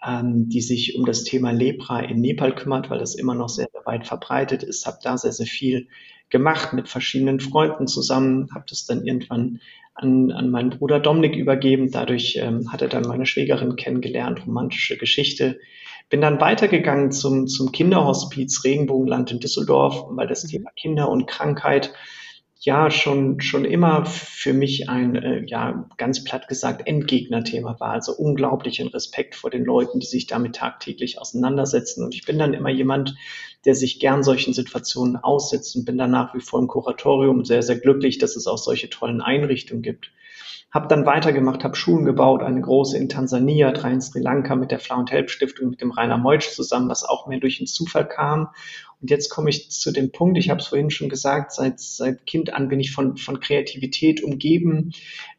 ähm, 0.05 0.49
die 0.49 0.61
sich 0.61 0.97
um 0.97 1.05
das 1.05 1.23
Thema 1.23 1.51
Lepra 1.51 1.99
in 1.99 2.21
Nepal 2.21 2.55
kümmert, 2.55 2.89
weil 2.89 2.99
das 2.99 3.15
immer 3.15 3.35
noch 3.35 3.49
sehr, 3.49 3.67
sehr 3.71 3.85
weit 3.85 4.07
verbreitet 4.07 4.63
ist. 4.63 4.85
Habe 4.85 4.99
da 5.03 5.17
sehr, 5.17 5.33
sehr 5.33 5.45
viel 5.45 5.87
gemacht 6.29 6.73
mit 6.73 6.89
verschiedenen 6.89 7.39
Freunden 7.39 7.87
zusammen, 7.87 8.49
habe 8.53 8.65
das 8.67 8.85
dann 8.85 9.05
irgendwann 9.05 9.59
an, 9.93 10.31
an 10.31 10.49
meinen 10.49 10.71
Bruder 10.71 10.99
Dominik 10.99 11.35
übergeben. 11.35 11.91
Dadurch 11.91 12.37
ähm, 12.41 12.71
hat 12.71 12.81
er 12.81 12.87
dann 12.87 13.03
meine 13.03 13.25
Schwägerin 13.25 13.75
kennengelernt, 13.75 14.45
romantische 14.45 14.97
Geschichte. 14.97 15.59
Bin 16.09 16.21
dann 16.21 16.39
weitergegangen 16.39 17.11
zum, 17.11 17.47
zum 17.47 17.71
Kinderhospiz 17.71 18.63
Regenbogenland 18.63 19.31
in 19.31 19.39
Düsseldorf, 19.39 20.05
weil 20.09 20.27
das 20.27 20.43
mhm. 20.43 20.47
Thema 20.49 20.69
Kinder 20.75 21.09
und 21.09 21.27
Krankheit 21.27 21.93
ja 22.65 22.89
schon, 22.89 23.41
schon 23.41 23.65
immer 23.65 24.05
für 24.05 24.53
mich 24.53 24.89
ein, 24.89 25.15
äh, 25.15 25.43
ja, 25.45 25.89
ganz 25.97 26.23
platt 26.23 26.47
gesagt, 26.47 26.87
Endgegner-Thema 26.87 27.79
war. 27.79 27.91
Also 27.91 28.13
unglaublichen 28.13 28.87
Respekt 28.87 29.35
vor 29.35 29.49
den 29.49 29.65
Leuten, 29.65 29.99
die 29.99 30.05
sich 30.05 30.27
damit 30.27 30.55
tagtäglich 30.55 31.19
auseinandersetzen. 31.19 32.05
Und 32.05 32.15
ich 32.15 32.25
bin 32.25 32.39
dann 32.39 32.53
immer 32.53 32.69
jemand, 32.69 33.15
der 33.65 33.75
sich 33.75 33.99
gern 33.99 34.23
solchen 34.23 34.53
Situationen 34.53 35.17
aussetzt 35.17 35.75
und 35.75 35.85
bin 35.85 35.97
dann 35.97 36.11
nach 36.11 36.33
wie 36.33 36.41
vor 36.41 36.59
im 36.59 36.67
Kuratorium 36.67 37.43
sehr, 37.43 37.63
sehr 37.63 37.77
glücklich, 37.77 38.17
dass 38.17 38.35
es 38.35 38.47
auch 38.47 38.57
solche 38.57 38.89
tollen 38.89 39.21
Einrichtungen 39.21 39.81
gibt. 39.81 40.11
Habe 40.71 40.87
dann 40.87 41.05
weitergemacht, 41.05 41.63
habe 41.63 41.75
Schulen 41.75 42.05
gebaut, 42.05 42.41
eine 42.41 42.61
große 42.61 42.97
in 42.97 43.09
Tansania, 43.09 43.71
drei 43.71 43.91
in 43.91 44.01
Sri 44.01 44.21
Lanka 44.21 44.55
mit 44.55 44.71
der 44.71 44.79
Flau 44.79 44.97
und 44.97 45.11
Help 45.11 45.29
Stiftung 45.29 45.69
mit 45.69 45.81
dem 45.81 45.91
Rainer 45.91 46.17
Meutsch 46.17 46.49
zusammen, 46.49 46.89
was 46.89 47.03
auch 47.03 47.27
mehr 47.27 47.39
durch 47.39 47.57
den 47.57 47.67
Zufall 47.67 48.07
kam. 48.07 48.49
Und 49.01 49.11
jetzt 49.11 49.29
komme 49.29 49.49
ich 49.49 49.69
zu 49.69 49.91
dem 49.91 50.11
Punkt, 50.11 50.37
ich 50.37 50.49
habe 50.49 50.61
es 50.61 50.67
vorhin 50.67 50.89
schon 50.89 51.09
gesagt, 51.09 51.51
seit, 51.51 51.79
seit 51.79 52.25
Kind 52.25 52.53
an 52.53 52.69
bin 52.69 52.79
ich 52.79 52.91
von, 52.91 53.17
von 53.17 53.41
Kreativität 53.41 54.23
umgeben. 54.23 54.93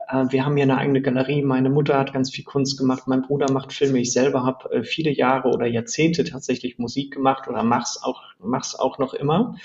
Äh, 0.08 0.26
wir 0.28 0.44
haben 0.44 0.56
hier 0.56 0.64
eine 0.64 0.76
eigene 0.76 1.00
Galerie. 1.00 1.42
Meine 1.42 1.70
Mutter 1.70 1.98
hat 1.98 2.12
ganz 2.12 2.30
viel 2.30 2.44
Kunst 2.44 2.78
gemacht, 2.78 3.04
mein 3.06 3.22
Bruder 3.22 3.50
macht 3.50 3.72
Filme. 3.72 3.98
Ich 4.00 4.12
selber 4.12 4.44
habe 4.44 4.70
äh, 4.72 4.84
viele 4.84 5.10
Jahre 5.10 5.48
oder 5.48 5.66
Jahrzehnte 5.66 6.24
tatsächlich 6.24 6.78
Musik 6.78 7.12
gemacht 7.12 7.48
oder 7.48 7.62
mach's 7.62 7.98
auch, 8.02 8.22
mach's 8.38 8.74
auch 8.74 8.98
noch 8.98 9.14
immer. 9.14 9.56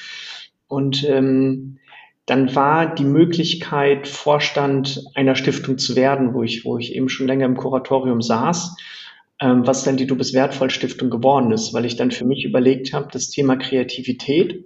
Und 0.67 1.04
ähm, 1.04 1.80
dann 2.29 2.55
war 2.55 2.93
die 2.93 3.05
Möglichkeit, 3.05 4.07
Vorstand 4.07 5.03
einer 5.15 5.35
Stiftung 5.35 5.77
zu 5.77 5.95
werden, 5.95 6.33
wo 6.33 6.43
ich, 6.43 6.63
wo 6.63 6.77
ich 6.77 6.93
eben 6.93 7.09
schon 7.09 7.27
länger 7.27 7.45
im 7.45 7.57
Kuratorium 7.57 8.21
saß, 8.21 8.75
ähm, 9.41 9.65
was 9.65 9.83
dann 9.83 9.97
die 9.97 10.05
Du 10.05 10.15
bist 10.15 10.35
wertvoll 10.35 10.69
Stiftung 10.69 11.09
geworden 11.09 11.51
ist, 11.51 11.73
weil 11.73 11.85
ich 11.85 11.95
dann 11.95 12.11
für 12.11 12.25
mich 12.25 12.45
überlegt 12.45 12.93
habe, 12.93 13.07
das 13.11 13.29
Thema 13.29 13.55
Kreativität 13.55 14.65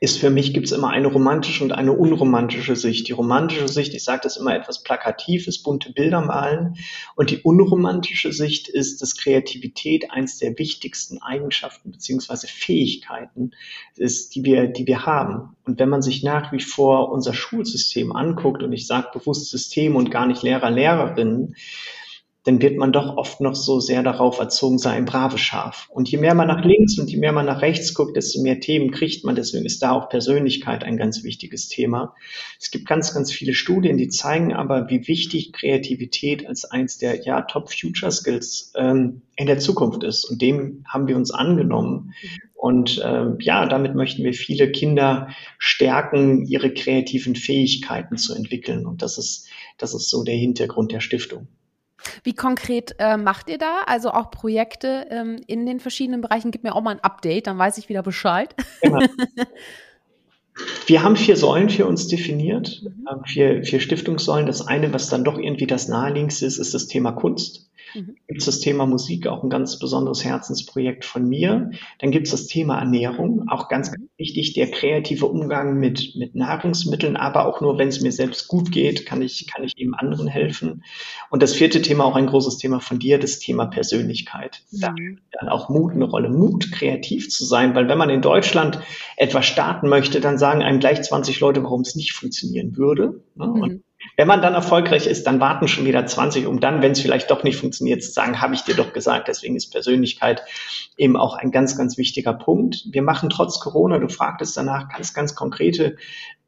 ist 0.00 0.18
für 0.18 0.30
mich 0.30 0.52
gibt 0.52 0.66
es 0.66 0.72
immer 0.72 0.90
eine 0.90 1.06
romantische 1.06 1.64
und 1.64 1.72
eine 1.72 1.92
unromantische 1.92 2.76
Sicht. 2.76 3.08
Die 3.08 3.12
romantische 3.12 3.68
Sicht, 3.68 3.94
ich 3.94 4.04
sage 4.04 4.20
das 4.24 4.36
immer 4.36 4.54
etwas 4.54 4.82
plakativ, 4.82 5.46
ist 5.46 5.62
bunte 5.62 5.92
Bilder 5.92 6.20
malen. 6.20 6.76
Und 7.14 7.30
die 7.30 7.38
unromantische 7.38 8.32
Sicht 8.32 8.68
ist, 8.68 9.00
dass 9.00 9.16
Kreativität 9.16 10.10
eins 10.10 10.38
der 10.38 10.58
wichtigsten 10.58 11.22
Eigenschaften 11.22 11.92
beziehungsweise 11.92 12.46
Fähigkeiten 12.46 13.52
ist, 13.96 14.34
die 14.34 14.44
wir, 14.44 14.66
die 14.66 14.86
wir 14.86 15.06
haben. 15.06 15.56
Und 15.64 15.78
wenn 15.78 15.88
man 15.88 16.02
sich 16.02 16.22
nach 16.22 16.52
wie 16.52 16.60
vor 16.60 17.10
unser 17.10 17.32
Schulsystem 17.32 18.14
anguckt, 18.14 18.62
und 18.62 18.72
ich 18.72 18.86
sage 18.86 19.08
bewusst 19.12 19.50
System 19.50 19.96
und 19.96 20.10
gar 20.10 20.26
nicht 20.26 20.42
Lehrer, 20.42 20.70
Lehrerinnen, 20.70 21.56
dann 22.46 22.62
wird 22.62 22.76
man 22.76 22.92
doch 22.92 23.16
oft 23.16 23.40
noch 23.40 23.56
so 23.56 23.80
sehr 23.80 24.04
darauf 24.04 24.38
erzogen, 24.38 24.78
sei 24.78 24.92
ein 24.92 25.04
braves 25.04 25.40
Schaf. 25.40 25.88
Und 25.90 26.08
je 26.08 26.18
mehr 26.18 26.34
man 26.36 26.46
nach 26.46 26.64
links 26.64 26.96
und 26.96 27.10
je 27.10 27.16
mehr 27.16 27.32
man 27.32 27.44
nach 27.44 27.60
rechts 27.60 27.92
guckt, 27.92 28.16
desto 28.16 28.40
mehr 28.40 28.60
Themen 28.60 28.92
kriegt 28.92 29.24
man. 29.24 29.34
Deswegen 29.34 29.66
ist 29.66 29.82
da 29.82 29.90
auch 29.90 30.08
Persönlichkeit 30.08 30.84
ein 30.84 30.96
ganz 30.96 31.24
wichtiges 31.24 31.68
Thema. 31.68 32.14
Es 32.60 32.70
gibt 32.70 32.86
ganz, 32.86 33.12
ganz 33.12 33.32
viele 33.32 33.52
Studien, 33.52 33.96
die 33.96 34.06
zeigen 34.06 34.52
aber, 34.52 34.88
wie 34.88 35.08
wichtig 35.08 35.54
Kreativität 35.54 36.46
als 36.46 36.64
eins 36.64 36.98
der 36.98 37.24
ja, 37.24 37.42
Top 37.42 37.72
Future 37.72 38.12
Skills 38.12 38.72
ähm, 38.76 39.22
in 39.34 39.48
der 39.48 39.58
Zukunft 39.58 40.04
ist. 40.04 40.24
Und 40.30 40.40
dem 40.40 40.84
haben 40.86 41.08
wir 41.08 41.16
uns 41.16 41.32
angenommen. 41.32 42.14
Und 42.54 43.02
ähm, 43.04 43.38
ja, 43.40 43.66
damit 43.66 43.96
möchten 43.96 44.22
wir 44.22 44.34
viele 44.34 44.70
Kinder 44.70 45.30
stärken, 45.58 46.46
ihre 46.46 46.72
kreativen 46.72 47.34
Fähigkeiten 47.34 48.18
zu 48.18 48.36
entwickeln. 48.36 48.86
Und 48.86 49.02
das 49.02 49.18
ist, 49.18 49.48
das 49.78 49.94
ist 49.94 50.08
so 50.10 50.22
der 50.22 50.36
Hintergrund 50.36 50.92
der 50.92 51.00
Stiftung. 51.00 51.48
Wie 52.22 52.34
konkret 52.34 52.94
äh, 52.98 53.16
macht 53.16 53.48
ihr 53.48 53.58
da? 53.58 53.82
Also 53.86 54.10
auch 54.10 54.30
Projekte 54.30 55.06
ähm, 55.10 55.40
in 55.46 55.66
den 55.66 55.80
verschiedenen 55.80 56.20
Bereichen? 56.20 56.50
Gib 56.50 56.62
mir 56.62 56.74
auch 56.74 56.82
mal 56.82 56.92
ein 56.92 57.00
Update, 57.00 57.46
dann 57.46 57.58
weiß 57.58 57.78
ich 57.78 57.88
wieder 57.88 58.02
Bescheid. 58.02 58.54
Genau. 58.82 59.00
Wir 60.86 61.02
haben 61.02 61.16
vier 61.16 61.36
Säulen 61.36 61.68
für 61.68 61.86
uns 61.86 62.08
definiert, 62.08 62.82
mhm. 62.82 63.24
vier, 63.26 63.62
vier 63.62 63.80
Stiftungssäulen. 63.80 64.46
Das 64.46 64.66
eine, 64.66 64.92
was 64.92 65.08
dann 65.08 65.24
doch 65.24 65.38
irgendwie 65.38 65.66
das 65.66 65.88
naheliegendste 65.88 66.46
ist, 66.46 66.58
ist 66.58 66.72
das 66.72 66.86
Thema 66.86 67.12
Kunst. 67.12 67.68
Mhm. 67.96 68.16
Gibt 68.28 68.40
es 68.40 68.46
das 68.46 68.60
Thema 68.60 68.86
Musik, 68.86 69.26
auch 69.26 69.42
ein 69.42 69.50
ganz 69.50 69.78
besonderes 69.78 70.24
Herzensprojekt 70.24 71.04
von 71.04 71.28
mir. 71.28 71.70
Dann 71.98 72.10
gibt 72.10 72.26
es 72.26 72.32
das 72.32 72.46
Thema 72.46 72.78
Ernährung, 72.78 73.48
auch 73.48 73.68
ganz, 73.68 73.90
ganz 73.90 74.08
wichtig, 74.18 74.52
der 74.52 74.70
kreative 74.70 75.26
Umgang 75.26 75.78
mit, 75.78 76.14
mit 76.16 76.34
Nahrungsmitteln, 76.34 77.16
aber 77.16 77.46
auch 77.46 77.60
nur, 77.60 77.78
wenn 77.78 77.88
es 77.88 78.00
mir 78.00 78.12
selbst 78.12 78.48
gut 78.48 78.70
geht, 78.70 79.06
kann 79.06 79.22
ich, 79.22 79.46
kann 79.46 79.64
ich 79.64 79.72
eben 79.78 79.94
anderen 79.94 80.28
helfen. 80.28 80.84
Und 81.30 81.42
das 81.42 81.54
vierte 81.54 81.82
Thema, 81.82 82.04
auch 82.04 82.16
ein 82.16 82.26
großes 82.26 82.58
Thema 82.58 82.80
von 82.80 82.98
dir, 82.98 83.18
das 83.18 83.38
Thema 83.38 83.66
Persönlichkeit. 83.66 84.62
Mhm. 84.70 84.80
Da 84.80 84.94
dann 85.40 85.48
auch 85.48 85.68
Mut 85.68 85.92
eine 85.92 86.04
Rolle, 86.04 86.28
Mut, 86.28 86.72
kreativ 86.72 87.28
zu 87.28 87.44
sein, 87.44 87.74
weil 87.74 87.88
wenn 87.88 87.98
man 87.98 88.10
in 88.10 88.22
Deutschland 88.22 88.80
etwas 89.16 89.46
starten 89.46 89.88
möchte, 89.88 90.20
dann 90.20 90.38
sagen 90.38 90.62
einem 90.62 90.80
gleich 90.80 91.02
20 91.02 91.40
Leute, 91.40 91.62
warum 91.62 91.82
es 91.82 91.94
nicht 91.94 92.12
funktionieren 92.12 92.76
würde. 92.76 93.22
Ne? 93.34 93.46
Mhm. 93.46 93.62
Und 93.62 93.82
wenn 94.16 94.28
man 94.28 94.42
dann 94.42 94.54
erfolgreich 94.54 95.06
ist, 95.06 95.26
dann 95.26 95.40
warten 95.40 95.68
schon 95.68 95.84
wieder 95.84 96.06
20, 96.06 96.46
um 96.46 96.60
dann, 96.60 96.82
wenn 96.82 96.92
es 96.92 97.00
vielleicht 97.00 97.30
doch 97.30 97.42
nicht 97.42 97.56
funktioniert, 97.56 98.02
zu 98.02 98.10
sagen, 98.10 98.40
habe 98.40 98.54
ich 98.54 98.62
dir 98.62 98.74
doch 98.74 98.92
gesagt. 98.92 99.28
Deswegen 99.28 99.56
ist 99.56 99.72
Persönlichkeit 99.72 100.42
eben 100.96 101.16
auch 101.16 101.34
ein 101.34 101.50
ganz, 101.50 101.76
ganz 101.76 101.98
wichtiger 101.98 102.32
Punkt. 102.32 102.84
Wir 102.90 103.02
machen 103.02 103.30
trotz 103.30 103.60
Corona, 103.60 103.98
du 103.98 104.08
fragtest 104.08 104.56
danach, 104.56 104.88
ganz, 104.88 105.12
ganz 105.12 105.34
konkrete 105.34 105.96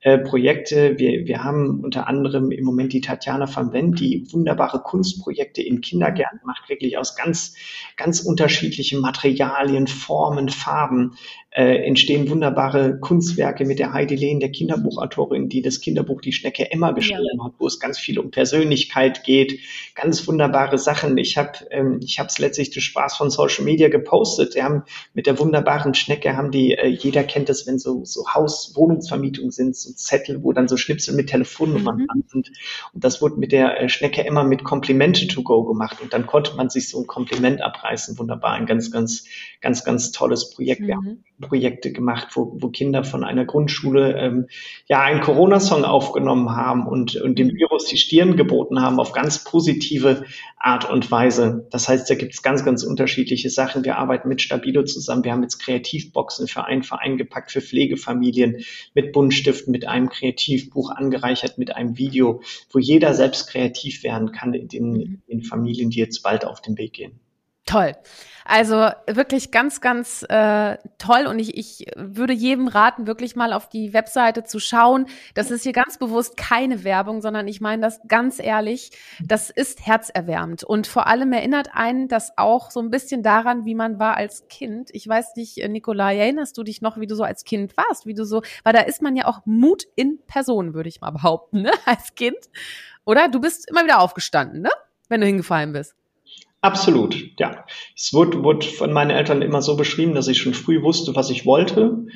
äh, 0.01 0.19
Projekte. 0.19 0.99
Wir, 0.99 1.27
wir 1.27 1.43
haben 1.43 1.81
unter 1.81 2.07
anderem 2.07 2.51
im 2.53 2.65
Moment 2.65 2.93
die 2.93 3.01
Tatjana 3.01 3.55
van 3.55 3.73
Wendt, 3.73 3.99
die 3.99 4.27
wunderbare 4.31 4.81
Kunstprojekte 4.81 5.63
in 5.63 5.81
Kindergärten 5.81 6.41
macht, 6.45 6.69
wirklich 6.69 6.99
aus 6.99 7.17
ganz, 7.17 7.57
ganz 7.97 8.21
unterschiedlichen 8.21 9.01
Materialien, 9.01 9.87
Formen, 9.87 10.49
Farben 10.49 11.17
äh, 11.51 11.87
entstehen 11.87 12.31
wunderbare 12.31 13.01
Kunstwerke 13.01 13.65
mit 13.65 13.79
der 13.79 13.93
Heidi 13.93 14.15
Lehn, 14.15 14.39
der 14.39 14.51
Kinderbuchautorin, 14.51 15.49
die 15.49 15.63
das 15.63 15.81
Kinderbuch 15.81 16.21
Die 16.21 16.33
Schnecke 16.33 16.71
Emma 16.71 16.93
geschrieben 16.93 17.39
ja. 17.39 17.47
hat, 17.47 17.55
wo 17.59 17.67
es 17.67 17.81
ganz 17.81 17.99
viel 17.99 18.19
um 18.19 18.31
Persönlichkeit 18.31 19.25
geht. 19.25 19.59
Ganz 19.95 20.29
wunderbare 20.29 20.79
Sachen. 20.79 21.17
Ich 21.17 21.39
habe 21.39 21.53
ähm, 21.71 22.01
ich 22.03 22.19
habe 22.19 22.29
es 22.29 22.39
letztlich 22.39 22.71
zu 22.71 22.81
Spaß 22.81 23.17
von 23.17 23.31
Social 23.31 23.65
Media 23.65 23.89
gepostet. 23.89 24.55
Wir 24.55 24.65
haben 24.65 24.83
mit 25.15 25.27
der 25.27 25.39
wunderbaren 25.39 25.95
Schnecke 25.95 26.37
haben 26.37 26.51
die, 26.51 26.75
äh, 26.75 26.87
jeder 26.87 27.25
kennt 27.25 27.49
das, 27.49 27.67
wenn 27.67 27.79
so, 27.79 28.05
so 28.05 28.29
Haus-Wohnungsvermietungen 28.33 29.51
sind, 29.51 29.75
so 29.75 29.88
Zettel, 29.95 30.43
wo 30.43 30.53
dann 30.53 30.69
so 30.69 30.77
Schnipsel 30.77 31.15
mit 31.15 31.29
Telefonnummern 31.29 31.99
mhm. 31.99 32.07
dran 32.07 32.25
sind. 32.27 32.53
Und 32.93 33.05
das 33.05 33.21
wurde 33.23 33.37
mit 33.37 33.53
der 33.53 33.81
äh, 33.81 33.89
Schnecke 33.89 34.25
Emma 34.25 34.45
mit 34.45 34.65
Komplimente 34.65 35.27
to 35.27 35.43
go 35.43 35.65
gemacht. 35.65 36.01
Und 36.01 36.13
dann 36.13 36.27
konnte 36.27 36.57
man 36.57 36.71
sich 36.71 36.89
so 36.89 37.01
ein 37.01 37.07
Kompliment 37.07 37.63
abreißen. 37.63 38.19
Wunderbar. 38.19 38.53
Ein 38.53 38.67
ganz, 38.67 38.91
ganz, 38.91 39.25
ganz, 39.61 39.85
ganz 39.85 40.13
tolles 40.13 40.51
Projekt. 40.51 40.83
Mhm. 40.83 40.87
Wir 40.87 40.97
haben 40.97 41.25
Projekte 41.41 41.93
gemacht, 41.93 42.29
wo, 42.35 42.57
wo 42.61 42.69
Kinder 42.69 43.05
von 43.05 43.25
einer 43.25 43.45
Grundschule 43.45 44.19
ähm, 44.19 44.47
ja 44.89 45.01
einen 45.01 45.21
Corona-Song 45.21 45.85
aufgenommen 45.85 46.51
haben 46.57 46.87
und, 46.87 47.17
und 47.17 47.39
dem 47.39 47.55
Virus 47.55 47.87
die 47.87 47.97
Stirn 47.97 48.37
geboten 48.37 48.81
haben 48.81 48.99
auf 48.99 49.13
ganz 49.13 49.45
positive 49.45 50.25
Art 50.59 50.91
und 50.91 51.11
Weise. 51.11 51.67
Das 51.71 51.89
heißt, 51.89 52.11
da 52.11 52.15
gibt 52.15 52.35
es 52.35 52.43
ganz, 52.43 52.65
ganz 52.65 52.83
unterschiedliche 52.83 53.51
Sachen. 53.51 53.85
Wir 53.85 53.97
arbeiten 53.99 54.29
mit 54.29 54.43
Stabilo 54.43 54.83
zusammen. 54.85 55.25
Wir 55.25 55.33
haben 55.33 55.43
jetzt 55.43 55.59
Kreativboxen 55.59 56.49
für 56.49 56.65
einen 56.65 56.83
Verein 56.83 57.17
gepackt, 57.17 57.53
für 57.53 57.61
Pflegefamilien, 57.61 58.65
mit 58.95 59.13
Buntstiften, 59.13 59.71
mit 59.71 59.87
einem 59.87 60.09
Kreativbuch 60.09 60.91
angereichert, 60.91 61.59
mit 61.59 61.75
einem 61.77 61.97
Video, 61.99 62.43
wo 62.73 62.79
jeder 62.79 63.15
selbst 63.15 63.49
kreativ 63.51 64.03
werden 64.03 64.33
kann 64.33 64.55
in 64.55 64.69
den, 64.69 65.23
in 65.27 65.43
Familien, 65.43 65.91
die 65.91 66.01
jetzt 66.01 66.23
bald 66.23 66.45
auf 66.45 66.61
den 66.61 66.77
Weg 66.77 66.95
gehen. 66.95 67.21
Toll. 67.69 67.93
Also 68.47 68.89
wirklich 69.07 69.51
ganz, 69.51 69.83
ganz 69.83 70.25
äh, 70.27 70.79
toll 70.97 71.27
und 71.27 71.39
ich, 71.39 71.59
ich 71.59 71.85
würde 71.97 72.33
jedem 72.33 72.67
raten, 72.67 73.07
wirklich 73.07 73.37
mal 73.37 73.53
auf 73.53 73.69
die 73.69 73.93
Webseite 73.93 74.43
zu 74.43 74.59
schauen. 74.59 75.05
Das 75.35 75.51
ist 75.51 75.65
hier 75.65 75.75
ganz 75.75 75.99
bewusst 75.99 76.39
keine 76.39 76.83
Werbung, 76.83 77.21
sondern 77.21 77.47
ich 77.47 77.61
meine 77.61 77.83
das 77.83 78.01
ganz 78.09 78.39
ehrlich. 78.39 78.91
Das 79.23 79.51
ist 79.51 79.87
herzerwärmend 79.87 80.65
und 80.65 80.87
vor 80.87 81.09
allem 81.09 81.31
erinnert 81.35 81.75
einen 81.75 82.09
das 82.09 82.33
auch 82.39 82.71
so 82.71 82.81
ein 82.81 82.89
bisschen 82.91 83.23
daran, 83.23 83.67
wie 83.67 83.75
man 83.75 83.99
war 83.99 84.17
als 84.17 84.49
Kind. 84.49 84.89
Ich 84.95 85.07
weiß 85.07 85.37
nicht, 85.37 85.59
äh, 85.59 85.69
Nikolai, 85.69 86.17
erinnerst 86.17 86.57
du 86.57 86.63
dich 86.63 86.81
noch, 86.81 86.99
wie 86.99 87.07
du 87.07 87.17
so 87.17 87.25
als 87.25 87.45
Kind 87.45 87.77
warst, 87.77 88.07
wie 88.07 88.15
du 88.15 88.25
so, 88.25 88.41
weil 88.65 88.73
da 88.73 88.81
ist 88.81 89.03
man 89.03 89.15
ja 89.15 89.27
auch 89.27 89.43
Mut 89.45 89.85
in 89.95 90.21
Person, 90.27 90.73
würde 90.73 90.89
ich 90.89 91.03
mal 91.03 91.11
behaupten, 91.11 91.61
ne, 91.61 91.73
als 91.85 92.15
Kind. 92.15 92.39
Oder? 93.05 93.29
Du 93.29 93.43
bist 93.43 93.69
immer 93.69 93.85
wieder 93.85 94.01
aufgestanden, 94.01 94.63
ne? 94.63 94.71
Wenn 95.11 95.21
du 95.21 95.27
hingefallen 95.27 95.75
bist. 95.75 95.95
Absolut, 96.61 97.17
ja. 97.39 97.65
Es 97.97 98.13
wurde, 98.13 98.43
wurde 98.43 98.67
von 98.67 98.93
meinen 98.93 99.11
Eltern 99.11 99.43
immer 99.43 99.63
so 99.63 99.77
beschrieben, 99.77 100.15
dass 100.15 100.29
ich 100.29 100.39
schon 100.39 100.55
früh 100.55 100.83
wusste, 100.83 101.15
was 101.15 101.31
ich 101.31 101.47
wollte. 101.47 102.07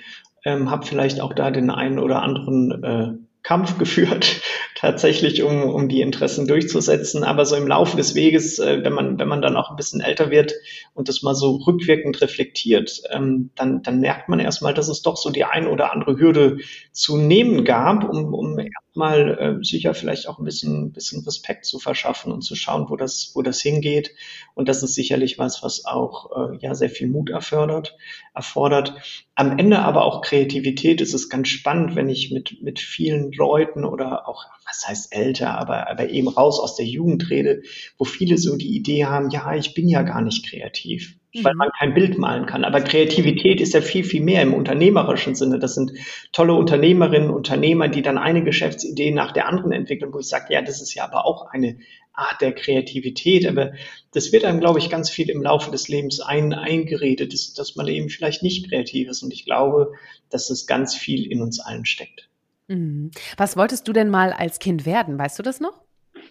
Ähm, 0.44 0.70
habe 0.70 0.86
vielleicht 0.86 1.20
auch 1.20 1.32
da 1.32 1.50
den 1.52 1.70
einen 1.70 2.00
oder 2.00 2.22
anderen 2.22 2.82
äh, 2.82 3.12
Kampf 3.42 3.78
geführt, 3.78 4.40
tatsächlich, 4.76 5.42
um, 5.42 5.62
um 5.64 5.88
die 5.88 6.00
Interessen 6.00 6.46
durchzusetzen. 6.46 7.24
Aber 7.24 7.44
so 7.44 7.56
im 7.56 7.66
Laufe 7.66 7.96
des 7.96 8.14
Weges, 8.14 8.58
äh, 8.58 8.82
wenn 8.82 8.92
man, 8.92 9.18
wenn 9.18 9.28
man 9.28 9.42
dann 9.42 9.56
auch 9.56 9.70
ein 9.70 9.76
bisschen 9.76 10.00
älter 10.00 10.30
wird 10.30 10.52
und 10.94 11.08
das 11.08 11.22
mal 11.22 11.34
so 11.34 11.56
rückwirkend 11.56 12.20
reflektiert, 12.20 13.02
ähm, 13.10 13.50
dann, 13.54 13.82
dann 13.82 14.00
merkt 14.00 14.28
man 14.28 14.40
erstmal, 14.40 14.74
dass 14.74 14.88
es 14.88 15.02
doch 15.02 15.16
so 15.16 15.30
die 15.30 15.44
ein 15.44 15.66
oder 15.66 15.92
andere 15.92 16.18
Hürde 16.18 16.58
zu 16.92 17.16
nehmen 17.16 17.64
gab, 17.64 18.08
um, 18.08 18.34
um 18.34 18.58
erstmal 18.58 19.38
äh, 19.38 19.64
sicher 19.64 19.94
vielleicht 19.94 20.28
auch 20.28 20.38
ein 20.38 20.44
bisschen, 20.44 20.92
bisschen 20.92 21.24
Respekt 21.24 21.64
zu 21.64 21.78
verschaffen 21.78 22.32
und 22.32 22.42
zu 22.42 22.54
schauen, 22.54 22.86
wo 22.88 22.96
das, 22.96 23.32
wo 23.34 23.42
das 23.42 23.60
hingeht. 23.60 24.14
Und 24.54 24.68
das 24.68 24.82
ist 24.82 24.94
sicherlich 24.94 25.38
was, 25.38 25.62
was 25.62 25.84
auch 25.84 26.52
äh, 26.52 26.58
ja 26.60 26.74
sehr 26.74 26.90
viel 26.90 27.08
Mut 27.08 27.30
erfordert, 27.30 27.96
erfordert. 28.34 28.94
Am 29.34 29.58
Ende 29.58 29.80
aber 29.80 30.04
auch 30.04 30.20
Kreativität. 30.20 31.00
Es 31.00 31.14
ist 31.14 31.30
ganz 31.30 31.48
spannend, 31.48 31.96
wenn 31.96 32.08
ich 32.08 32.30
mit, 32.30 32.62
mit 32.62 32.78
vielen 32.78 33.31
Leuten 33.36 33.84
oder 33.84 34.28
auch, 34.28 34.44
was 34.66 34.86
heißt 34.86 35.14
älter, 35.14 35.58
aber, 35.58 35.90
aber 35.90 36.10
eben 36.10 36.28
raus 36.28 36.60
aus 36.60 36.76
der 36.76 36.86
Jugend 36.86 37.30
rede, 37.30 37.62
wo 37.98 38.04
viele 38.04 38.38
so 38.38 38.56
die 38.56 38.76
Idee 38.76 39.06
haben, 39.06 39.30
ja, 39.30 39.54
ich 39.54 39.74
bin 39.74 39.88
ja 39.88 40.02
gar 40.02 40.22
nicht 40.22 40.48
kreativ 40.48 41.16
weil 41.40 41.54
mhm. 41.54 41.58
man 41.58 41.70
kein 41.78 41.94
Bild 41.94 42.18
malen 42.18 42.46
kann. 42.46 42.64
Aber 42.64 42.80
Kreativität 42.80 43.60
ist 43.60 43.74
ja 43.74 43.80
viel, 43.80 44.04
viel 44.04 44.22
mehr 44.22 44.42
im 44.42 44.54
unternehmerischen 44.54 45.34
Sinne. 45.34 45.58
Das 45.58 45.74
sind 45.74 45.92
tolle 46.32 46.54
Unternehmerinnen, 46.54 47.30
Unternehmer, 47.30 47.88
die 47.88 48.02
dann 48.02 48.18
eine 48.18 48.44
Geschäftsidee 48.44 49.10
nach 49.12 49.32
der 49.32 49.48
anderen 49.48 49.72
entwickeln, 49.72 50.12
wo 50.12 50.18
ich 50.18 50.26
sage, 50.26 50.52
ja, 50.52 50.62
das 50.62 50.82
ist 50.82 50.94
ja 50.94 51.04
aber 51.04 51.24
auch 51.24 51.46
eine 51.50 51.78
Art 52.12 52.40
der 52.42 52.52
Kreativität. 52.52 53.46
Aber 53.46 53.72
das 54.12 54.32
wird 54.32 54.44
einem, 54.44 54.60
glaube 54.60 54.78
ich, 54.78 54.90
ganz 54.90 55.08
viel 55.08 55.30
im 55.30 55.42
Laufe 55.42 55.70
des 55.70 55.88
Lebens 55.88 56.20
ein, 56.20 56.52
eingeredet, 56.52 57.32
dass, 57.32 57.54
dass 57.54 57.76
man 57.76 57.88
eben 57.88 58.10
vielleicht 58.10 58.42
nicht 58.42 58.68
kreativ 58.68 59.08
ist. 59.08 59.22
Und 59.22 59.32
ich 59.32 59.44
glaube, 59.44 59.92
dass 60.28 60.48
das 60.48 60.66
ganz 60.66 60.94
viel 60.94 61.30
in 61.30 61.40
uns 61.40 61.60
allen 61.60 61.86
steckt. 61.86 62.28
Mhm. 62.72 63.10
Was 63.36 63.56
wolltest 63.56 63.86
du 63.86 63.92
denn 63.92 64.08
mal 64.08 64.32
als 64.32 64.58
Kind 64.58 64.86
werden? 64.86 65.18
Weißt 65.18 65.38
du 65.38 65.42
das 65.42 65.60
noch? 65.60 65.82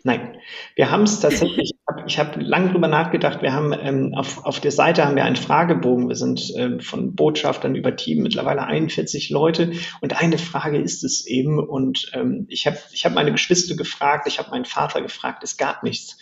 Nein, 0.04 0.38
wir 0.76 0.90
haben 0.90 1.04
es 1.04 1.20
tatsächlich, 1.20 1.74
ich 2.08 2.18
habe 2.18 2.36
hab 2.36 2.42
lange 2.42 2.72
drüber 2.72 2.88
nachgedacht, 2.88 3.44
wir 3.44 3.54
haben 3.54 3.72
ähm, 3.74 4.16
auf, 4.16 4.44
auf 4.46 4.60
der 4.60 4.72
Seite 4.72 5.06
haben 5.06 5.16
wir 5.16 5.26
einen 5.26 5.36
Fragebogen, 5.36 6.08
wir 6.08 6.16
sind 6.16 6.54
ähm, 6.56 6.80
von 6.80 7.16
Botschaftern 7.16 7.76
über 7.76 7.96
Team 7.96 8.24
mittlerweile 8.24 8.64
41 8.64 9.30
Leute 9.30 9.74
und 10.00 10.20
eine 10.20 10.40
Frage 10.40 10.80
ist 10.80 11.04
es 11.04 11.28
eben 11.28 11.60
und 11.60 12.12
ähm, 12.14 12.48
ich 12.50 12.66
habe 12.66 12.80
ich 12.92 13.06
hab 13.06 13.14
meine 13.14 13.32
Geschwister 13.32 13.76
gefragt, 13.76 14.28
ich 14.28 14.40
habe 14.40 14.50
meinen 14.50 14.66
Vater 14.66 15.02
gefragt, 15.02 15.44
es 15.44 15.58
gab 15.58 15.84
nichts. 15.84 16.18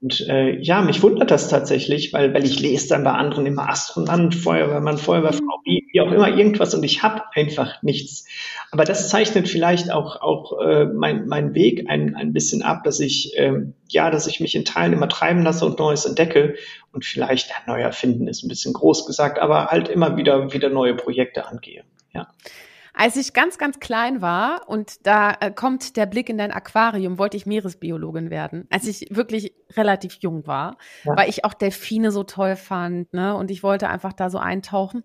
Und 0.00 0.28
äh, 0.28 0.56
ja, 0.60 0.80
mich 0.80 1.02
wundert 1.02 1.32
das 1.32 1.48
tatsächlich, 1.48 2.12
weil, 2.12 2.32
weil 2.32 2.44
ich 2.44 2.60
lese 2.60 2.88
dann 2.88 3.02
bei 3.02 3.10
anderen 3.10 3.46
immer 3.46 3.68
Astronaut, 3.68 4.32
Feuerwehrmann, 4.32 4.96
Feuerwehrfrau, 4.96 5.60
wie, 5.64 5.88
wie 5.92 6.00
auch 6.00 6.12
immer 6.12 6.28
irgendwas 6.28 6.72
und 6.74 6.84
ich 6.84 7.02
habe 7.02 7.22
einfach 7.34 7.82
nichts. 7.82 8.24
Aber 8.70 8.84
das 8.84 9.08
zeichnet 9.08 9.48
vielleicht 9.48 9.90
auch, 9.90 10.20
auch 10.20 10.60
äh, 10.60 10.84
mein, 10.84 11.26
mein 11.26 11.52
Weg 11.54 11.86
ein, 11.88 12.14
ein 12.14 12.32
bisschen 12.32 12.62
ab, 12.62 12.84
dass 12.84 13.00
ich, 13.00 13.32
ähm, 13.36 13.74
ja, 13.88 14.10
dass 14.10 14.28
ich 14.28 14.38
mich 14.38 14.54
in 14.54 14.64
Teilen 14.64 14.92
immer 14.92 15.08
treiben 15.08 15.42
lasse 15.42 15.66
und 15.66 15.80
Neues 15.80 16.04
entdecke 16.04 16.54
und 16.92 17.04
vielleicht, 17.04 17.48
ja, 17.48 17.56
neu 17.66 17.80
erfinden 17.80 18.28
ist 18.28 18.44
ein 18.44 18.48
bisschen 18.48 18.74
groß 18.74 19.04
gesagt, 19.04 19.40
aber 19.40 19.66
halt 19.66 19.88
immer 19.88 20.16
wieder, 20.16 20.52
wieder 20.52 20.68
neue 20.68 20.94
Projekte 20.94 21.48
angehe. 21.48 21.82
Ja. 22.14 22.28
Als 23.00 23.14
ich 23.14 23.32
ganz, 23.32 23.58
ganz 23.58 23.78
klein 23.78 24.22
war 24.22 24.68
und 24.68 25.06
da 25.06 25.30
äh, 25.38 25.52
kommt 25.52 25.96
der 25.96 26.06
Blick 26.06 26.28
in 26.28 26.36
dein 26.36 26.50
Aquarium, 26.50 27.16
wollte 27.16 27.36
ich 27.36 27.46
Meeresbiologin 27.46 28.28
werden. 28.28 28.66
Als 28.70 28.88
ich 28.88 29.06
wirklich 29.10 29.54
relativ 29.76 30.14
jung 30.18 30.48
war, 30.48 30.76
ja. 31.04 31.16
weil 31.16 31.28
ich 31.28 31.44
auch 31.44 31.54
Delfine 31.54 32.10
so 32.10 32.24
toll 32.24 32.56
fand, 32.56 33.12
ne? 33.12 33.36
Und 33.36 33.52
ich 33.52 33.62
wollte 33.62 33.88
einfach 33.88 34.12
da 34.12 34.30
so 34.30 34.38
eintauchen. 34.38 35.04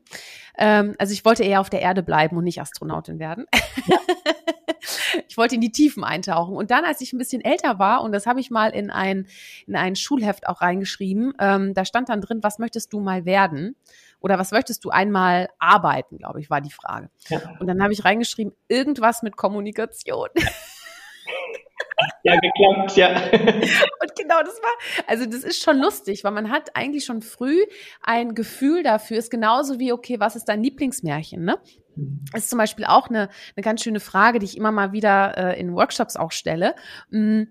Ähm, 0.57 0.95
also 0.97 1.13
ich 1.13 1.23
wollte 1.23 1.43
eher 1.43 1.61
auf 1.61 1.69
der 1.69 1.81
Erde 1.81 2.01
bleiben 2.01 2.35
und 2.35 2.45
nicht 2.45 2.59
Astronautin 2.59 3.19
werden. 3.19 3.45
Ja. 3.85 3.99
ich 5.27 5.37
wollte 5.37 5.53
in 5.53 5.61
die 5.61 5.71
Tiefen 5.71 6.03
eintauchen. 6.03 6.55
Und 6.55 6.71
dann, 6.71 6.85
als 6.85 6.99
ich 7.01 7.13
ein 7.13 7.19
bisschen 7.19 7.45
älter 7.45 7.77
war, 7.77 8.01
und 8.01 8.11
das 8.11 8.25
habe 8.25 8.39
ich 8.39 8.49
mal 8.49 8.71
in 8.71 8.89
ein, 8.89 9.27
in 9.67 9.75
ein 9.75 9.95
Schulheft 9.95 10.47
auch 10.47 10.61
reingeschrieben, 10.61 11.33
ähm, 11.39 11.75
da 11.75 11.85
stand 11.85 12.09
dann 12.09 12.21
drin, 12.21 12.39
was 12.41 12.57
möchtest 12.57 12.91
du 12.91 12.99
mal 12.99 13.25
werden? 13.25 13.75
Oder 14.23 14.39
was 14.39 14.51
möchtest 14.51 14.85
du 14.85 14.89
einmal 14.89 15.49
arbeiten, 15.59 16.17
glaube 16.17 16.39
ich, 16.39 16.49
war 16.49 16.61
die 16.61 16.71
Frage. 16.71 17.09
Ja. 17.27 17.41
Und 17.59 17.67
dann 17.67 17.83
habe 17.83 17.91
ich 17.91 18.05
reingeschrieben, 18.05 18.53
irgendwas 18.69 19.21
mit 19.21 19.35
Kommunikation. 19.35 20.29
Ja, 22.23 22.35
geklappt, 22.39 22.95
ja. 22.95 23.09
Und 23.31 24.15
genau 24.15 24.41
das 24.41 24.61
war, 24.61 24.71
also 25.07 25.25
das 25.25 25.43
ist 25.43 25.61
schon 25.61 25.77
lustig, 25.77 26.23
weil 26.23 26.31
man 26.31 26.49
hat 26.49 26.75
eigentlich 26.75 27.05
schon 27.05 27.21
früh 27.21 27.63
ein 28.01 28.33
Gefühl 28.33 28.81
dafür, 28.81 29.17
ist 29.17 29.29
genauso 29.29 29.79
wie, 29.79 29.91
okay, 29.91 30.19
was 30.19 30.35
ist 30.35 30.45
dein 30.45 30.63
Lieblingsmärchen, 30.63 31.43
ne? 31.43 31.59
Das 32.31 32.43
ist 32.43 32.49
zum 32.49 32.57
Beispiel 32.57 32.85
auch 32.85 33.09
eine, 33.09 33.29
eine 33.55 33.63
ganz 33.63 33.83
schöne 33.83 33.99
Frage, 33.99 34.39
die 34.39 34.45
ich 34.45 34.57
immer 34.57 34.71
mal 34.71 34.93
wieder 34.93 35.37
äh, 35.37 35.59
in 35.59 35.75
Workshops 35.75 36.15
auch 36.15 36.31
stelle. 36.31 36.75
Mm, 37.11 37.43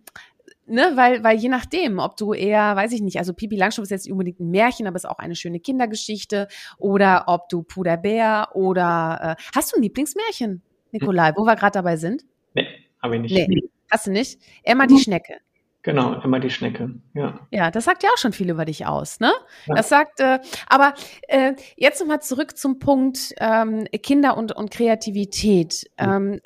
ne, 0.67 0.93
weil, 0.95 1.23
weil 1.25 1.37
je 1.37 1.49
nachdem, 1.49 1.99
ob 1.99 2.17
du 2.17 2.33
eher, 2.33 2.77
weiß 2.77 2.93
ich 2.93 3.03
nicht, 3.03 3.19
also 3.19 3.33
Pipi 3.33 3.57
Langstrumpf 3.57 3.87
ist 3.87 3.91
jetzt 3.91 4.05
nicht 4.05 4.13
unbedingt 4.13 4.41
ein 4.41 4.51
Märchen, 4.51 4.87
aber 4.87 4.97
ist 4.97 5.09
auch 5.09 5.19
eine 5.19 5.37
schöne 5.37 5.61
Kindergeschichte, 5.61 6.49
oder 6.79 7.25
ob 7.27 7.49
du 7.49 7.63
Puderbär 7.63 8.49
oder 8.55 9.37
äh, 9.39 9.43
hast 9.55 9.73
du 9.73 9.77
ein 9.77 9.83
Lieblingsmärchen, 9.83 10.63
Nikolai, 10.93 11.33
wo 11.37 11.45
wir 11.45 11.57
gerade 11.57 11.73
dabei 11.73 11.97
sind? 11.97 12.25
Nee, 12.55 12.67
habe 13.03 13.17
ich 13.17 13.23
nicht. 13.23 13.49
Nee, 13.49 13.63
hast 13.91 14.07
du 14.07 14.11
nicht? 14.11 14.41
Emma 14.63 14.87
die 14.87 14.99
Schnecke. 14.99 15.39
Genau, 15.85 16.21
immer 16.23 16.39
die 16.39 16.51
Schnecke, 16.51 16.95
ja. 17.13 17.41
Ja, 17.51 17.73
das 17.73 17.87
sagt 17.87 18.05
ja 18.05 18.11
auch 18.11 18.19
schon 18.19 18.33
viel 18.33 18.49
über 18.49 18.65
dich 18.65 18.87
aus, 18.87 19.19
ne? 19.19 19.33
Ja. 19.67 19.75
Das 19.75 19.89
sagt, 19.89 20.21
äh, 20.21 20.39
aber 20.69 20.95
äh, 21.27 21.55
jetzt 21.77 21.99
nochmal 22.01 22.23
zurück 22.23 22.57
zum 22.57 22.79
Punkt 22.79 23.35
ähm, 23.39 23.87
Kinder 24.01 24.37
und, 24.37 24.53
und 24.53 24.71
Kreativität. 24.71 25.91
Ähm, 25.99 26.41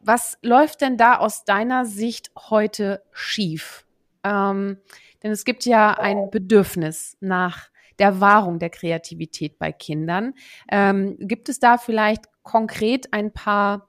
was 0.00 0.38
läuft 0.42 0.80
denn 0.80 0.96
da 0.96 1.18
aus 1.18 1.44
deiner 1.44 1.84
Sicht 1.84 2.30
heute 2.36 3.02
schief? 3.12 3.86
Ähm, 4.24 4.78
denn 5.22 5.32
es 5.32 5.44
gibt 5.44 5.64
ja 5.64 5.92
ein 5.98 6.30
Bedürfnis 6.30 7.16
nach 7.20 7.68
der 7.98 8.20
Wahrung 8.20 8.58
der 8.58 8.70
Kreativität 8.70 9.58
bei 9.58 9.72
Kindern. 9.72 10.34
Ähm, 10.70 11.16
gibt 11.18 11.48
es 11.48 11.58
da 11.58 11.78
vielleicht 11.78 12.26
konkret 12.42 13.12
ein 13.12 13.32
paar 13.32 13.88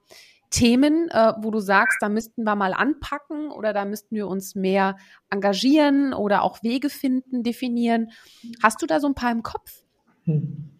Themen, 0.50 1.08
äh, 1.10 1.34
wo 1.38 1.52
du 1.52 1.60
sagst, 1.60 1.98
da 2.00 2.08
müssten 2.08 2.42
wir 2.42 2.56
mal 2.56 2.74
anpacken 2.74 3.52
oder 3.52 3.72
da 3.72 3.84
müssten 3.84 4.16
wir 4.16 4.26
uns 4.26 4.56
mehr 4.56 4.96
engagieren 5.30 6.12
oder 6.12 6.42
auch 6.42 6.62
Wege 6.64 6.90
finden, 6.90 7.44
definieren? 7.44 8.10
Hast 8.60 8.82
du 8.82 8.86
da 8.86 8.98
so 8.98 9.06
ein 9.06 9.14
paar 9.14 9.30
im 9.30 9.44
Kopf? 9.44 9.84
Hm. 10.24 10.79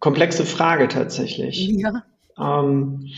Komplexe 0.00 0.44
Frage 0.44 0.88
tatsächlich. 0.88 1.68
Ja. 1.68 2.04
Ähm, 2.38 3.10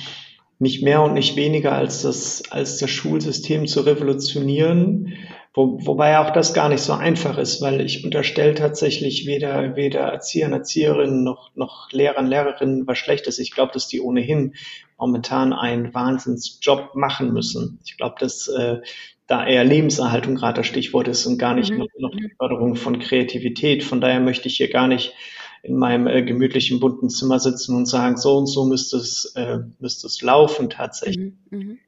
nicht 0.59 0.83
mehr 0.83 1.03
und 1.03 1.15
nicht 1.15 1.37
weniger 1.37 1.73
als 1.73 2.03
das, 2.03 2.51
als 2.51 2.79
das 2.79 2.91
Schulsystem 2.91 3.67
zu 3.67 3.81
revolutionieren. 3.81 5.15
Wo, 5.53 5.85
wobei 5.85 6.19
auch 6.19 6.31
das 6.31 6.55
gar 6.55 6.69
nicht 6.69 6.83
so 6.83 6.93
einfach 6.93 7.37
ist, 7.37 7.61
weil 7.61 7.81
ich 7.81 8.05
unterstelle 8.05 8.55
tatsächlich 8.55 9.27
weder, 9.27 9.75
weder 9.75 10.01
Erziehern, 10.01 10.53
Erzieherinnen 10.53 11.25
noch, 11.25 11.51
noch 11.57 11.91
Lehrern, 11.91 12.29
Lehrerinnen 12.29 12.87
was 12.87 12.99
Schlechtes. 12.99 13.41
Ich 13.41 13.51
glaube, 13.51 13.73
dass 13.73 13.89
die 13.89 14.01
ohnehin 14.01 14.55
momentan 14.97 15.53
einen 15.53 15.93
Wahnsinnsjob 15.93 16.95
machen 16.95 17.33
müssen. 17.33 17.81
Ich 17.85 17.97
glaube, 17.97 18.15
dass 18.21 18.47
äh, 18.47 18.81
da 19.27 19.47
eher 19.47 19.65
Lebenserhaltung 19.65 20.37
gerade 20.37 20.61
das 20.61 20.67
Stichwort 20.67 21.09
ist 21.09 21.27
und 21.27 21.39
gar 21.39 21.55
nicht 21.55 21.73
mhm. 21.73 21.79
noch, 21.79 21.89
noch 21.99 22.11
die 22.13 22.31
Förderung 22.37 22.77
von 22.77 23.01
Kreativität. 23.01 23.83
Von 23.83 24.01
daher 24.01 24.21
möchte 24.21 24.47
ich 24.47 24.57
hier 24.57 24.71
gar 24.71 24.87
nicht 24.87 25.15
in 25.63 25.77
meinem 25.77 26.07
äh, 26.07 26.23
gemütlichen 26.23 26.81
bunten 26.81 27.11
Zimmer 27.11 27.39
sitzen 27.41 27.77
und 27.77 27.87
sagen, 27.87 28.17
so 28.17 28.37
und 28.37 28.47
so 28.47 28.65
müsste 28.65 28.97
es, 28.97 29.33
äh, 29.37 29.59
müsste 29.79 30.07
es 30.07 30.23
laufen 30.23 30.71
tatsächlich. 30.71 31.35
Mhm. 31.51 31.59
mhm 31.59 31.79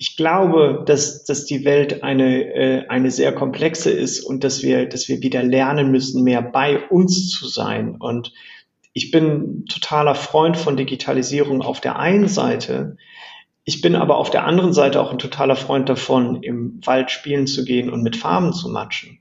ich 0.00 0.16
glaube, 0.16 0.82
dass, 0.86 1.26
dass 1.26 1.44
die 1.44 1.66
Welt 1.66 2.02
eine, 2.02 2.54
äh, 2.54 2.88
eine 2.88 3.10
sehr 3.10 3.34
komplexe 3.34 3.90
ist 3.90 4.20
und 4.24 4.44
dass 4.44 4.62
wir, 4.62 4.88
dass 4.88 5.10
wir 5.10 5.22
wieder 5.22 5.42
lernen 5.42 5.90
müssen, 5.90 6.24
mehr 6.24 6.40
bei 6.40 6.88
uns 6.88 7.28
zu 7.28 7.46
sein. 7.46 7.96
Und 7.96 8.32
ich 8.94 9.10
bin 9.10 9.66
totaler 9.66 10.14
Freund 10.14 10.56
von 10.56 10.78
Digitalisierung 10.78 11.60
auf 11.60 11.82
der 11.82 11.98
einen 11.98 12.28
Seite. 12.28 12.96
Ich 13.64 13.82
bin 13.82 13.94
aber 13.94 14.16
auf 14.16 14.30
der 14.30 14.46
anderen 14.46 14.72
Seite 14.72 15.02
auch 15.02 15.12
ein 15.12 15.18
totaler 15.18 15.54
Freund 15.54 15.90
davon, 15.90 16.42
im 16.42 16.80
Wald 16.86 17.10
spielen 17.10 17.46
zu 17.46 17.66
gehen 17.66 17.90
und 17.90 18.02
mit 18.02 18.16
Farben 18.16 18.54
zu 18.54 18.70
matschen. 18.70 19.18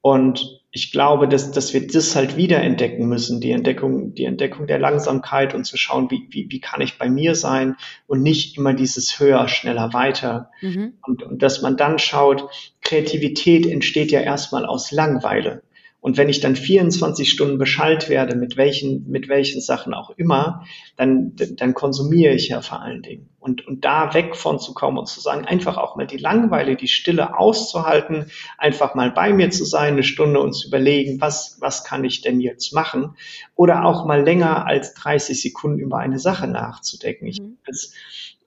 Und 0.00 0.60
ich 0.76 0.90
glaube, 0.90 1.28
dass, 1.28 1.52
dass 1.52 1.72
wir 1.72 1.86
das 1.86 2.16
halt 2.16 2.36
wiederentdecken 2.36 3.08
müssen, 3.08 3.40
die 3.40 3.52
Entdeckung, 3.52 4.12
die 4.12 4.24
Entdeckung 4.24 4.66
der 4.66 4.80
Langsamkeit 4.80 5.54
und 5.54 5.62
zu 5.64 5.76
schauen, 5.76 6.10
wie, 6.10 6.26
wie, 6.30 6.50
wie 6.50 6.60
kann 6.60 6.80
ich 6.80 6.98
bei 6.98 7.08
mir 7.08 7.36
sein 7.36 7.76
und 8.08 8.22
nicht 8.22 8.58
immer 8.58 8.74
dieses 8.74 9.20
höher, 9.20 9.46
schneller, 9.46 9.92
weiter. 9.92 10.50
Mhm. 10.60 10.94
Und, 11.06 11.22
und 11.22 11.42
dass 11.44 11.62
man 11.62 11.76
dann 11.76 12.00
schaut, 12.00 12.50
Kreativität 12.82 13.66
entsteht 13.66 14.10
ja 14.10 14.20
erstmal 14.20 14.66
aus 14.66 14.90
Langweile. 14.90 15.62
Und 16.04 16.18
wenn 16.18 16.28
ich 16.28 16.40
dann 16.40 16.54
24 16.54 17.30
Stunden 17.30 17.56
beschallt 17.56 18.10
werde, 18.10 18.36
mit 18.36 18.58
welchen, 18.58 19.08
mit 19.08 19.30
welchen 19.30 19.62
Sachen 19.62 19.94
auch 19.94 20.10
immer, 20.10 20.66
dann, 20.98 21.32
dann 21.56 21.72
konsumiere 21.72 22.34
ich 22.34 22.48
ja 22.50 22.60
vor 22.60 22.82
allen 22.82 23.00
Dingen. 23.00 23.30
Und, 23.38 23.66
und 23.66 23.86
da 23.86 24.12
weg 24.12 24.36
von 24.36 24.58
zu 24.58 24.74
kommen 24.74 24.98
und 24.98 25.08
zu 25.08 25.22
sagen, 25.22 25.46
einfach 25.46 25.78
auch 25.78 25.96
mal 25.96 26.06
die 26.06 26.18
Langeweile, 26.18 26.76
die 26.76 26.88
Stille 26.88 27.38
auszuhalten, 27.38 28.26
einfach 28.58 28.94
mal 28.94 29.12
bei 29.12 29.32
mir 29.32 29.48
zu 29.48 29.64
sein, 29.64 29.94
eine 29.94 30.02
Stunde 30.02 30.40
und 30.40 30.52
zu 30.52 30.68
überlegen, 30.68 31.22
was, 31.22 31.56
was 31.60 31.84
kann 31.84 32.04
ich 32.04 32.20
denn 32.20 32.38
jetzt 32.38 32.74
machen? 32.74 33.16
Oder 33.54 33.86
auch 33.86 34.04
mal 34.04 34.22
länger 34.22 34.66
als 34.66 34.92
30 34.92 35.40
Sekunden 35.40 35.78
über 35.78 36.00
eine 36.00 36.18
Sache 36.18 36.46
nachzudenken. 36.46 37.28
Ich, 37.28 37.40
mhm. 37.40 37.56
das, 37.64 37.94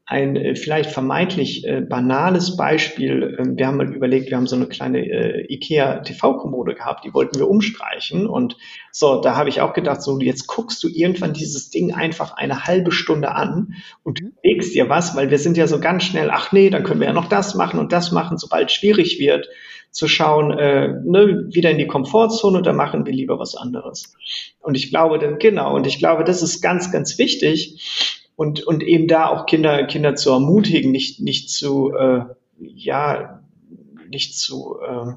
ein 0.09 0.37
äh, 0.37 0.55
vielleicht 0.55 0.89
vermeintlich 0.89 1.67
äh, 1.67 1.81
banales 1.81 2.55
Beispiel. 2.55 3.37
Ähm, 3.37 3.57
wir 3.57 3.67
haben 3.67 3.75
mal 3.75 3.93
überlegt, 3.93 4.29
wir 4.29 4.37
haben 4.37 4.47
so 4.47 4.55
eine 4.55 4.67
kleine 4.67 4.99
äh, 4.99 5.53
IKEA 5.53 5.99
TV-Kommode 5.99 6.75
gehabt, 6.75 7.03
die 7.03 7.13
wollten 7.13 7.37
wir 7.37 7.49
umstreichen. 7.49 8.25
Und 8.25 8.55
so, 8.91 9.19
da 9.19 9.35
habe 9.35 9.49
ich 9.49 9.59
auch 9.59 9.73
gedacht, 9.73 10.01
so 10.01 10.17
jetzt 10.19 10.47
guckst 10.47 10.81
du 10.81 10.87
irgendwann 10.87 11.33
dieses 11.33 11.71
Ding 11.71 11.93
einfach 11.93 12.37
eine 12.37 12.63
halbe 12.63 12.93
Stunde 12.93 13.35
an 13.35 13.73
und 14.03 14.21
mhm. 14.21 14.31
legst 14.43 14.73
dir 14.73 14.87
was, 14.87 15.13
weil 15.17 15.29
wir 15.29 15.39
sind 15.39 15.57
ja 15.57 15.67
so 15.67 15.81
ganz 15.81 16.05
schnell, 16.05 16.29
ach 16.31 16.53
nee, 16.53 16.69
dann 16.69 16.83
können 16.83 17.01
wir 17.01 17.07
ja 17.07 17.13
noch 17.13 17.27
das 17.27 17.53
machen 17.53 17.77
und 17.77 17.91
das 17.91 18.13
machen, 18.13 18.37
sobald 18.37 18.71
schwierig 18.71 19.19
wird, 19.19 19.49
zu 19.91 20.07
schauen, 20.07 20.57
äh, 20.57 20.87
ne, 21.03 21.47
wieder 21.49 21.71
in 21.71 21.79
die 21.79 21.87
Komfortzone, 21.87 22.61
da 22.61 22.71
machen 22.71 23.05
wir 23.05 23.13
lieber 23.13 23.39
was 23.39 23.55
anderes. 23.55 24.15
Und 24.61 24.75
ich 24.75 24.89
glaube, 24.89 25.19
dann, 25.19 25.37
genau, 25.37 25.75
und 25.75 25.85
ich 25.85 25.99
glaube, 25.99 26.23
das 26.23 26.41
ist 26.41 26.61
ganz, 26.61 26.91
ganz 26.93 27.17
wichtig 27.17 28.23
und, 28.37 28.63
und 28.63 28.83
eben 28.83 29.07
da 29.07 29.27
auch 29.27 29.47
Kinder, 29.47 29.83
Kinder 29.85 30.15
zu 30.15 30.31
ermutigen, 30.31 30.91
nicht, 30.91 31.19
nicht 31.19 31.49
zu, 31.49 31.91
äh, 31.91 32.21
ja, 32.59 33.41
nicht 34.09 34.37
zu, 34.37 34.77
äh, 34.79 35.13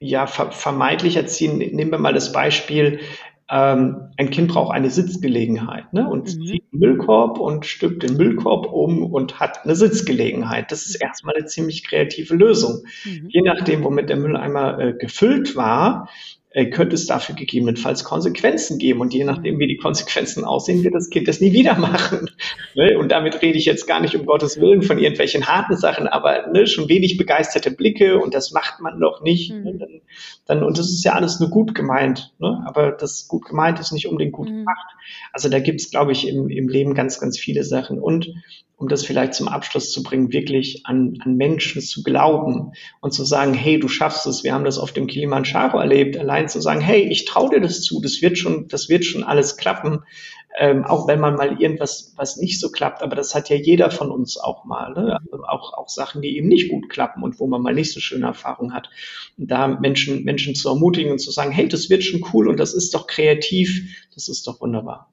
ja, 0.00 0.26
ver 0.26 0.50
vermeintlich 0.50 1.16
erziehen. 1.16 1.58
Nehmen 1.58 1.92
wir 1.92 1.98
mal 1.98 2.12
das 2.12 2.32
Beispiel, 2.32 2.98
ähm, 3.48 4.10
ein 4.16 4.30
Kind 4.30 4.48
braucht 4.48 4.74
eine 4.74 4.90
Sitzgelegenheit 4.90 5.92
ne? 5.92 6.08
und 6.10 6.24
mhm. 6.36 6.46
zieht 6.46 6.64
einen 6.72 6.80
Müllkorb 6.80 7.38
und 7.38 7.64
stülpt 7.64 8.02
den 8.02 8.16
Müllkorb 8.16 8.66
um 8.66 9.04
und 9.04 9.38
hat 9.38 9.64
eine 9.64 9.76
Sitzgelegenheit. 9.76 10.72
Das 10.72 10.84
ist 10.84 10.96
erstmal 10.96 11.36
eine 11.36 11.46
ziemlich 11.46 11.84
kreative 11.84 12.34
Lösung. 12.34 12.84
Mhm. 13.04 13.28
Je 13.28 13.42
nachdem, 13.42 13.84
womit 13.84 14.08
der 14.08 14.16
Mülleimer 14.16 14.80
äh, 14.80 14.92
gefüllt 14.94 15.54
war, 15.54 16.08
äh, 16.58 16.70
könnte 16.70 16.96
es 16.96 17.06
dafür 17.06 17.36
gegebenenfalls 17.36 18.02
Konsequenzen 18.02 18.78
geben. 18.78 19.00
Und 19.00 19.14
je 19.14 19.22
nachdem, 19.22 19.60
wie 19.60 19.68
die 19.68 19.76
Konsequenzen 19.76 20.44
aussehen, 20.44 20.82
wird 20.82 20.92
das 20.92 21.08
Kind 21.08 21.28
das 21.28 21.40
nie 21.40 21.52
wieder 21.52 21.78
machen. 21.78 22.30
Ne? 22.74 22.96
Und 22.98 23.10
damit 23.10 23.42
rede 23.42 23.58
ich 23.58 23.64
jetzt 23.64 23.86
gar 23.86 24.00
nicht 24.00 24.14
um 24.14 24.24
Gottes 24.24 24.60
Willen 24.60 24.82
von 24.82 24.98
irgendwelchen 24.98 25.46
harten 25.46 25.76
Sachen, 25.76 26.06
aber 26.06 26.46
ne, 26.48 26.66
schon 26.66 26.88
wenig 26.88 27.16
begeisterte 27.16 27.70
Blicke 27.70 28.18
und 28.18 28.34
das 28.34 28.52
macht 28.52 28.80
man 28.80 28.98
noch 28.98 29.22
nicht. 29.22 29.52
Mhm. 29.52 29.64
Ne? 29.64 29.78
Dann, 29.78 30.00
dann, 30.46 30.62
und 30.62 30.78
das 30.78 30.90
ist 30.90 31.04
ja 31.04 31.14
alles 31.14 31.40
nur 31.40 31.50
gut 31.50 31.74
gemeint. 31.74 32.32
Ne? 32.38 32.62
Aber 32.66 32.92
das 32.92 33.26
gut 33.26 33.46
gemeint 33.46 33.80
ist 33.80 33.92
nicht 33.92 34.06
unbedingt 34.06 34.32
gut 34.32 34.48
mhm. 34.48 34.58
gemacht. 34.58 34.86
Also 35.32 35.48
da 35.48 35.58
gibt 35.58 35.80
es, 35.80 35.90
glaube 35.90 36.12
ich, 36.12 36.28
im, 36.28 36.48
im 36.50 36.68
Leben 36.68 36.94
ganz, 36.94 37.18
ganz 37.18 37.38
viele 37.38 37.64
Sachen. 37.64 37.98
Und 37.98 38.32
um 38.78 38.86
das 38.88 39.04
vielleicht 39.04 39.34
zum 39.34 39.48
Abschluss 39.48 39.90
zu 39.90 40.04
bringen, 40.04 40.32
wirklich 40.32 40.86
an, 40.86 41.18
an 41.24 41.36
Menschen 41.36 41.82
zu 41.82 42.04
glauben 42.04 42.72
und 43.00 43.12
zu 43.12 43.24
sagen, 43.24 43.52
hey, 43.52 43.80
du 43.80 43.88
schaffst 43.88 44.24
es. 44.26 44.44
Wir 44.44 44.54
haben 44.54 44.64
das 44.64 44.78
auf 44.78 44.92
dem 44.92 45.08
Kilimanjaro 45.08 45.78
erlebt, 45.78 46.16
allein 46.16 46.48
zu 46.48 46.60
sagen, 46.60 46.80
hey, 46.80 47.02
ich 47.10 47.24
traue 47.24 47.50
dir 47.50 47.60
das 47.60 47.82
zu, 47.82 48.00
das 48.00 48.22
wird 48.22 48.38
schon, 48.38 48.68
das 48.68 48.88
wird 48.88 49.04
schon 49.04 49.24
alles 49.24 49.56
klappen, 49.56 50.04
ähm, 50.56 50.84
auch 50.84 51.08
wenn 51.08 51.18
man 51.18 51.34
mal 51.34 51.60
irgendwas, 51.60 52.14
was 52.16 52.36
nicht 52.36 52.60
so 52.60 52.70
klappt. 52.70 53.02
Aber 53.02 53.16
das 53.16 53.34
hat 53.34 53.48
ja 53.48 53.56
jeder 53.56 53.90
von 53.90 54.12
uns 54.12 54.38
auch 54.38 54.64
mal, 54.64 54.92
ne? 54.94 55.18
also 55.32 55.44
auch, 55.44 55.74
auch 55.76 55.88
Sachen, 55.88 56.22
die 56.22 56.36
eben 56.36 56.46
nicht 56.46 56.70
gut 56.70 56.88
klappen 56.88 57.24
und 57.24 57.40
wo 57.40 57.48
man 57.48 57.60
mal 57.60 57.74
nicht 57.74 57.92
so 57.92 57.98
schöne 57.98 58.26
Erfahrungen 58.26 58.74
hat. 58.74 58.90
Und 59.36 59.50
da 59.50 59.66
Menschen, 59.66 60.22
Menschen 60.22 60.54
zu 60.54 60.68
ermutigen 60.68 61.10
und 61.10 61.18
zu 61.18 61.32
sagen, 61.32 61.50
hey, 61.50 61.66
das 61.66 61.90
wird 61.90 62.04
schon 62.04 62.24
cool 62.32 62.48
und 62.48 62.60
das 62.60 62.74
ist 62.74 62.94
doch 62.94 63.08
kreativ, 63.08 64.06
das 64.14 64.28
ist 64.28 64.46
doch 64.46 64.60
wunderbar. 64.60 65.10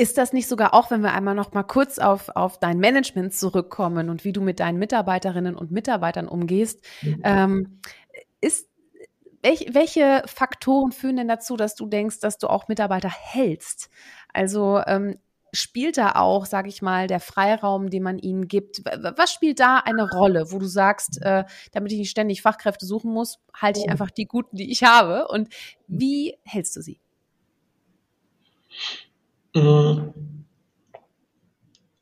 Ist 0.00 0.16
das 0.16 0.32
nicht 0.32 0.48
sogar 0.48 0.72
auch, 0.72 0.90
wenn 0.90 1.02
wir 1.02 1.12
einmal 1.12 1.34
noch 1.34 1.52
mal 1.52 1.62
kurz 1.62 1.98
auf, 1.98 2.30
auf 2.30 2.58
dein 2.58 2.78
Management 2.78 3.34
zurückkommen 3.34 4.08
und 4.08 4.24
wie 4.24 4.32
du 4.32 4.40
mit 4.40 4.58
deinen 4.58 4.78
Mitarbeiterinnen 4.78 5.54
und 5.54 5.72
Mitarbeitern 5.72 6.26
umgehst, 6.26 6.82
mhm. 7.02 7.20
ähm, 7.22 7.80
ist 8.40 8.70
welch, 9.42 9.66
welche 9.72 10.22
Faktoren 10.24 10.92
führen 10.92 11.16
denn 11.16 11.28
dazu, 11.28 11.54
dass 11.58 11.74
du 11.74 11.84
denkst, 11.84 12.20
dass 12.20 12.38
du 12.38 12.46
auch 12.46 12.66
Mitarbeiter 12.66 13.10
hältst? 13.10 13.90
Also 14.32 14.80
ähm, 14.86 15.18
spielt 15.52 15.98
da 15.98 16.12
auch, 16.12 16.46
sage 16.46 16.70
ich 16.70 16.80
mal, 16.80 17.06
der 17.06 17.20
Freiraum, 17.20 17.90
den 17.90 18.02
man 18.02 18.18
ihnen 18.18 18.48
gibt? 18.48 18.82
Was 18.86 19.34
spielt 19.34 19.60
da 19.60 19.80
eine 19.84 20.10
Rolle, 20.10 20.50
wo 20.50 20.58
du 20.58 20.66
sagst, 20.66 21.20
äh, 21.20 21.44
damit 21.72 21.92
ich 21.92 21.98
nicht 21.98 22.10
ständig 22.10 22.40
Fachkräfte 22.40 22.86
suchen 22.86 23.12
muss, 23.12 23.38
halte 23.52 23.80
ich 23.80 23.86
oh. 23.86 23.90
einfach 23.90 24.10
die 24.10 24.24
guten, 24.24 24.56
die 24.56 24.70
ich 24.72 24.82
habe? 24.82 25.28
Und 25.28 25.52
wie 25.88 26.38
hältst 26.44 26.74
du 26.76 26.80
sie? 26.80 27.00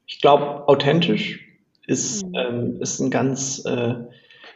Ich 0.07 0.20
glaube, 0.20 0.68
authentisch 0.68 1.46
ist, 1.86 2.24
mhm. 2.24 2.34
ähm, 2.34 2.80
ist 2.80 3.01
ein 3.01 3.11
ganz, 3.11 3.64
äh, 3.64 3.94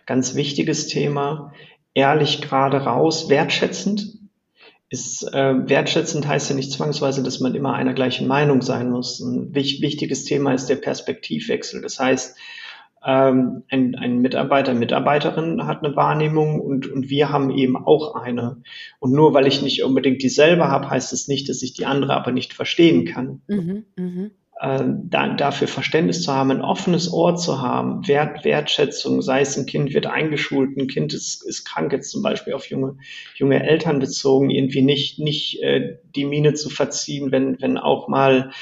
ganz 0.07 0.35
wichtiges 0.35 0.89
Thema. 0.89 1.53
Ehrlich 1.95 2.41
gerade 2.43 2.79
raus, 2.79 3.29
wertschätzend 3.29 4.23
ist 4.93 5.23
äh, 5.33 5.69
wertschätzend 5.69 6.29
heißt 6.29 6.51
ja 6.51 6.55
nicht 6.55 6.71
zwangsweise, 6.71 7.23
dass 7.23 7.41
man 7.41 7.55
immer 7.55 7.73
einer 7.73 7.95
gleichen 7.95 8.29
Meinung 8.29 8.61
sein 8.61 8.91
muss. 8.91 9.21
Ein 9.21 9.55
wichtiges 9.55 10.25
Thema 10.25 10.53
ist 10.53 10.67
der 10.67 10.77
Perspektivwechsel. 10.77 11.81
Das 11.81 11.99
heißt, 11.99 12.37
ähm, 13.05 13.65
ein, 13.69 13.95
ein 13.95 14.21
Mitarbeiter, 14.21 14.75
Mitarbeiterin 14.75 15.67
hat 15.67 15.85
eine 15.85 15.97
Wahrnehmung 15.97 16.61
und, 16.61 16.91
und 16.91 17.11
wir 17.11 17.31
haben 17.31 17.51
eben 17.51 17.77
auch 17.77 18.15
eine. 18.15 18.63
Und 19.01 19.13
nur 19.13 19.35
weil 19.35 19.47
ich 19.47 19.63
nicht 19.63 19.83
unbedingt 19.83 20.23
dieselbe 20.23 20.69
habe, 20.69 20.91
heißt 20.91 21.13
es 21.13 21.29
nicht, 21.29 21.49
dass 21.49 21.63
ich 21.63 21.73
die 21.73 21.87
andere 21.87 22.15
aber 22.15 22.33
nicht 22.33 22.53
verstehen 22.53 23.05
kann. 23.05 23.43
Mhm, 23.49 23.85
mh 23.97 24.31
äh, 24.63 24.85
da, 25.11 25.35
dafür 25.35 25.67
Verständnis 25.67 26.23
zu 26.23 26.33
haben, 26.33 26.53
ein 26.53 26.63
offenes 26.63 27.13
Ohr 27.13 27.35
zu 27.35 27.61
haben, 27.61 28.07
Wert, 28.07 28.45
Wertschätzung, 28.45 29.21
sei 29.21 29.41
es 29.41 29.57
ein 29.59 29.67
Kind 29.67 29.93
wird 29.93 30.07
eingeschult, 30.07 30.77
ein 30.77 30.87
Kind 30.87 31.13
ist, 31.15 31.45
ist 31.45 31.65
krank, 31.65 31.93
jetzt 31.93 32.11
zum 32.11 32.23
Beispiel 32.23 32.55
auf 32.55 32.67
junge, 32.67 32.97
junge 33.35 33.61
Eltern 33.61 33.99
bezogen, 33.99 34.51
irgendwie 34.51 34.83
nicht, 34.83 35.19
nicht 35.19 35.61
äh, 35.63 35.99
die 36.15 36.25
Miene 36.25 36.55
zu 36.55 36.71
verziehen, 36.71 37.33
wenn, 37.33 37.61
wenn 37.61 37.77
auch 37.77 38.07
mal 38.07 38.53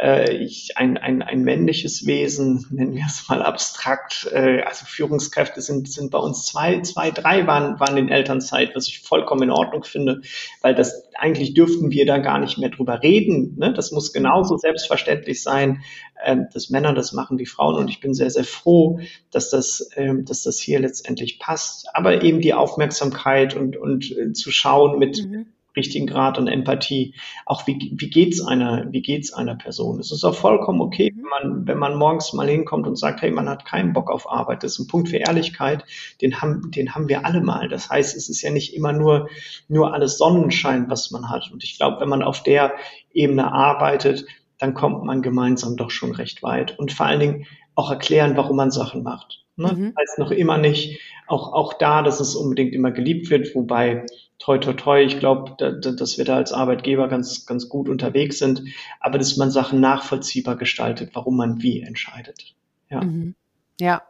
äh, 0.00 0.34
ich, 0.36 0.76
ein, 0.76 0.96
ein, 0.98 1.22
ein 1.22 1.42
männliches 1.42 2.06
Wesen, 2.06 2.66
nennen 2.70 2.94
wir 2.94 3.04
es 3.06 3.28
mal 3.28 3.42
abstrakt, 3.42 4.28
äh, 4.32 4.62
also 4.62 4.84
Führungskräfte 4.86 5.60
sind, 5.60 5.90
sind 5.90 6.10
bei 6.10 6.18
uns 6.18 6.46
zwei, 6.46 6.80
zwei, 6.80 7.10
drei 7.10 7.46
waren, 7.46 7.78
waren 7.80 7.96
in 7.96 8.08
Elternzeit, 8.08 8.74
was 8.74 8.88
ich 8.88 9.00
vollkommen 9.00 9.44
in 9.44 9.50
Ordnung 9.50 9.84
finde, 9.84 10.22
weil 10.62 10.74
das 10.74 11.08
eigentlich 11.14 11.54
dürften 11.54 11.90
wir 11.90 12.06
da 12.06 12.18
gar 12.18 12.38
nicht 12.38 12.58
mehr 12.58 12.70
drüber 12.70 13.02
reden. 13.02 13.56
Ne? 13.56 13.72
Das 13.72 13.92
muss 13.92 14.12
genauso 14.12 14.56
selbstverständlich 14.56 15.42
sein, 15.42 15.82
äh, 16.22 16.36
dass 16.52 16.70
Männer 16.70 16.92
das 16.92 17.12
machen 17.12 17.38
wie 17.38 17.46
Frauen 17.46 17.76
und 17.76 17.88
ich 17.88 18.00
bin 18.00 18.14
sehr, 18.14 18.30
sehr 18.30 18.44
froh, 18.44 19.00
dass 19.30 19.50
das, 19.50 19.90
äh, 19.94 20.12
dass 20.22 20.42
das 20.42 20.58
hier 20.58 20.80
letztendlich 20.80 21.38
passt. 21.38 21.86
Aber 21.94 22.22
eben 22.22 22.40
die 22.40 22.54
Aufmerksamkeit 22.54 23.54
und, 23.54 23.76
und 23.76 24.10
äh, 24.16 24.32
zu 24.32 24.50
schauen 24.50 24.98
mit, 24.98 25.24
mhm 25.24 25.46
richtigen 25.76 26.06
Grad 26.06 26.38
an 26.38 26.46
Empathie. 26.46 27.14
Auch 27.46 27.66
wie, 27.66 27.92
wie 27.94 28.10
geht's 28.10 28.44
einer, 28.44 28.86
wie 28.90 29.02
geht's 29.02 29.32
einer 29.32 29.54
Person? 29.56 29.98
Es 30.00 30.12
ist 30.12 30.24
auch 30.24 30.34
vollkommen 30.34 30.80
okay, 30.80 31.12
wenn 31.14 31.24
man, 31.24 31.66
wenn 31.66 31.78
man 31.78 31.96
morgens 31.96 32.32
mal 32.32 32.48
hinkommt 32.48 32.86
und 32.86 32.96
sagt, 32.96 33.22
hey, 33.22 33.30
man 33.30 33.48
hat 33.48 33.64
keinen 33.64 33.92
Bock 33.92 34.10
auf 34.10 34.30
Arbeit. 34.30 34.62
Das 34.62 34.72
ist 34.72 34.78
ein 34.80 34.86
Punkt 34.86 35.08
für 35.08 35.16
Ehrlichkeit. 35.16 35.84
Den 36.20 36.40
haben, 36.40 36.70
den 36.70 36.94
haben 36.94 37.08
wir 37.08 37.24
alle 37.26 37.40
mal. 37.40 37.68
Das 37.68 37.90
heißt, 37.90 38.16
es 38.16 38.28
ist 38.28 38.42
ja 38.42 38.50
nicht 38.50 38.74
immer 38.74 38.92
nur, 38.92 39.28
nur 39.68 39.92
alles 39.92 40.18
Sonnenschein, 40.18 40.88
was 40.88 41.10
man 41.10 41.30
hat. 41.30 41.50
Und 41.52 41.64
ich 41.64 41.76
glaube, 41.76 42.00
wenn 42.00 42.08
man 42.08 42.22
auf 42.22 42.42
der 42.42 42.74
Ebene 43.12 43.52
arbeitet, 43.52 44.26
dann 44.58 44.74
kommt 44.74 45.04
man 45.04 45.22
gemeinsam 45.22 45.76
doch 45.76 45.90
schon 45.90 46.12
recht 46.12 46.42
weit. 46.42 46.78
Und 46.78 46.92
vor 46.92 47.06
allen 47.06 47.20
Dingen 47.20 47.46
auch 47.74 47.90
erklären, 47.90 48.36
warum 48.36 48.56
man 48.56 48.70
Sachen 48.70 49.02
macht. 49.02 49.44
Ne? 49.56 49.72
Mhm. 49.72 49.94
Das 49.94 50.02
heißt 50.02 50.18
noch 50.18 50.30
immer 50.30 50.58
nicht, 50.58 51.00
auch, 51.26 51.52
auch 51.52 51.74
da, 51.74 52.02
dass 52.02 52.20
es 52.20 52.34
unbedingt 52.34 52.74
immer 52.74 52.90
geliebt 52.90 53.30
wird, 53.30 53.54
wobei 53.54 54.06
toi, 54.38 54.58
toi, 54.58 54.74
toi, 54.74 55.02
ich 55.02 55.18
glaube, 55.18 55.54
da, 55.58 55.70
da, 55.70 55.92
dass 55.92 56.18
wir 56.18 56.24
da 56.24 56.36
als 56.36 56.52
Arbeitgeber 56.52 57.08
ganz, 57.08 57.46
ganz 57.46 57.68
gut 57.68 57.88
unterwegs 57.88 58.38
sind, 58.38 58.62
aber 59.00 59.18
dass 59.18 59.36
man 59.36 59.50
Sachen 59.50 59.80
nachvollziehbar 59.80 60.56
gestaltet, 60.56 61.10
warum 61.14 61.36
man 61.36 61.62
wie 61.62 61.80
entscheidet. 61.80 62.54
Ja. 62.90 63.02
Mhm. 63.02 63.34
Ja, 63.80 64.02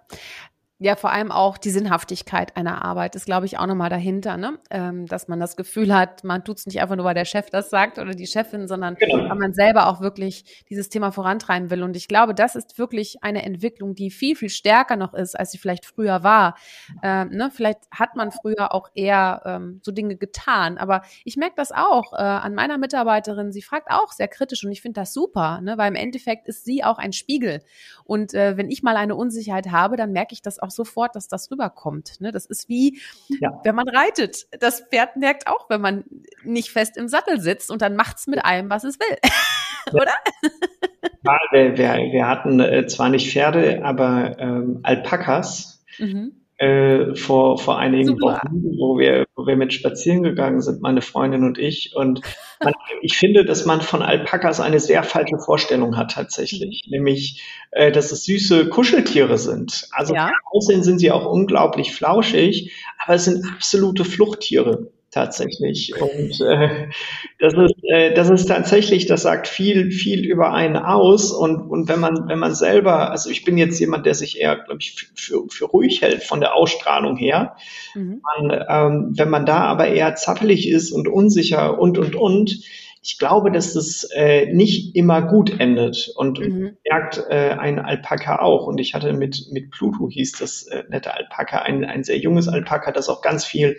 ja, 0.80 0.96
vor 0.96 1.12
allem 1.12 1.30
auch 1.30 1.56
die 1.56 1.70
Sinnhaftigkeit 1.70 2.56
einer 2.56 2.84
Arbeit 2.84 3.14
ist, 3.14 3.26
glaube 3.26 3.46
ich, 3.46 3.58
auch 3.58 3.66
nochmal 3.66 3.90
dahinter, 3.90 4.36
ne? 4.36 4.58
Ähm, 4.70 5.06
dass 5.06 5.28
man 5.28 5.38
das 5.38 5.56
Gefühl 5.56 5.94
hat, 5.94 6.24
man 6.24 6.42
tut 6.44 6.58
es 6.58 6.66
nicht 6.66 6.80
einfach 6.80 6.96
nur, 6.96 7.04
weil 7.04 7.14
der 7.14 7.24
Chef 7.24 7.48
das 7.48 7.70
sagt 7.70 8.00
oder 8.00 8.10
die 8.10 8.26
Chefin, 8.26 8.66
sondern 8.66 8.96
genau. 8.96 9.30
weil 9.30 9.36
man 9.36 9.54
selber 9.54 9.86
auch 9.86 10.00
wirklich 10.00 10.64
dieses 10.68 10.88
Thema 10.88 11.12
vorantreiben 11.12 11.70
will. 11.70 11.84
Und 11.84 11.94
ich 11.94 12.08
glaube, 12.08 12.34
das 12.34 12.56
ist 12.56 12.76
wirklich 12.76 13.22
eine 13.22 13.44
Entwicklung, 13.44 13.94
die 13.94 14.10
viel, 14.10 14.34
viel 14.34 14.48
stärker 14.48 14.96
noch 14.96 15.14
ist, 15.14 15.38
als 15.38 15.52
sie 15.52 15.58
vielleicht 15.58 15.86
früher 15.86 16.24
war. 16.24 16.56
Ähm, 17.04 17.28
ne? 17.28 17.52
Vielleicht 17.52 17.78
hat 17.92 18.16
man 18.16 18.32
früher 18.32 18.74
auch 18.74 18.88
eher 18.96 19.42
ähm, 19.44 19.80
so 19.84 19.92
Dinge 19.92 20.16
getan. 20.16 20.76
Aber 20.76 21.02
ich 21.24 21.36
merke 21.36 21.54
das 21.54 21.70
auch 21.70 22.14
äh, 22.14 22.16
an 22.16 22.52
meiner 22.56 22.78
Mitarbeiterin. 22.78 23.52
Sie 23.52 23.62
fragt 23.62 23.92
auch 23.92 24.10
sehr 24.10 24.28
kritisch 24.28 24.64
und 24.64 24.72
ich 24.72 24.82
finde 24.82 25.00
das 25.00 25.12
super, 25.12 25.60
ne? 25.60 25.78
weil 25.78 25.88
im 25.88 25.96
Endeffekt 25.96 26.48
ist 26.48 26.64
sie 26.64 26.82
auch 26.82 26.98
ein 26.98 27.12
Spiegel. 27.12 27.60
Und 28.02 28.34
äh, 28.34 28.56
wenn 28.56 28.70
ich 28.70 28.82
mal 28.82 28.96
eine 28.96 29.14
Unsicherheit 29.14 29.70
habe, 29.70 29.96
dann 29.96 30.10
merke 30.10 30.32
ich 30.32 30.42
das 30.42 30.63
auch 30.64 30.70
sofort, 30.70 31.14
dass 31.14 31.28
das 31.28 31.50
rüberkommt. 31.50 32.20
Ne? 32.20 32.32
Das 32.32 32.46
ist 32.46 32.68
wie, 32.68 33.00
ja. 33.40 33.60
wenn 33.64 33.74
man 33.74 33.88
reitet. 33.88 34.46
Das 34.60 34.80
Pferd 34.80 35.16
merkt 35.16 35.46
auch, 35.46 35.70
wenn 35.70 35.80
man 35.80 36.04
nicht 36.42 36.70
fest 36.70 36.96
im 36.96 37.08
Sattel 37.08 37.40
sitzt 37.40 37.70
und 37.70 37.82
dann 37.82 37.96
macht 37.96 38.18
es 38.18 38.26
mit 38.26 38.44
allem, 38.44 38.70
was 38.70 38.84
es 38.84 38.98
will. 38.98 39.18
Oder? 39.92 40.14
Ja, 41.22 41.38
wir, 41.52 41.76
wir, 41.76 42.12
wir 42.12 42.26
hatten 42.26 42.60
äh, 42.60 42.86
zwar 42.86 43.10
nicht 43.10 43.30
Pferde, 43.30 43.84
aber 43.84 44.38
ähm, 44.38 44.80
Alpakas. 44.82 45.84
Mhm 45.98 46.43
äh, 46.64 47.14
vor, 47.14 47.58
vor 47.58 47.78
einigen 47.78 48.16
Super. 48.18 48.40
Wochen, 48.42 48.62
wo 48.78 48.98
wir, 48.98 49.26
wo 49.36 49.46
wir 49.46 49.56
mit 49.56 49.72
spazieren 49.72 50.22
gegangen 50.22 50.62
sind, 50.62 50.80
meine 50.80 51.02
Freundin 51.02 51.44
und 51.44 51.58
ich. 51.58 51.94
Und 51.94 52.22
man, 52.62 52.72
ich 53.02 53.18
finde, 53.18 53.44
dass 53.44 53.66
man 53.66 53.82
von 53.82 54.02
Alpakas 54.02 54.60
eine 54.60 54.80
sehr 54.80 55.02
falsche 55.02 55.38
Vorstellung 55.38 55.96
hat 55.96 56.12
tatsächlich, 56.12 56.82
nämlich, 56.88 57.42
äh, 57.70 57.92
dass 57.92 58.12
es 58.12 58.24
süße 58.24 58.68
Kuscheltiere 58.68 59.36
sind. 59.36 59.88
Also 59.92 60.14
ja. 60.14 60.30
aussehen 60.52 60.82
sind 60.82 60.98
sie 60.98 61.10
auch 61.10 61.26
unglaublich 61.26 61.92
flauschig, 61.92 62.72
aber 63.04 63.16
es 63.16 63.26
sind 63.26 63.44
absolute 63.46 64.04
Fluchttiere 64.04 64.88
tatsächlich. 65.14 65.94
Und 66.00 66.40
äh, 66.40 66.88
das 67.38 67.54
ist 67.54 67.74
äh, 67.90 68.12
das 68.14 68.30
ist 68.30 68.46
tatsächlich, 68.46 69.06
das 69.06 69.22
sagt 69.22 69.46
viel 69.48 69.90
viel 69.90 70.24
über 70.24 70.52
einen 70.52 70.76
aus. 70.76 71.32
Und 71.32 71.70
und 71.70 71.88
wenn 71.88 72.00
man 72.00 72.28
wenn 72.28 72.38
man 72.38 72.54
selber, 72.54 73.10
also 73.10 73.30
ich 73.30 73.44
bin 73.44 73.56
jetzt 73.56 73.78
jemand, 73.80 74.04
der 74.04 74.14
sich 74.14 74.40
eher, 74.40 74.56
glaube 74.56 74.78
ich, 74.80 75.10
für, 75.14 75.44
für 75.48 75.64
ruhig 75.66 76.02
hält 76.02 76.22
von 76.22 76.40
der 76.40 76.54
Ausstrahlung 76.54 77.16
her. 77.16 77.56
Mhm. 77.94 78.20
Man, 78.22 78.64
ähm, 78.68 79.12
wenn 79.16 79.30
man 79.30 79.46
da 79.46 79.58
aber 79.58 79.88
eher 79.88 80.14
zappelig 80.16 80.68
ist 80.68 80.92
und 80.92 81.08
unsicher 81.08 81.78
und 81.78 81.96
und 81.98 82.16
und 82.16 82.64
ich 83.06 83.18
glaube, 83.18 83.52
dass 83.52 83.74
das 83.74 84.08
äh, 84.14 84.46
nicht 84.46 84.96
immer 84.96 85.20
gut 85.20 85.60
endet 85.60 86.10
und 86.16 86.40
mhm. 86.40 86.78
merkt 86.88 87.22
äh, 87.28 87.50
ein 87.50 87.78
Alpaka 87.78 88.38
auch. 88.40 88.66
Und 88.66 88.80
ich 88.80 88.94
hatte 88.94 89.12
mit, 89.12 89.48
mit 89.52 89.70
Pluto 89.70 90.08
hieß 90.08 90.32
das 90.32 90.66
äh, 90.68 90.84
nette 90.88 91.12
Alpaka, 91.12 91.58
ein, 91.58 91.84
ein 91.84 92.02
sehr 92.02 92.16
junges 92.16 92.48
Alpaka, 92.48 92.92
das 92.92 93.10
auch 93.10 93.20
ganz 93.20 93.44
viel 93.44 93.76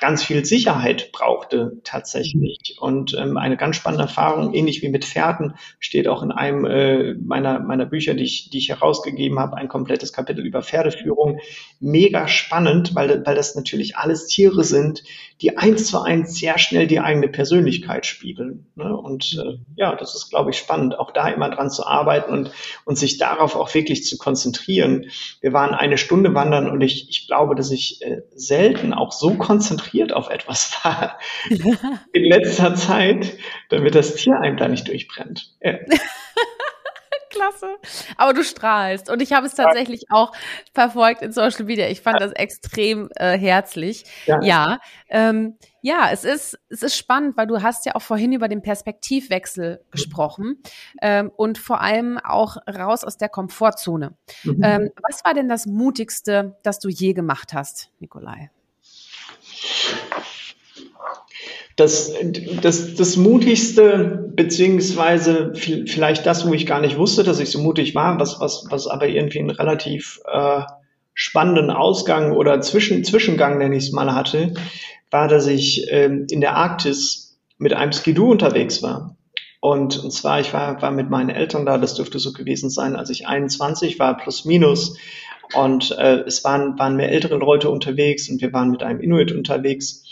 ganz 0.00 0.22
viel 0.22 0.44
Sicherheit 0.44 1.10
brauchte 1.12 1.78
tatsächlich. 1.84 2.76
Und 2.80 3.14
ähm, 3.18 3.36
eine 3.36 3.56
ganz 3.56 3.76
spannende 3.76 4.04
Erfahrung, 4.04 4.54
ähnlich 4.54 4.82
wie 4.82 4.88
mit 4.88 5.04
Pferden, 5.04 5.54
steht 5.78 6.08
auch 6.08 6.22
in 6.22 6.32
einem 6.32 6.64
äh, 6.64 7.14
meiner, 7.14 7.60
meiner 7.60 7.86
Bücher, 7.86 8.14
die 8.14 8.24
ich, 8.24 8.50
die 8.50 8.58
ich 8.58 8.68
herausgegeben 8.68 9.38
habe, 9.38 9.56
ein 9.56 9.68
komplettes 9.68 10.12
Kapitel 10.12 10.44
über 10.44 10.62
Pferdeführung. 10.62 11.40
Mega 11.80 12.28
spannend, 12.28 12.94
weil, 12.94 13.24
weil 13.24 13.34
das 13.34 13.54
natürlich 13.54 13.96
alles 13.96 14.26
Tiere 14.26 14.64
sind, 14.64 15.02
die 15.42 15.58
eins 15.58 15.86
zu 15.86 16.00
eins 16.00 16.38
sehr 16.38 16.58
schnell 16.58 16.86
die 16.86 17.00
eigene 17.00 17.28
Persönlichkeit 17.28 18.06
spiegeln. 18.06 18.66
Ne? 18.74 18.96
Und 18.96 19.38
äh, 19.38 19.58
ja, 19.76 19.94
das 19.94 20.14
ist, 20.14 20.30
glaube 20.30 20.50
ich, 20.50 20.58
spannend, 20.58 20.98
auch 20.98 21.10
da 21.10 21.28
immer 21.28 21.50
dran 21.50 21.70
zu 21.70 21.86
arbeiten 21.86 22.32
und, 22.32 22.50
und 22.84 22.96
sich 22.96 23.18
darauf 23.18 23.54
auch 23.54 23.74
wirklich 23.74 24.04
zu 24.04 24.16
konzentrieren. 24.16 25.10
Wir 25.40 25.52
waren 25.52 25.74
eine 25.74 25.98
Stunde 25.98 26.34
wandern 26.34 26.70
und 26.70 26.80
ich, 26.80 27.08
ich 27.10 27.26
glaube, 27.26 27.54
dass 27.54 27.70
ich 27.70 28.00
äh, 28.02 28.22
selten 28.34 28.94
auch 28.94 29.12
so 29.12 29.34
konzentriert 29.34 30.12
auf 30.12 30.30
etwas 30.30 30.72
war 30.84 31.18
in 32.12 32.24
letzter 32.24 32.74
Zeit, 32.74 33.36
damit 33.68 33.94
das 33.94 34.14
Tier 34.14 34.40
einem 34.40 34.56
da 34.56 34.68
nicht 34.68 34.88
durchbrennt. 34.88 35.54
Ja. 35.60 35.74
Klasse. 37.36 37.68
Aber 38.16 38.34
du 38.34 38.42
strahlst. 38.42 39.10
Und 39.10 39.22
ich 39.22 39.32
habe 39.32 39.46
es 39.46 39.54
tatsächlich 39.54 40.10
auch 40.10 40.32
verfolgt 40.74 41.22
in 41.22 41.32
Social 41.32 41.64
Media. 41.64 41.88
Ich 41.88 42.00
fand 42.00 42.20
das 42.20 42.32
extrem 42.32 43.08
äh, 43.16 43.38
herzlich. 43.38 44.04
Ja. 44.26 44.40
Ja, 44.42 44.80
ähm, 45.08 45.56
ja, 45.82 46.10
es 46.10 46.24
ist, 46.24 46.58
es 46.68 46.82
ist 46.82 46.96
spannend, 46.96 47.36
weil 47.36 47.46
du 47.46 47.62
hast 47.62 47.86
ja 47.86 47.94
auch 47.94 48.02
vorhin 48.02 48.32
über 48.32 48.48
den 48.48 48.60
Perspektivwechsel 48.62 49.84
gesprochen 49.90 50.62
ähm, 51.00 51.30
und 51.36 51.58
vor 51.58 51.80
allem 51.80 52.18
auch 52.18 52.56
raus 52.68 53.04
aus 53.04 53.18
der 53.18 53.28
Komfortzone. 53.28 54.14
Mhm. 54.42 54.60
Ähm, 54.64 54.90
was 55.08 55.24
war 55.24 55.34
denn 55.34 55.48
das 55.48 55.66
Mutigste, 55.66 56.58
das 56.62 56.80
du 56.80 56.88
je 56.88 57.12
gemacht 57.12 57.52
hast, 57.52 57.90
Nikolai? 58.00 58.50
Das, 61.76 62.14
das, 62.62 62.94
das 62.94 63.16
Mutigste, 63.16 64.32
beziehungsweise 64.34 65.52
vielleicht 65.54 66.24
das, 66.24 66.48
wo 66.48 66.54
ich 66.54 66.64
gar 66.64 66.80
nicht 66.80 66.96
wusste, 66.96 67.22
dass 67.22 67.38
ich 67.38 67.50
so 67.50 67.60
mutig 67.60 67.94
war, 67.94 68.18
was, 68.18 68.40
was, 68.40 68.64
was 68.70 68.86
aber 68.86 69.08
irgendwie 69.08 69.40
einen 69.40 69.50
relativ 69.50 70.20
äh, 70.26 70.62
spannenden 71.12 71.70
Ausgang 71.70 72.32
oder 72.32 72.62
Zwischen, 72.62 73.04
Zwischengang, 73.04 73.58
nenne 73.58 73.76
ich 73.76 73.84
es 73.84 73.92
mal, 73.92 74.14
hatte, 74.14 74.54
war, 75.10 75.28
dass 75.28 75.46
ich 75.46 75.90
äh, 75.90 76.06
in 76.06 76.40
der 76.40 76.56
Arktis 76.56 77.38
mit 77.58 77.72
einem 77.72 77.92
Skidoo 77.92 78.30
unterwegs 78.30 78.82
war. 78.82 79.16
Und, 79.60 80.02
und 80.02 80.12
zwar, 80.12 80.40
ich 80.40 80.52
war, 80.52 80.80
war 80.82 80.90
mit 80.90 81.10
meinen 81.10 81.30
Eltern 81.30 81.66
da, 81.66 81.78
das 81.78 81.94
dürfte 81.94 82.18
so 82.18 82.32
gewesen 82.32 82.70
sein, 82.70 82.96
als 82.96 83.10
ich 83.10 83.26
21 83.26 83.98
war, 83.98 84.16
plus 84.16 84.44
minus. 84.44 84.96
Und 85.54 85.96
äh, 85.98 86.20
es 86.26 86.44
waren, 86.44 86.78
waren 86.78 86.96
mehr 86.96 87.10
ältere 87.10 87.36
Leute 87.36 87.70
unterwegs 87.70 88.28
und 88.28 88.40
wir 88.40 88.52
waren 88.52 88.70
mit 88.70 88.82
einem 88.82 89.00
Inuit 89.00 89.32
unterwegs. 89.32 90.04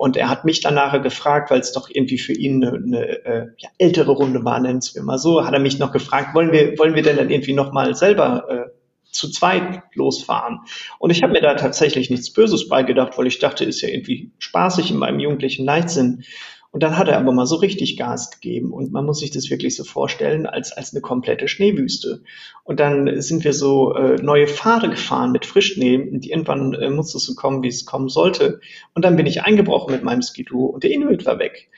Und 0.00 0.16
er 0.16 0.30
hat 0.30 0.46
mich 0.46 0.60
dann 0.60 0.76
nachher 0.76 1.00
gefragt, 1.00 1.50
weil 1.50 1.60
es 1.60 1.72
doch 1.72 1.90
irgendwie 1.92 2.16
für 2.16 2.32
ihn 2.32 2.64
eine, 2.64 2.74
eine 2.74 3.06
äh, 3.26 3.46
ja, 3.58 3.68
ältere 3.76 4.12
Runde 4.12 4.42
war, 4.46 4.58
nennen 4.58 4.80
wir 4.94 5.02
mal 5.02 5.18
so, 5.18 5.44
hat 5.44 5.52
er 5.52 5.60
mich 5.60 5.78
noch 5.78 5.92
gefragt, 5.92 6.34
wollen 6.34 6.52
wir, 6.52 6.78
wollen 6.78 6.94
wir 6.94 7.02
denn 7.02 7.18
dann 7.18 7.28
irgendwie 7.28 7.52
nochmal 7.52 7.94
selber 7.94 8.46
äh, 8.48 8.70
zu 9.10 9.30
zweit 9.30 9.82
losfahren? 9.92 10.60
Und 11.00 11.10
ich 11.10 11.22
habe 11.22 11.34
mir 11.34 11.42
da 11.42 11.52
tatsächlich 11.52 12.08
nichts 12.08 12.32
Böses 12.32 12.66
beigedacht, 12.66 13.18
weil 13.18 13.26
ich 13.26 13.40
dachte, 13.40 13.66
ist 13.66 13.82
ja 13.82 13.90
irgendwie 13.90 14.30
spaßig 14.38 14.90
in 14.90 14.96
meinem 14.96 15.20
jugendlichen 15.20 15.66
Leichtsinn. 15.66 16.24
Und 16.72 16.84
dann 16.84 16.96
hat 16.96 17.08
er 17.08 17.18
aber 17.18 17.32
mal 17.32 17.46
so 17.46 17.56
richtig 17.56 17.96
Gas 17.96 18.30
gegeben 18.30 18.72
und 18.72 18.92
man 18.92 19.04
muss 19.04 19.18
sich 19.18 19.32
das 19.32 19.50
wirklich 19.50 19.74
so 19.74 19.82
vorstellen 19.82 20.46
als, 20.46 20.70
als 20.70 20.92
eine 20.92 21.00
komplette 21.00 21.48
Schneewüste. 21.48 22.22
Und 22.62 22.78
dann 22.78 23.20
sind 23.20 23.42
wir 23.42 23.52
so 23.52 23.94
äh, 23.94 24.22
neue 24.22 24.46
Pfade 24.46 24.88
gefahren 24.88 25.32
mit 25.32 25.46
Frischschnee 25.46 25.98
und 25.98 26.24
irgendwann 26.24 26.74
äh, 26.74 26.88
musste 26.90 27.18
es 27.18 27.24
so 27.24 27.34
kommen, 27.34 27.64
wie 27.64 27.68
es 27.68 27.86
kommen 27.86 28.08
sollte. 28.08 28.60
Und 28.94 29.04
dann 29.04 29.16
bin 29.16 29.26
ich 29.26 29.42
eingebrochen 29.42 29.92
mit 29.92 30.04
meinem 30.04 30.22
Skidoo 30.22 30.66
und 30.66 30.84
der 30.84 30.92
Inuit 30.92 31.26
war 31.26 31.40
weg 31.40 31.70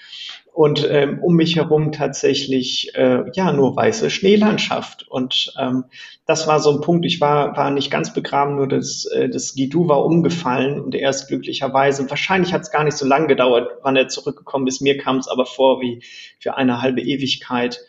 und 0.53 0.87
ähm, 0.91 1.19
um 1.23 1.35
mich 1.35 1.57
herum 1.57 1.93
tatsächlich 1.93 2.95
äh, 2.95 3.25
ja 3.33 3.53
nur 3.53 3.75
weiße 3.75 4.11
Schneelandschaft 4.11 5.09
und 5.09 5.55
ähm, 5.59 5.85
das 6.27 6.47
war 6.47 6.61
so 6.61 6.71
ein 6.73 6.81
Punkt. 6.83 7.07
Ich 7.07 7.21
war 7.21 7.57
war 7.57 7.71
nicht 7.71 7.91
ganz 7.91 8.13
begraben, 8.13 8.57
nur 8.57 8.69
das 8.69 9.07
äh, 9.07 9.29
das 9.29 9.55
Guido 9.55 9.89
war 9.89 10.05
umgefallen 10.05 10.79
und 10.79 10.95
er 10.95 11.11
ist 11.11 11.29
glücklicherweise. 11.29 12.09
Wahrscheinlich 12.11 12.53
hat 12.53 12.63
es 12.63 12.71
gar 12.71 12.85
nicht 12.85 12.97
so 12.97 13.07
lange 13.07 13.29
gedauert, 13.29 13.79
wann 13.83 13.97
er 13.97 14.09
zurückgekommen 14.09 14.67
ist. 14.67 14.83
Mir 14.83 14.99
kam 14.99 15.17
es 15.17 15.29
aber 15.29 15.47
vor 15.47 15.81
wie 15.81 16.03
für 16.39 16.57
eine 16.57 16.83
halbe 16.83 17.01
Ewigkeit. 17.01 17.81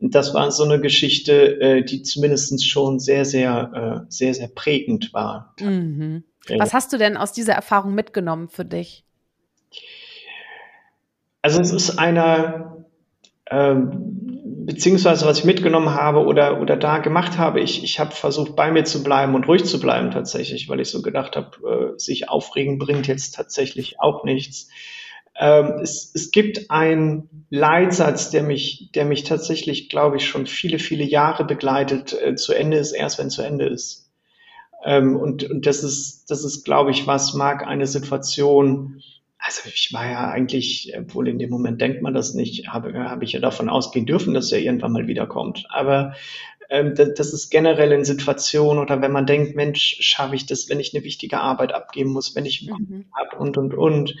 Und 0.00 0.14
das 0.14 0.32
war 0.34 0.50
so 0.50 0.64
eine 0.64 0.80
Geschichte, 0.80 1.60
äh, 1.60 1.84
die 1.84 2.02
zumindestens 2.02 2.64
schon 2.64 2.98
sehr 2.98 3.24
sehr 3.24 4.04
äh, 4.04 4.06
sehr 4.08 4.34
sehr 4.34 4.48
prägend 4.48 5.12
war. 5.12 5.54
Mhm. 5.60 6.24
Was 6.56 6.72
hast 6.72 6.92
du 6.92 6.98
denn 6.98 7.16
aus 7.16 7.32
dieser 7.32 7.52
Erfahrung 7.52 7.94
mitgenommen 7.94 8.48
für 8.48 8.64
dich? 8.64 9.04
Also 11.42 11.60
es 11.60 11.72
ist 11.72 11.98
einer, 11.98 12.84
ähm, 13.50 14.64
beziehungsweise 14.66 15.24
was 15.26 15.38
ich 15.38 15.44
mitgenommen 15.44 15.94
habe 15.94 16.24
oder, 16.24 16.60
oder 16.60 16.76
da 16.76 16.98
gemacht 16.98 17.38
habe, 17.38 17.60
ich, 17.60 17.84
ich 17.84 18.00
habe 18.00 18.10
versucht, 18.10 18.56
bei 18.56 18.70
mir 18.70 18.84
zu 18.84 19.02
bleiben 19.02 19.34
und 19.34 19.46
ruhig 19.48 19.64
zu 19.64 19.80
bleiben 19.80 20.10
tatsächlich, 20.10 20.68
weil 20.68 20.80
ich 20.80 20.88
so 20.90 21.00
gedacht 21.00 21.36
habe, 21.36 21.94
äh, 21.94 21.98
sich 21.98 22.28
aufregen 22.28 22.78
bringt 22.78 23.06
jetzt 23.06 23.34
tatsächlich 23.34 24.00
auch 24.00 24.24
nichts. 24.24 24.68
Ähm, 25.38 25.78
es, 25.82 26.10
es 26.14 26.32
gibt 26.32 26.70
einen 26.70 27.46
Leitsatz, 27.48 28.30
der 28.30 28.42
mich, 28.42 28.90
der 28.94 29.04
mich 29.04 29.22
tatsächlich, 29.22 29.88
glaube 29.88 30.16
ich, 30.16 30.26
schon 30.26 30.46
viele, 30.46 30.80
viele 30.80 31.04
Jahre 31.04 31.44
begleitet. 31.44 32.12
Äh, 32.20 32.34
zu 32.34 32.52
Ende 32.52 32.76
ist 32.78 32.92
erst, 32.92 33.18
wenn 33.18 33.30
zu 33.30 33.42
Ende 33.42 33.66
ist. 33.66 34.10
Ähm, 34.84 35.16
und, 35.16 35.48
und 35.48 35.64
das 35.64 35.84
ist, 35.84 36.26
das 36.28 36.44
ist, 36.44 36.64
glaube 36.64 36.90
ich, 36.90 37.06
was 37.06 37.34
mag 37.34 37.66
eine 37.66 37.86
Situation 37.86 39.00
also 39.38 39.62
ich 39.72 39.92
war 39.92 40.10
ja 40.10 40.30
eigentlich, 40.30 40.92
obwohl 40.98 41.28
in 41.28 41.38
dem 41.38 41.50
Moment 41.50 41.80
denkt 41.80 42.02
man 42.02 42.14
das 42.14 42.34
nicht, 42.34 42.68
habe, 42.68 42.92
habe 42.94 43.24
ich 43.24 43.32
ja 43.32 43.40
davon 43.40 43.68
ausgehen 43.68 44.06
dürfen, 44.06 44.34
dass 44.34 44.52
er 44.52 44.60
irgendwann 44.60 44.92
mal 44.92 45.06
wiederkommt. 45.06 45.64
Aber 45.70 46.14
ähm, 46.70 46.94
das 46.94 47.32
ist 47.32 47.50
generell 47.50 47.92
in 47.92 48.04
Situationen 48.04 48.82
oder 48.82 49.00
wenn 49.00 49.12
man 49.12 49.26
denkt, 49.26 49.56
Mensch, 49.56 49.96
schaffe 50.00 50.34
ich 50.34 50.46
das, 50.46 50.68
wenn 50.68 50.80
ich 50.80 50.94
eine 50.94 51.04
wichtige 51.04 51.40
Arbeit 51.40 51.72
abgeben 51.72 52.10
muss, 52.10 52.36
wenn 52.36 52.44
ich 52.44 52.68
mhm. 52.68 53.06
habe 53.16 53.36
und 53.38 53.56
und 53.56 53.74
und, 53.74 54.14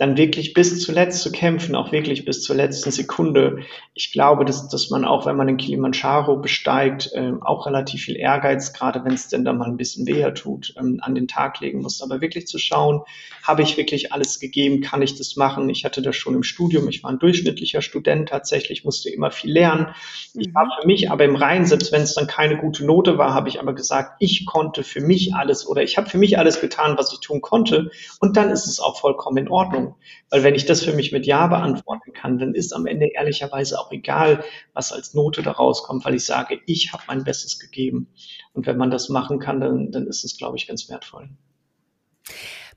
dann 0.00 0.16
wirklich 0.16 0.54
bis 0.54 0.80
zuletzt 0.80 1.20
zu 1.20 1.30
kämpfen, 1.30 1.74
auch 1.74 1.92
wirklich 1.92 2.24
bis 2.24 2.42
zur 2.42 2.56
letzten 2.56 2.90
Sekunde. 2.90 3.58
Ich 3.92 4.12
glaube, 4.12 4.46
dass, 4.46 4.66
dass 4.68 4.88
man 4.88 5.04
auch, 5.04 5.26
wenn 5.26 5.36
man 5.36 5.46
den 5.46 5.58
Kilimanjaro 5.58 6.38
besteigt, 6.38 7.10
äh, 7.12 7.32
auch 7.42 7.66
relativ 7.66 8.04
viel 8.04 8.16
Ehrgeiz, 8.16 8.72
gerade 8.72 9.04
wenn 9.04 9.12
es 9.12 9.28
denn 9.28 9.44
da 9.44 9.52
mal 9.52 9.68
ein 9.68 9.76
bisschen 9.76 10.06
weher 10.06 10.32
tut, 10.32 10.72
ähm, 10.78 11.00
an 11.02 11.14
den 11.14 11.28
Tag 11.28 11.60
legen 11.60 11.82
muss. 11.82 12.00
Aber 12.00 12.22
wirklich 12.22 12.46
zu 12.46 12.56
schauen, 12.56 13.02
habe 13.42 13.60
ich 13.60 13.76
wirklich 13.76 14.10
alles 14.10 14.40
gegeben, 14.40 14.80
kann 14.80 15.02
ich 15.02 15.16
das 15.16 15.36
machen? 15.36 15.68
Ich 15.68 15.84
hatte 15.84 16.00
das 16.00 16.16
schon 16.16 16.34
im 16.34 16.44
Studium, 16.44 16.88
ich 16.88 17.02
war 17.02 17.10
ein 17.10 17.18
durchschnittlicher 17.18 17.82
Student 17.82 18.30
tatsächlich, 18.30 18.84
musste 18.86 19.10
immer 19.10 19.30
viel 19.30 19.52
lernen. 19.52 19.88
Ich 20.32 20.54
war 20.54 20.64
mhm. 20.64 20.70
für 20.80 20.86
mich 20.86 21.10
aber 21.10 21.26
im 21.26 21.36
Reinen, 21.36 21.66
selbst 21.66 21.89
wenn 21.92 22.02
es 22.02 22.14
dann 22.14 22.26
keine 22.26 22.58
gute 22.58 22.84
Note 22.84 23.18
war, 23.18 23.34
habe 23.34 23.48
ich 23.48 23.60
aber 23.60 23.74
gesagt, 23.74 24.16
ich 24.18 24.46
konnte 24.46 24.82
für 24.82 25.00
mich 25.00 25.34
alles 25.34 25.66
oder 25.66 25.82
ich 25.82 25.96
habe 25.96 26.08
für 26.08 26.18
mich 26.18 26.38
alles 26.38 26.60
getan, 26.60 26.96
was 26.98 27.12
ich 27.12 27.20
tun 27.20 27.40
konnte. 27.40 27.90
Und 28.20 28.36
dann 28.36 28.50
ist 28.50 28.66
es 28.66 28.80
auch 28.80 29.00
vollkommen 29.00 29.36
in 29.38 29.48
Ordnung. 29.48 29.96
Weil 30.30 30.42
wenn 30.42 30.54
ich 30.54 30.66
das 30.66 30.82
für 30.82 30.92
mich 30.92 31.12
mit 31.12 31.26
Ja 31.26 31.46
beantworten 31.46 32.12
kann, 32.12 32.38
dann 32.38 32.54
ist 32.54 32.72
am 32.72 32.86
Ende 32.86 33.06
ehrlicherweise 33.06 33.78
auch 33.78 33.90
egal, 33.92 34.44
was 34.74 34.92
als 34.92 35.14
Note 35.14 35.42
da 35.42 35.52
rauskommt, 35.52 36.04
weil 36.04 36.14
ich 36.14 36.24
sage, 36.24 36.60
ich 36.66 36.92
habe 36.92 37.02
mein 37.06 37.24
Bestes 37.24 37.58
gegeben. 37.58 38.08
Und 38.52 38.66
wenn 38.66 38.76
man 38.76 38.90
das 38.90 39.08
machen 39.08 39.38
kann, 39.38 39.60
dann, 39.60 39.90
dann 39.90 40.06
ist 40.06 40.24
es, 40.24 40.36
glaube 40.36 40.56
ich, 40.56 40.66
ganz 40.66 40.88
wertvoll. 40.88 41.30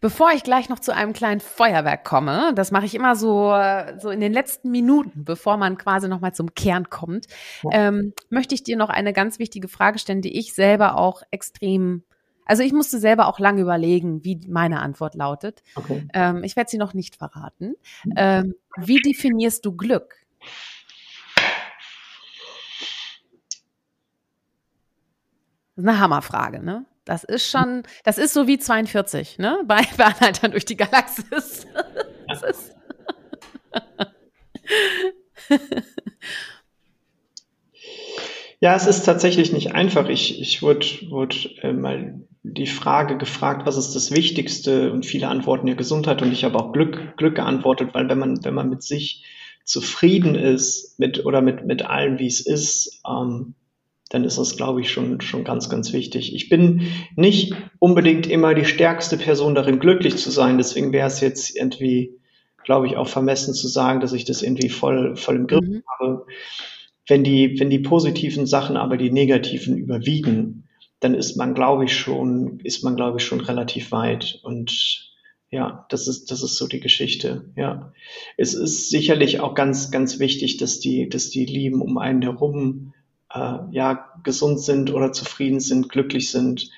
Bevor 0.02 0.32
ich 0.34 0.44
gleich 0.44 0.70
noch 0.70 0.80
zu 0.80 0.94
einem 0.94 1.14
kleinen 1.14 1.42
Feuerwerk 1.42 2.04
komme, 2.04 2.54
das 2.56 2.72
mache 2.72 2.86
ich 2.86 2.96
immer 2.96 3.16
so, 3.16 3.56
so 4.00 4.10
in 4.10 4.20
den 4.20 4.34
letzten 4.34 4.72
Minuten, 4.72 5.24
bevor 5.24 5.58
man 5.58 5.78
quasi 5.78 6.08
nochmal 6.08 6.34
zum 6.34 6.54
Kern 6.54 6.90
kommt, 6.90 7.28
ja. 7.64 7.88
ähm, 7.88 8.14
möchte 8.30 8.56
ich 8.56 8.64
dir 8.64 8.78
noch 8.78 8.90
eine 8.90 9.14
ganz 9.14 9.40
wichtige 9.40 9.68
Frage 9.68 10.00
stellen, 10.00 10.22
die 10.22 10.38
ich 10.38 10.54
selber 10.54 10.98
auch 10.98 11.24
extrem 11.32 12.04
also 12.46 12.62
ich 12.64 12.74
musste 12.74 13.00
selber 13.00 13.28
auch 13.28 13.40
lange 13.40 13.62
überlegen, 13.62 14.24
wie 14.24 14.42
meine 14.48 14.82
Antwort 14.82 15.16
lautet. 15.16 15.64
Okay. 15.76 16.08
Ähm, 16.14 16.44
ich 16.44 16.56
werde 16.56 16.70
sie 16.70 16.78
noch 16.78 16.94
nicht 16.94 17.16
verraten. 17.16 17.76
Ähm, 18.18 18.56
wie 18.78 18.98
definierst 18.98 19.66
du 19.66 19.76
Glück? 19.76 20.16
Das 25.76 25.84
ist 25.84 25.90
eine 25.90 26.00
Hammerfrage, 26.00 26.62
ne? 26.62 26.86
Das 27.06 27.24
ist 27.24 27.50
schon, 27.50 27.84
das 28.04 28.18
ist 28.18 28.34
so 28.34 28.48
wie 28.48 28.58
42, 28.58 29.38
ne? 29.38 29.60
Bei, 29.68 29.82
bei 29.98 30.48
durch 30.48 30.66
die 30.66 30.78
Galaxis. 30.78 31.68
Das 32.26 32.42
ist. 32.42 32.74
Ja, 38.64 38.78
es 38.78 38.88
ist 38.88 39.04
tatsächlich 39.04 39.52
nicht 39.52 39.76
einfach. 39.76 40.08
Ich, 40.08 40.40
ich 40.40 40.62
wurde, 40.62 40.88
wurde 41.10 41.36
äh, 41.62 41.74
mal 41.74 42.22
die 42.44 42.66
Frage 42.66 43.18
gefragt, 43.18 43.68
was 43.68 43.76
ist 43.76 43.92
das 43.94 44.12
Wichtigste? 44.12 44.94
Und 44.94 45.06
viele 45.06 45.28
antworten 45.28 45.68
ja 45.68 45.74
Gesundheit 45.74 46.22
und 46.22 46.32
ich 46.32 46.46
habe 46.46 46.58
auch 46.58 46.72
Glück, 46.72 47.18
Glück 47.18 47.36
geantwortet, 47.36 47.90
weil 47.94 48.08
wenn 48.08 48.20
man, 48.20 48.44
wenn 48.46 48.54
man 48.54 48.70
mit 48.70 48.82
sich 48.82 49.26
zufrieden 49.66 50.36
ist 50.36 50.98
mit 50.98 51.26
oder 51.26 51.42
mit, 51.42 51.66
mit 51.66 51.86
allem, 51.86 52.20
wie 52.20 52.28
es 52.28 52.40
ist, 52.40 53.02
ähm, 53.06 53.54
dann 54.14 54.26
ist 54.26 54.38
das, 54.38 54.56
glaube 54.58 54.80
ich, 54.80 54.92
schon, 54.92 55.22
schon 55.22 55.44
ganz, 55.44 55.70
ganz 55.70 55.92
wichtig. 55.92 56.36
Ich 56.36 56.48
bin 56.48 56.84
nicht 57.16 57.56
unbedingt 57.80 58.28
immer 58.28 58.54
die 58.54 58.64
stärkste 58.64 59.18
Person 59.18 59.56
darin, 59.56 59.80
glücklich 59.80 60.18
zu 60.18 60.30
sein. 60.30 60.60
Deswegen 60.60 60.94
wäre 60.94 61.08
es 61.08 61.20
jetzt 61.20 61.58
irgendwie, 61.58 62.20
glaube 62.64 62.86
ich, 62.86 62.96
auch 62.96 63.08
vermessen 63.08 63.56
zu 63.56 63.68
sagen, 63.68 64.02
dass 64.02 64.14
ich 64.14 64.24
das 64.24 64.44
irgendwie 64.44 64.70
voll, 64.70 65.16
voll 65.16 65.38
im 65.38 65.48
Griff 65.48 65.68
mhm. 65.68 65.82
habe. 66.00 66.28
Wenn 67.08 67.24
die, 67.24 67.60
wenn 67.60 67.72
die 67.72 67.80
positiven 67.80 68.46
Sachen 68.46 68.78
aber 68.78 68.98
die 68.98 69.10
negativen 69.10 69.78
überwiegen, 69.78 70.70
dann 71.00 71.16
ist 71.16 71.36
man, 71.36 71.56
glaube 71.56 71.86
ich, 71.86 71.98
schon, 71.98 72.60
ist 72.60 72.84
man, 72.84 72.96
glaube 72.96 73.18
ich, 73.18 73.26
schon 73.26 73.42
relativ 73.42 73.92
weit. 73.92 74.40
Und 74.44 75.12
ja, 75.50 75.88
das 75.90 76.08
ist, 76.08 76.30
das 76.30 76.44
ist 76.44 76.58
so 76.58 76.68
die 76.68 76.82
Geschichte. 76.82 77.52
Ja. 77.56 77.92
Es 78.38 78.54
ist 78.54 78.92
sicherlich 78.92 79.40
auch 79.40 79.56
ganz, 79.56 79.90
ganz 79.90 80.20
wichtig, 80.20 80.58
dass 80.58 80.80
die, 80.80 81.10
dass 81.10 81.32
die 81.32 81.46
Lieben 81.46 81.82
um 81.82 81.98
einen 81.98 82.22
herum, 82.22 82.94
äh, 83.34 83.60
ja, 83.72 84.14
gesund 84.24 84.60
sind 84.62 84.94
oder 84.94 85.12
zufrieden 85.12 85.60
sind, 85.60 85.90
glücklich 85.90 86.32
sind 86.32 86.72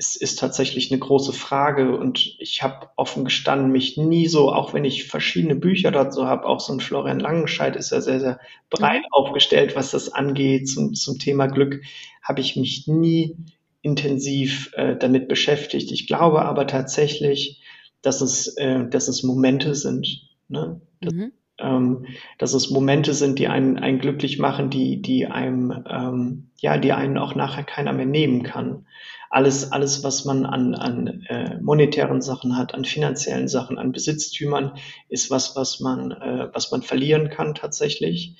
es 0.00 0.16
ist 0.16 0.38
tatsächlich 0.38 0.90
eine 0.90 0.98
große 0.98 1.34
Frage 1.34 1.94
und 1.94 2.34
ich 2.38 2.62
habe 2.62 2.88
offen 2.96 3.26
gestanden 3.26 3.70
mich 3.70 3.98
nie 3.98 4.28
so, 4.28 4.50
auch 4.50 4.72
wenn 4.72 4.86
ich 4.86 5.04
verschiedene 5.04 5.54
Bücher 5.54 5.90
dazu 5.90 6.26
habe, 6.26 6.46
auch 6.46 6.58
so 6.58 6.72
ein 6.72 6.80
Florian 6.80 7.20
Langenscheid 7.20 7.76
ist 7.76 7.92
ja 7.92 8.00
sehr, 8.00 8.18
sehr 8.18 8.40
breit 8.70 9.02
mhm. 9.02 9.12
aufgestellt, 9.12 9.76
was 9.76 9.90
das 9.90 10.10
angeht 10.10 10.70
zum, 10.70 10.94
zum 10.94 11.18
Thema 11.18 11.48
Glück, 11.48 11.82
habe 12.22 12.40
ich 12.40 12.56
mich 12.56 12.86
nie 12.86 13.36
intensiv 13.82 14.72
äh, 14.72 14.96
damit 14.96 15.28
beschäftigt. 15.28 15.92
Ich 15.92 16.06
glaube 16.06 16.46
aber 16.46 16.66
tatsächlich, 16.66 17.60
dass 18.00 18.22
es, 18.22 18.56
äh, 18.56 18.88
dass 18.88 19.06
es 19.06 19.22
Momente 19.22 19.74
sind. 19.74 20.30
Ne? 20.48 20.80
Das, 21.02 21.12
mhm. 21.12 21.32
Ähm, 21.60 22.06
dass 22.38 22.54
es 22.54 22.70
Momente 22.70 23.14
sind, 23.14 23.38
die 23.38 23.48
einen, 23.48 23.78
einen 23.78 23.98
glücklich 23.98 24.38
machen, 24.38 24.70
die, 24.70 25.00
die 25.00 25.26
einem, 25.26 25.84
ähm, 25.88 26.50
ja, 26.58 26.78
die 26.78 26.92
einen 26.92 27.18
auch 27.18 27.34
nachher 27.34 27.64
keiner 27.64 27.92
mehr 27.92 28.06
nehmen 28.06 28.42
kann. 28.42 28.86
Alles, 29.30 29.70
alles, 29.70 30.02
was 30.02 30.24
man 30.24 30.44
an, 30.44 30.74
an 30.74 31.24
äh, 31.28 31.60
monetären 31.60 32.20
Sachen 32.20 32.56
hat, 32.56 32.74
an 32.74 32.84
finanziellen 32.84 33.46
Sachen, 33.46 33.78
an 33.78 33.92
Besitztümern, 33.92 34.72
ist 35.08 35.30
was, 35.30 35.54
was 35.54 35.80
man, 35.80 36.10
äh, 36.10 36.48
was 36.52 36.72
man 36.72 36.82
verlieren 36.82 37.30
kann 37.30 37.54
tatsächlich. 37.54 38.36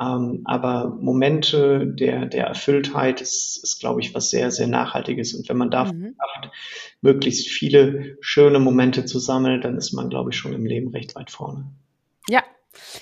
Ähm, 0.00 0.40
aber 0.44 0.88
Momente 1.00 1.86
der, 1.86 2.26
der 2.26 2.46
Erfülltheit 2.46 3.20
ist, 3.20 3.60
ist, 3.62 3.78
glaube 3.78 4.00
ich, 4.00 4.12
was 4.14 4.30
sehr, 4.30 4.50
sehr 4.50 4.66
Nachhaltiges. 4.66 5.34
Und 5.34 5.48
wenn 5.48 5.56
man 5.56 5.70
da 5.70 5.84
mhm. 5.84 6.16
schafft, 6.16 6.52
möglichst 7.00 7.48
viele 7.48 8.16
schöne 8.20 8.58
Momente 8.58 9.04
zu 9.04 9.20
sammeln, 9.20 9.60
dann 9.60 9.76
ist 9.76 9.92
man, 9.92 10.08
glaube 10.08 10.30
ich, 10.30 10.36
schon 10.36 10.52
im 10.52 10.66
Leben 10.66 10.88
recht 10.88 11.14
weit 11.14 11.30
vorne. 11.30 11.66
Ja, 12.28 12.42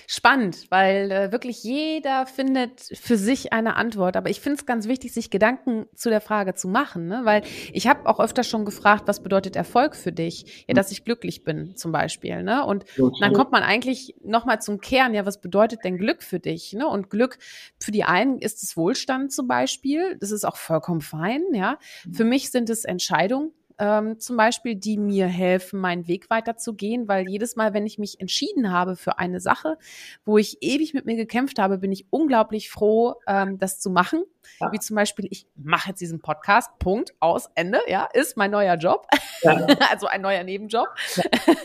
Spannend, 0.07 0.66
weil 0.70 1.11
äh, 1.11 1.32
wirklich 1.32 1.62
jeder 1.62 2.26
findet 2.26 2.80
für 2.92 3.16
sich 3.16 3.53
eine 3.53 3.76
Antwort. 3.76 4.16
Aber 4.16 4.30
ich 4.30 4.40
finde 4.40 4.59
es 4.59 4.66
ganz 4.66 4.88
wichtig, 4.88 5.12
sich 5.12 5.30
Gedanken 5.30 5.86
zu 5.94 6.11
der 6.11 6.20
Frage 6.20 6.55
zu 6.55 6.68
machen, 6.68 7.07
ne? 7.07 7.20
weil 7.24 7.42
ich 7.72 7.86
habe 7.86 8.09
auch 8.09 8.20
öfter 8.20 8.44
schon 8.44 8.64
gefragt, 8.64 9.05
was 9.07 9.22
bedeutet 9.22 9.57
Erfolg 9.57 9.96
für 9.96 10.12
dich? 10.12 10.64
Ja, 10.68 10.74
dass 10.74 10.92
ich 10.92 11.05
glücklich 11.05 11.44
bin 11.44 11.76
zum 11.76 11.92
Beispiel. 11.92 12.42
Ne? 12.42 12.64
Und 12.64 12.84
dann 13.20 13.32
kommt 13.32 13.53
man 13.53 13.62
eigentlich 13.62 14.14
nochmal 14.22 14.61
zum 14.61 14.80
Kern, 14.80 15.14
ja, 15.14 15.26
was 15.26 15.40
bedeutet 15.40 15.80
denn 15.84 15.98
Glück 15.98 16.22
für 16.22 16.40
dich? 16.40 16.72
Ne? 16.72 16.86
Und 16.86 17.11
Glück 17.11 17.38
für 17.78 17.92
die 17.92 18.05
einen 18.05 18.38
ist 18.38 18.62
es 18.62 18.76
Wohlstand 18.76 19.32
zum 19.32 19.46
Beispiel. 19.46 20.16
Das 20.20 20.30
ist 20.30 20.44
auch 20.44 20.57
vollkommen 20.57 21.00
fein. 21.00 21.42
Ja, 21.53 21.78
Für 22.12 22.24
mich 22.24 22.50
sind 22.50 22.70
es 22.70 22.84
Entscheidungen, 22.84 23.53
ähm, 23.83 24.20
zum 24.20 24.37
Beispiel, 24.37 24.76
die 24.76 24.97
mir 24.97 25.26
helfen, 25.26 25.80
meinen 25.80 26.07
Weg 26.07 26.30
weiterzugehen, 26.30 27.09
weil 27.09 27.28
jedes 27.28 27.57
Mal, 27.57 27.74
wenn 27.74 27.85
ich 27.85 27.99
mich 27.99 28.20
entschieden 28.20 28.70
habe 28.70 28.95
für 28.95 29.18
eine 29.18 29.41
Sache, 29.41 29.76
wo 30.24 30.39
ich 30.39 30.59
ewig 30.61 30.95
mit 30.95 31.05
mir 31.05 31.16
gekämpft 31.16 31.59
habe, 31.59 31.78
bin 31.78 31.91
ich 31.91 32.07
unglaublich 32.11 32.70
froh, 32.70 33.16
ähm, 33.26 33.59
das 33.59 33.80
zu 33.80 33.91
machen. 33.91 34.22
Ja. 34.61 34.70
Wie 34.70 34.78
zum 34.78 34.95
Beispiel, 34.95 35.26
ich 35.30 35.49
mache 35.57 35.89
jetzt 35.89 36.01
diesen 36.01 36.20
Podcast, 36.20 36.78
Punkt, 36.78 37.12
aus, 37.18 37.51
Ende, 37.57 37.80
ja, 37.89 38.05
ist 38.12 38.37
mein 38.37 38.53
neuer 38.53 38.76
Job. 38.76 39.09
Ja. 39.43 39.66
also 39.91 40.07
ein 40.07 40.20
neuer 40.20 40.45
Nebenjob. 40.45 40.87
Ja. 41.16 41.24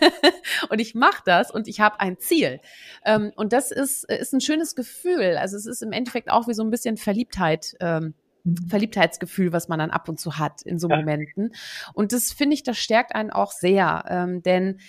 und 0.72 0.82
ich 0.82 0.96
mache 0.96 1.22
das 1.24 1.52
und 1.52 1.68
ich 1.68 1.82
habe 1.82 2.00
ein 2.00 2.18
Ziel. 2.18 2.62
Ähm, 3.06 3.32
und 3.36 3.54
das 3.54 3.70
ist, 3.70 4.06
ist 4.06 4.34
ein 4.34 4.42
schönes 4.42 4.74
Gefühl. 4.74 5.38
Also 5.38 5.56
es 5.56 5.68
ist 5.68 5.84
im 5.84 5.92
Endeffekt 5.92 6.32
auch 6.32 6.48
wie 6.48 6.56
so 6.56 6.64
ein 6.64 6.72
bisschen 6.72 6.98
Verliebtheit. 6.98 7.76
Ähm. 7.80 8.16
Verliebtheitsgefühl, 8.68 9.54
was 9.54 9.68
man 9.68 9.80
dann 9.80 9.92
ab 9.92 10.10
und 10.10 10.20
zu 10.20 10.38
hat 10.38 10.62
in 10.64 10.80
so. 10.80 10.88
Momenten. 10.88 11.54
Und 11.94 12.14
das 12.14 12.32
finde 12.32 12.54
ich, 12.54 12.64
das 12.64 12.78
stärkt 12.78 13.16
einen 13.16 13.32
auch 13.32 13.52
sehr, 13.52 14.06
ähm, 14.10 14.42
denn 14.42 14.80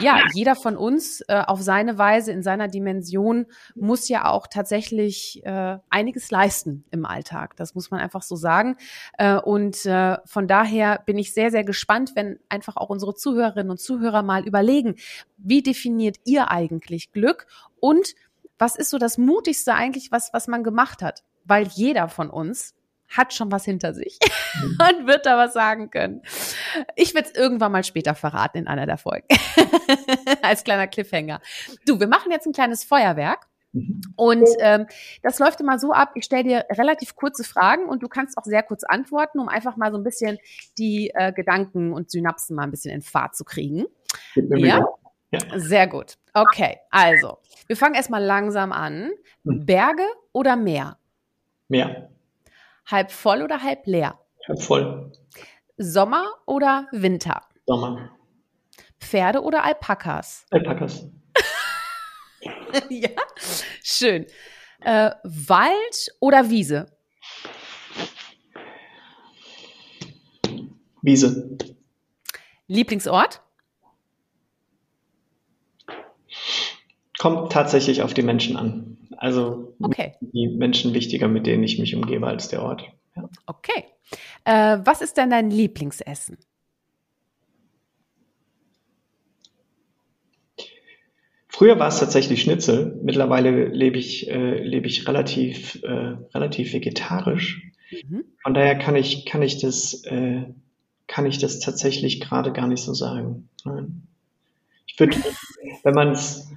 ja, 0.00 0.24
jeder 0.32 0.56
von 0.56 0.76
uns 0.76 1.20
äh, 1.28 1.42
auf 1.46 1.62
seine 1.62 1.98
Weise, 1.98 2.32
in 2.32 2.42
seiner 2.42 2.66
Dimension, 2.66 3.46
muss 3.76 4.08
ja 4.08 4.28
auch 4.28 4.48
tatsächlich 4.48 5.40
äh, 5.44 5.78
einiges 5.88 6.32
leisten 6.32 6.84
im 6.90 7.06
Alltag. 7.06 7.54
Das 7.56 7.76
muss 7.76 7.92
man 7.92 8.00
einfach 8.00 8.22
so 8.22 8.34
sagen. 8.34 8.76
Äh, 9.18 9.36
und 9.36 9.86
äh, 9.86 10.16
von 10.24 10.48
daher 10.48 11.00
bin 11.06 11.16
ich 11.16 11.32
sehr, 11.32 11.52
sehr 11.52 11.62
gespannt, 11.62 12.12
wenn 12.16 12.40
einfach 12.48 12.76
auch 12.76 12.90
unsere 12.90 13.14
Zuhörerinnen 13.14 13.70
und 13.70 13.78
Zuhörer 13.78 14.24
mal 14.24 14.44
überlegen, 14.44 14.96
wie 15.36 15.62
definiert 15.62 16.16
ihr 16.24 16.50
eigentlich 16.50 17.12
Glück 17.12 17.46
und 17.78 18.14
was 18.58 18.74
ist 18.74 18.90
so 18.90 18.98
das 18.98 19.16
Mutigste 19.16 19.74
eigentlich, 19.74 20.10
was, 20.10 20.32
was 20.32 20.48
man 20.48 20.64
gemacht 20.64 21.02
hat? 21.02 21.22
Weil 21.44 21.68
jeder 21.68 22.08
von 22.08 22.30
uns 22.30 22.73
hat 23.08 23.32
schon 23.32 23.52
was 23.52 23.64
hinter 23.64 23.94
sich 23.94 24.18
mhm. 24.60 24.78
und 24.98 25.06
wird 25.06 25.26
da 25.26 25.36
was 25.36 25.52
sagen 25.52 25.90
können. 25.90 26.22
Ich 26.96 27.14
werde 27.14 27.28
es 27.28 27.34
irgendwann 27.34 27.72
mal 27.72 27.84
später 27.84 28.14
verraten 28.14 28.58
in 28.58 28.68
einer 28.68 28.86
der 28.86 28.98
Folgen. 28.98 29.26
Als 30.42 30.64
kleiner 30.64 30.86
Cliffhanger. 30.86 31.40
Du, 31.86 32.00
wir 32.00 32.08
machen 32.08 32.32
jetzt 32.32 32.46
ein 32.46 32.52
kleines 32.52 32.84
Feuerwerk. 32.84 33.46
Mhm. 33.72 34.00
Und 34.16 34.48
ähm, 34.60 34.86
das 35.22 35.38
läuft 35.38 35.60
immer 35.60 35.78
so 35.78 35.92
ab, 35.92 36.12
ich 36.14 36.24
stelle 36.24 36.44
dir 36.44 36.64
relativ 36.70 37.16
kurze 37.16 37.44
Fragen 37.44 37.88
und 37.88 38.02
du 38.02 38.08
kannst 38.08 38.38
auch 38.38 38.44
sehr 38.44 38.62
kurz 38.62 38.84
antworten, 38.84 39.40
um 39.40 39.48
einfach 39.48 39.76
mal 39.76 39.90
so 39.90 39.98
ein 39.98 40.04
bisschen 40.04 40.38
die 40.78 41.10
äh, 41.14 41.32
Gedanken 41.32 41.92
und 41.92 42.10
Synapsen 42.10 42.54
mal 42.54 42.62
ein 42.62 42.70
bisschen 42.70 42.94
in 42.94 43.02
Fahrt 43.02 43.34
zu 43.34 43.44
kriegen. 43.44 43.86
Ja? 44.36 44.86
ja? 45.32 45.40
Sehr 45.56 45.88
gut. 45.88 46.14
Okay, 46.32 46.78
also, 46.90 47.38
wir 47.66 47.76
fangen 47.76 47.96
erstmal 47.96 48.22
langsam 48.22 48.72
an. 48.72 49.10
Mhm. 49.42 49.66
Berge 49.66 50.06
oder 50.32 50.54
Meer? 50.54 50.98
Meer. 51.68 52.13
Halb 52.86 53.10
voll 53.10 53.42
oder 53.42 53.62
halb 53.62 53.86
leer? 53.86 54.18
Halb 54.46 54.62
voll. 54.62 55.12
Sommer 55.76 56.24
oder 56.46 56.86
Winter? 56.92 57.42
Sommer. 57.66 58.10
Pferde 59.00 59.42
oder 59.42 59.64
Alpakas? 59.64 60.46
Alpakas. 60.50 61.06
ja, 62.90 63.10
schön. 63.82 64.26
Äh, 64.80 65.10
Wald 65.24 66.12
oder 66.20 66.50
Wiese? 66.50 66.86
Wiese. 71.02 71.56
Lieblingsort? 72.66 73.40
Kommt 77.18 77.52
tatsächlich 77.52 78.02
auf 78.02 78.14
die 78.14 78.22
Menschen 78.22 78.56
an. 78.56 79.03
Also 79.18 79.74
okay. 79.80 80.14
die 80.20 80.48
Menschen 80.48 80.94
wichtiger, 80.94 81.28
mit 81.28 81.46
denen 81.46 81.62
ich 81.62 81.78
mich 81.78 81.94
umgebe, 81.94 82.26
als 82.26 82.48
der 82.48 82.62
Ort. 82.62 82.84
Ja. 83.16 83.28
Okay. 83.46 83.84
Äh, 84.44 84.78
was 84.84 85.00
ist 85.00 85.16
denn 85.16 85.30
dein 85.30 85.50
Lieblingsessen? 85.50 86.38
Früher 91.48 91.78
war 91.78 91.86
es 91.86 92.00
tatsächlich 92.00 92.42
Schnitzel. 92.42 92.98
Mittlerweile 93.04 93.68
lebe 93.68 93.96
ich, 93.96 94.28
äh, 94.28 94.58
lebe 94.58 94.88
ich 94.88 95.06
relativ, 95.06 95.80
äh, 95.84 96.16
relativ 96.34 96.72
vegetarisch. 96.72 97.70
Mhm. 97.92 98.24
Von 98.42 98.54
daher 98.54 98.76
kann 98.76 98.96
ich, 98.96 99.24
kann 99.24 99.40
ich 99.40 99.60
das, 99.60 100.02
äh, 100.04 100.42
kann 101.06 101.26
ich 101.26 101.38
das 101.38 101.60
tatsächlich 101.60 102.20
gerade 102.20 102.52
gar 102.52 102.66
nicht 102.66 102.82
so 102.82 102.92
sagen. 102.92 103.48
Nein. 103.64 104.02
Ich 104.86 104.98
würde, 104.98 105.16
wenn 105.84 105.94
man 105.94 106.10
es, 106.10 106.50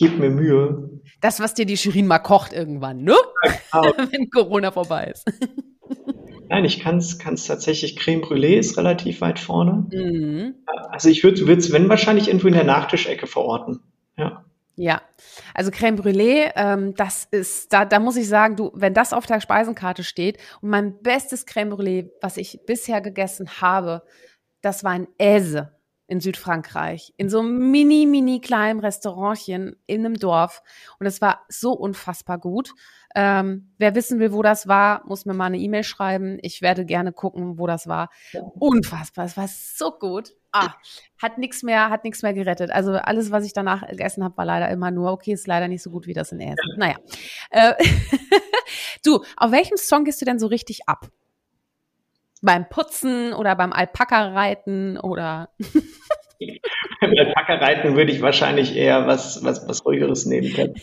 gebe 0.00 0.16
mir 0.16 0.30
Mühe. 0.30 0.90
Das, 1.20 1.40
was 1.40 1.52
dir 1.54 1.66
die 1.66 1.76
Shirin 1.76 2.06
mal 2.06 2.18
kocht 2.18 2.52
irgendwann, 2.52 3.02
ne? 3.02 3.14
Genau. 3.42 3.92
wenn 4.10 4.30
Corona 4.30 4.72
vorbei 4.72 5.12
ist. 5.12 5.30
Nein, 6.48 6.64
ich 6.64 6.80
kann 6.80 6.96
es 6.96 7.18
tatsächlich. 7.18 7.96
Creme 7.96 8.22
Brûlée 8.22 8.58
ist 8.58 8.78
relativ 8.78 9.20
weit 9.20 9.38
vorne. 9.38 9.86
Mhm. 9.92 10.54
Also 10.88 11.10
ich 11.10 11.22
würde 11.22 11.52
es, 11.52 11.72
wenn 11.72 11.88
wahrscheinlich 11.88 12.28
irgendwo 12.28 12.48
in 12.48 12.54
der 12.54 12.64
Nachtischecke 12.64 13.26
verorten. 13.26 13.80
Ja. 14.16 14.44
Ja, 14.76 15.02
also 15.52 15.70
Creme 15.70 15.96
Brûlée, 15.96 16.52
ähm, 16.56 16.94
das 16.94 17.28
ist, 17.30 17.70
da, 17.70 17.84
da 17.84 17.98
muss 17.98 18.16
ich 18.16 18.26
sagen, 18.26 18.56
du, 18.56 18.70
wenn 18.72 18.94
das 18.94 19.12
auf 19.12 19.26
der 19.26 19.42
Speisenkarte 19.42 20.02
steht 20.02 20.38
und 20.62 20.70
mein 20.70 21.02
bestes 21.02 21.44
Creme 21.44 21.74
Brûlée, 21.74 22.10
was 22.22 22.38
ich 22.38 22.60
bisher 22.64 23.02
gegessen 23.02 23.60
habe, 23.60 24.02
das 24.62 24.82
war 24.82 24.92
ein 24.92 25.08
Ese 25.18 25.72
in 26.10 26.18
Südfrankreich, 26.18 27.14
in 27.18 27.28
so 27.28 27.38
einem 27.38 27.70
mini, 27.70 28.04
mini 28.04 28.40
kleinen 28.40 28.80
Restaurantchen 28.80 29.76
in 29.86 30.04
einem 30.04 30.14
Dorf. 30.14 30.60
Und 30.98 31.06
es 31.06 31.20
war 31.20 31.44
so 31.48 31.70
unfassbar 31.72 32.38
gut. 32.38 32.72
Ähm, 33.14 33.72
wer 33.78 33.94
wissen 33.94 34.18
will, 34.18 34.32
wo 34.32 34.42
das 34.42 34.66
war, 34.66 35.04
muss 35.06 35.24
mir 35.24 35.34
mal 35.34 35.46
eine 35.46 35.58
E-Mail 35.58 35.84
schreiben. 35.84 36.38
Ich 36.42 36.62
werde 36.62 36.84
gerne 36.84 37.12
gucken, 37.12 37.60
wo 37.60 37.68
das 37.68 37.86
war. 37.86 38.08
Unfassbar, 38.58 39.24
es 39.24 39.36
war 39.36 39.46
so 39.46 39.92
gut. 39.92 40.32
Ah, 40.50 40.74
hat 41.22 41.38
nichts 41.38 41.62
mehr, 41.62 41.90
hat 41.90 42.02
nichts 42.02 42.22
mehr 42.22 42.34
gerettet. 42.34 42.72
Also 42.72 42.94
alles, 42.94 43.30
was 43.30 43.44
ich 43.44 43.52
danach 43.52 43.86
gegessen 43.86 44.24
habe, 44.24 44.36
war 44.36 44.44
leider 44.44 44.68
immer 44.68 44.90
nur, 44.90 45.12
okay, 45.12 45.32
ist 45.32 45.46
leider 45.46 45.68
nicht 45.68 45.82
so 45.82 45.90
gut 45.90 46.08
wie 46.08 46.12
das 46.12 46.32
in 46.32 46.40
Essen. 46.40 46.56
Naja. 46.76 46.96
Äh, 47.50 47.74
du, 49.04 49.22
auf 49.36 49.52
welchem 49.52 49.76
Song 49.76 50.02
gehst 50.02 50.20
du 50.20 50.24
denn 50.24 50.40
so 50.40 50.48
richtig 50.48 50.88
ab? 50.88 51.08
Beim 52.42 52.68
Putzen 52.68 53.32
oder 53.32 53.56
beim 53.56 53.72
Alpaka-Reiten 53.72 54.98
oder? 54.98 55.50
beim 57.00 57.12
Alpaka-Reiten 57.18 57.96
würde 57.96 58.12
ich 58.12 58.22
wahrscheinlich 58.22 58.76
eher 58.76 59.06
was, 59.06 59.44
was, 59.44 59.68
was 59.68 59.84
ruhigeres 59.84 60.26
nehmen 60.26 60.52
können. 60.52 60.74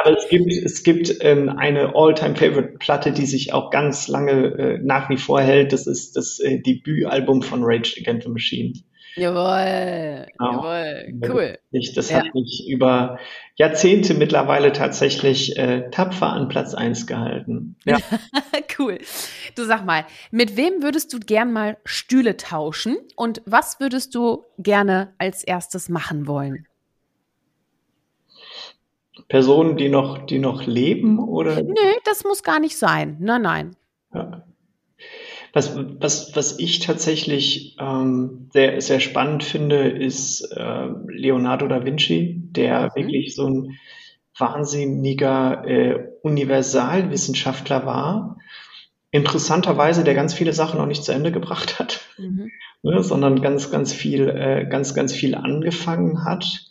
Aber 0.00 0.16
es 0.16 0.28
gibt, 0.28 0.52
es 0.52 0.82
gibt 0.82 1.18
ähm, 1.20 1.48
eine 1.48 1.94
All-Time-Favorite-Platte, 1.94 3.12
die 3.12 3.26
sich 3.26 3.52
auch 3.52 3.70
ganz 3.70 4.08
lange 4.08 4.32
äh, 4.32 4.78
nach 4.82 5.08
wie 5.10 5.16
vor 5.16 5.40
hält. 5.40 5.72
Das 5.72 5.86
ist 5.86 6.16
das 6.16 6.38
äh, 6.40 6.60
Debütalbum 6.60 7.42
von 7.42 7.60
Rage 7.62 7.96
Against 8.00 8.26
the 8.26 8.32
Machine. 8.32 8.72
Jawohl, 9.16 10.26
genau. 10.38 10.52
jawohl, 10.52 11.20
cool. 11.28 11.58
Das 11.94 12.12
hat 12.12 12.34
mich 12.34 12.66
über 12.68 13.18
Jahrzehnte 13.56 14.14
mittlerweile 14.14 14.72
tatsächlich 14.72 15.56
äh, 15.56 15.90
tapfer 15.90 16.28
an 16.32 16.48
Platz 16.48 16.74
1 16.74 17.06
gehalten. 17.06 17.76
Ja. 17.84 17.98
cool. 18.78 18.98
Du 19.56 19.64
sag 19.64 19.84
mal, 19.84 20.04
mit 20.30 20.56
wem 20.56 20.82
würdest 20.82 21.12
du 21.12 21.18
gern 21.18 21.52
mal 21.52 21.76
Stühle 21.84 22.36
tauschen 22.36 22.96
und 23.16 23.42
was 23.46 23.80
würdest 23.80 24.14
du 24.14 24.44
gerne 24.58 25.14
als 25.18 25.42
erstes 25.42 25.88
machen 25.88 26.26
wollen? 26.26 26.66
Personen, 29.28 29.76
die 29.76 29.88
noch, 29.88 30.26
die 30.26 30.38
noch 30.38 30.64
leben 30.64 31.18
oder? 31.18 31.62
Nö, 31.62 31.74
das 32.04 32.24
muss 32.24 32.42
gar 32.42 32.60
nicht 32.60 32.78
sein. 32.78 33.16
Nein, 33.20 33.42
nein. 33.42 33.76
Ja. 34.14 34.44
Was, 35.52 35.76
was, 35.76 36.36
was 36.36 36.58
ich 36.58 36.80
tatsächlich 36.80 37.76
ähm, 37.80 38.48
sehr, 38.52 38.80
sehr 38.80 39.00
spannend 39.00 39.44
finde, 39.44 39.88
ist 39.88 40.42
äh, 40.52 40.88
Leonardo 41.06 41.66
da 41.68 41.84
Vinci, 41.84 42.34
der 42.50 42.82
mhm. 42.82 43.00
wirklich 43.00 43.34
so 43.34 43.46
ein 43.46 43.78
wahnsinniger 44.36 45.64
äh, 45.66 46.08
Universalwissenschaftler 46.22 47.86
war. 47.86 48.38
Interessanterweise, 49.10 50.04
der 50.04 50.14
ganz 50.14 50.34
viele 50.34 50.52
Sachen 50.52 50.78
noch 50.78 50.86
nicht 50.86 51.02
zu 51.02 51.12
Ende 51.12 51.32
gebracht 51.32 51.78
hat, 51.78 52.00
mhm. 52.18 52.50
ne, 52.82 53.02
sondern 53.02 53.40
ganz, 53.40 53.70
ganz 53.70 53.92
viel, 53.92 54.28
äh, 54.28 54.66
ganz, 54.68 54.94
ganz 54.94 55.14
viel 55.14 55.34
angefangen 55.34 56.24
hat. 56.24 56.67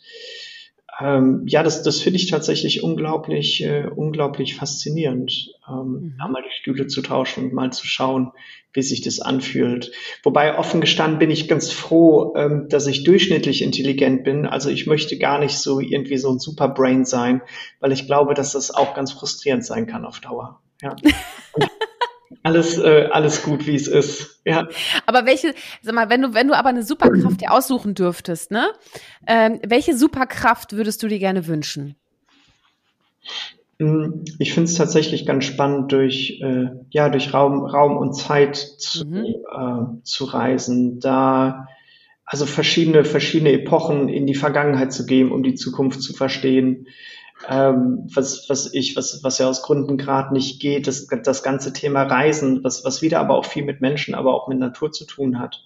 Ähm, 1.00 1.44
ja, 1.46 1.62
das, 1.62 1.82
das 1.82 2.00
finde 2.00 2.18
ich 2.18 2.28
tatsächlich 2.28 2.82
unglaublich, 2.82 3.62
äh, 3.62 3.86
unglaublich 3.86 4.56
faszinierend, 4.56 5.50
ähm, 5.68 6.14
mhm. 6.18 6.32
mal 6.32 6.42
die 6.42 6.54
Stühle 6.58 6.88
zu 6.88 7.02
tauschen 7.02 7.44
und 7.44 7.52
mal 7.52 7.72
zu 7.72 7.86
schauen, 7.86 8.32
wie 8.72 8.82
sich 8.82 9.00
das 9.00 9.20
anfühlt. 9.20 9.92
Wobei 10.24 10.58
offen 10.58 10.80
gestanden 10.80 11.20
bin 11.20 11.30
ich 11.30 11.46
ganz 11.46 11.70
froh, 11.70 12.34
ähm, 12.36 12.66
dass 12.68 12.88
ich 12.88 13.04
durchschnittlich 13.04 13.62
intelligent 13.62 14.24
bin. 14.24 14.44
Also 14.44 14.70
ich 14.70 14.86
möchte 14.86 15.18
gar 15.18 15.38
nicht 15.38 15.58
so 15.58 15.78
irgendwie 15.78 16.18
so 16.18 16.32
ein 16.32 16.40
Superbrain 16.40 17.04
sein, 17.04 17.42
weil 17.78 17.92
ich 17.92 18.06
glaube, 18.06 18.34
dass 18.34 18.52
das 18.52 18.72
auch 18.72 18.94
ganz 18.94 19.12
frustrierend 19.12 19.64
sein 19.64 19.86
kann 19.86 20.04
auf 20.04 20.18
Dauer. 20.18 20.60
Ja. 20.82 20.96
alles, 22.42 22.78
äh, 22.78 23.08
alles 23.10 23.42
gut, 23.42 23.66
wie 23.66 23.74
es 23.74 23.88
ist. 23.88 24.40
Ja. 24.44 24.68
Aber 25.06 25.26
welche, 25.26 25.54
sag 25.82 25.94
mal, 25.94 26.10
wenn 26.10 26.22
du, 26.22 26.34
wenn 26.34 26.48
du 26.48 26.56
aber 26.56 26.68
eine 26.68 26.82
Superkraft 26.82 27.40
dir 27.40 27.52
aussuchen 27.52 27.94
dürftest, 27.94 28.50
ne? 28.50 28.68
Ähm, 29.26 29.60
welche 29.66 29.96
Superkraft 29.96 30.74
würdest 30.74 31.02
du 31.02 31.08
dir 31.08 31.18
gerne 31.18 31.46
wünschen? 31.46 31.96
Hm, 33.78 34.24
ich 34.38 34.52
finde 34.52 34.70
es 34.70 34.76
tatsächlich 34.76 35.26
ganz 35.26 35.44
spannend, 35.44 35.92
durch, 35.92 36.40
äh, 36.42 36.70
ja, 36.90 37.08
durch 37.08 37.32
Raum, 37.32 37.64
Raum 37.64 37.96
und 37.96 38.14
Zeit 38.14 38.56
zu, 38.56 39.06
mhm. 39.06 39.24
äh, 39.24 40.02
zu 40.02 40.24
reisen, 40.24 41.00
da 41.00 41.68
also 42.24 42.44
verschiedene, 42.44 43.04
verschiedene 43.04 43.52
Epochen 43.52 44.10
in 44.10 44.26
die 44.26 44.34
Vergangenheit 44.34 44.92
zu 44.92 45.06
gehen, 45.06 45.32
um 45.32 45.42
die 45.42 45.54
Zukunft 45.54 46.02
zu 46.02 46.12
verstehen 46.12 46.86
ähm, 47.46 48.08
was, 48.12 48.48
was 48.48 48.72
ich, 48.72 48.96
was, 48.96 49.22
was 49.22 49.38
ja 49.38 49.48
aus 49.48 49.62
Gründen 49.62 49.96
gerade 49.96 50.32
nicht 50.32 50.60
geht, 50.60 50.86
das, 50.86 51.06
das 51.06 51.42
ganze 51.42 51.72
Thema 51.72 52.02
Reisen, 52.02 52.64
was, 52.64 52.84
was 52.84 53.02
wieder 53.02 53.20
aber 53.20 53.36
auch 53.36 53.44
viel 53.44 53.64
mit 53.64 53.80
Menschen, 53.80 54.14
aber 54.14 54.34
auch 54.34 54.48
mit 54.48 54.58
Natur 54.58 54.90
zu 54.90 55.04
tun 55.04 55.38
hat. 55.38 55.62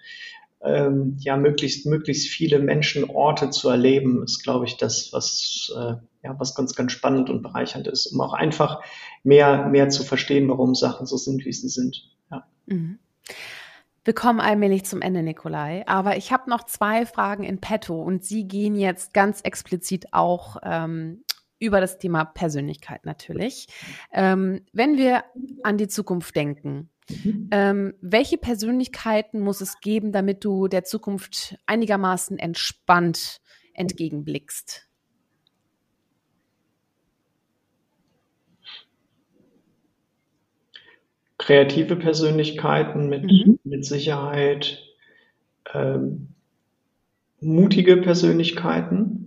Ähm, 0.64 1.16
ja, 1.18 1.36
möglichst, 1.36 1.86
möglichst 1.86 2.28
viele 2.28 2.58
Menschen, 2.60 3.08
Orte 3.10 3.50
zu 3.50 3.68
erleben, 3.68 4.22
ist, 4.22 4.42
glaube 4.44 4.66
ich, 4.66 4.76
das, 4.76 5.12
was, 5.12 5.72
äh, 5.76 5.94
ja, 6.22 6.38
was 6.38 6.54
ganz, 6.54 6.74
ganz 6.76 6.92
spannend 6.92 7.30
und 7.30 7.42
bereichernd 7.42 7.88
ist, 7.88 8.06
um 8.06 8.20
auch 8.20 8.32
einfach 8.32 8.80
mehr, 9.24 9.66
mehr 9.66 9.88
zu 9.88 10.04
verstehen, 10.04 10.48
warum 10.48 10.74
Sachen 10.74 11.06
so 11.06 11.16
sind, 11.16 11.44
wie 11.44 11.52
sie 11.52 11.68
sind. 11.68 12.10
Ja. 12.30 12.44
Mhm. 12.66 12.98
Wir 14.04 14.14
kommen 14.14 14.40
allmählich 14.40 14.84
zum 14.84 15.00
Ende, 15.00 15.22
Nikolai. 15.22 15.84
Aber 15.86 16.16
ich 16.16 16.32
habe 16.32 16.50
noch 16.50 16.64
zwei 16.64 17.06
Fragen 17.06 17.44
in 17.44 17.60
petto 17.60 18.00
und 18.00 18.24
sie 18.24 18.46
gehen 18.46 18.74
jetzt 18.74 19.14
ganz 19.14 19.40
explizit 19.42 20.12
auch 20.12 20.56
ähm, 20.64 21.22
über 21.62 21.80
das 21.80 21.96
Thema 21.98 22.24
Persönlichkeit 22.24 23.06
natürlich. 23.06 23.68
Ähm, 24.12 24.62
wenn 24.72 24.98
wir 24.98 25.22
an 25.62 25.78
die 25.78 25.86
Zukunft 25.86 26.34
denken, 26.34 26.90
mhm. 27.08 27.48
ähm, 27.52 27.94
welche 28.00 28.36
Persönlichkeiten 28.36 29.38
muss 29.38 29.60
es 29.60 29.78
geben, 29.80 30.10
damit 30.10 30.44
du 30.44 30.66
der 30.66 30.82
Zukunft 30.82 31.56
einigermaßen 31.66 32.36
entspannt 32.40 33.40
entgegenblickst? 33.74 34.88
Kreative 41.38 41.94
Persönlichkeiten 41.94 43.08
mit, 43.08 43.22
mhm. 43.22 43.60
mit 43.62 43.84
Sicherheit, 43.84 44.82
ähm, 45.72 46.34
mutige 47.40 47.98
Persönlichkeiten 47.98 49.21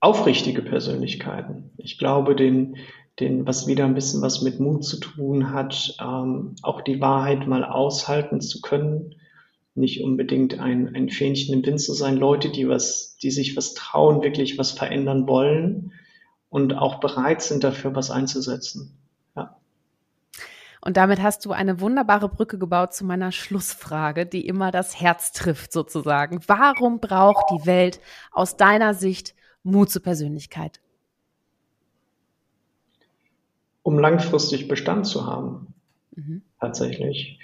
aufrichtige 0.00 0.62
Persönlichkeiten. 0.62 1.70
Ich 1.76 1.98
glaube, 1.98 2.36
den, 2.36 2.76
den, 3.20 3.46
was 3.46 3.66
wieder 3.66 3.84
ein 3.84 3.94
bisschen 3.94 4.22
was 4.22 4.42
mit 4.42 4.60
Mut 4.60 4.84
zu 4.84 4.98
tun 5.00 5.52
hat, 5.52 5.96
ähm, 6.00 6.54
auch 6.62 6.82
die 6.82 7.00
Wahrheit 7.00 7.46
mal 7.46 7.64
aushalten 7.64 8.40
zu 8.40 8.60
können, 8.60 9.16
nicht 9.74 10.02
unbedingt 10.02 10.58
ein, 10.58 10.94
ein 10.94 11.08
Fähnchen 11.08 11.54
im 11.54 11.64
Wind 11.64 11.80
zu 11.80 11.92
sein, 11.94 12.16
Leute, 12.16 12.50
die 12.50 12.68
was, 12.68 13.16
die 13.22 13.30
sich 13.30 13.56
was 13.56 13.74
trauen, 13.74 14.22
wirklich 14.22 14.58
was 14.58 14.72
verändern 14.72 15.26
wollen 15.28 15.92
und 16.48 16.74
auch 16.74 17.00
bereit 17.00 17.42
sind, 17.42 17.64
dafür 17.64 17.94
was 17.94 18.10
einzusetzen. 18.10 18.98
Ja. 19.36 19.56
Und 20.80 20.96
damit 20.96 21.22
hast 21.22 21.44
du 21.44 21.52
eine 21.52 21.80
wunderbare 21.80 22.28
Brücke 22.28 22.58
gebaut 22.58 22.94
zu 22.94 23.04
meiner 23.04 23.32
Schlussfrage, 23.32 24.26
die 24.26 24.46
immer 24.46 24.70
das 24.70 25.00
Herz 25.00 25.32
trifft 25.32 25.72
sozusagen. 25.72 26.40
Warum 26.46 27.00
braucht 27.00 27.50
die 27.50 27.66
Welt 27.66 28.00
aus 28.32 28.56
deiner 28.56 28.94
Sicht 28.94 29.34
Mut 29.62 29.90
zur 29.90 30.02
Persönlichkeit? 30.02 30.80
Um 33.82 33.98
langfristig 33.98 34.68
Bestand 34.68 35.06
zu 35.06 35.26
haben, 35.26 35.74
mhm. 36.14 36.42
tatsächlich. 36.60 37.38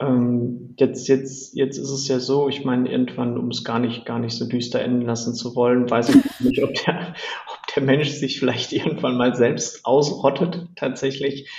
Ähm, 0.00 0.74
jetzt, 0.78 1.08
jetzt, 1.08 1.54
jetzt 1.54 1.76
ist 1.76 1.90
es 1.90 2.08
ja 2.08 2.20
so, 2.20 2.48
ich 2.48 2.64
meine, 2.64 2.90
irgendwann, 2.90 3.36
um 3.36 3.48
es 3.48 3.64
gar 3.64 3.78
nicht, 3.78 4.06
gar 4.06 4.18
nicht 4.18 4.34
so 4.34 4.46
düster 4.46 4.80
enden 4.80 5.02
lassen 5.02 5.34
zu 5.34 5.54
wollen, 5.54 5.90
weiß 5.90 6.08
ich 6.08 6.40
nicht, 6.40 6.62
ob 6.62 6.72
der, 6.74 7.14
ob 7.52 7.74
der 7.74 7.82
Mensch 7.82 8.08
sich 8.08 8.38
vielleicht 8.38 8.72
irgendwann 8.72 9.18
mal 9.18 9.34
selbst 9.34 9.84
ausrottet, 9.84 10.68
tatsächlich. 10.74 11.50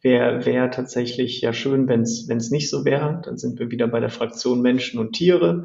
Wäre 0.00 0.46
wär 0.46 0.70
tatsächlich 0.70 1.40
ja 1.40 1.52
schön, 1.52 1.88
wenn 1.88 2.02
es 2.02 2.50
nicht 2.52 2.70
so 2.70 2.84
wäre. 2.84 3.20
Dann 3.24 3.36
sind 3.36 3.58
wir 3.58 3.72
wieder 3.72 3.88
bei 3.88 3.98
der 3.98 4.10
Fraktion 4.10 4.62
Menschen 4.62 5.00
und 5.00 5.14
Tiere. 5.14 5.64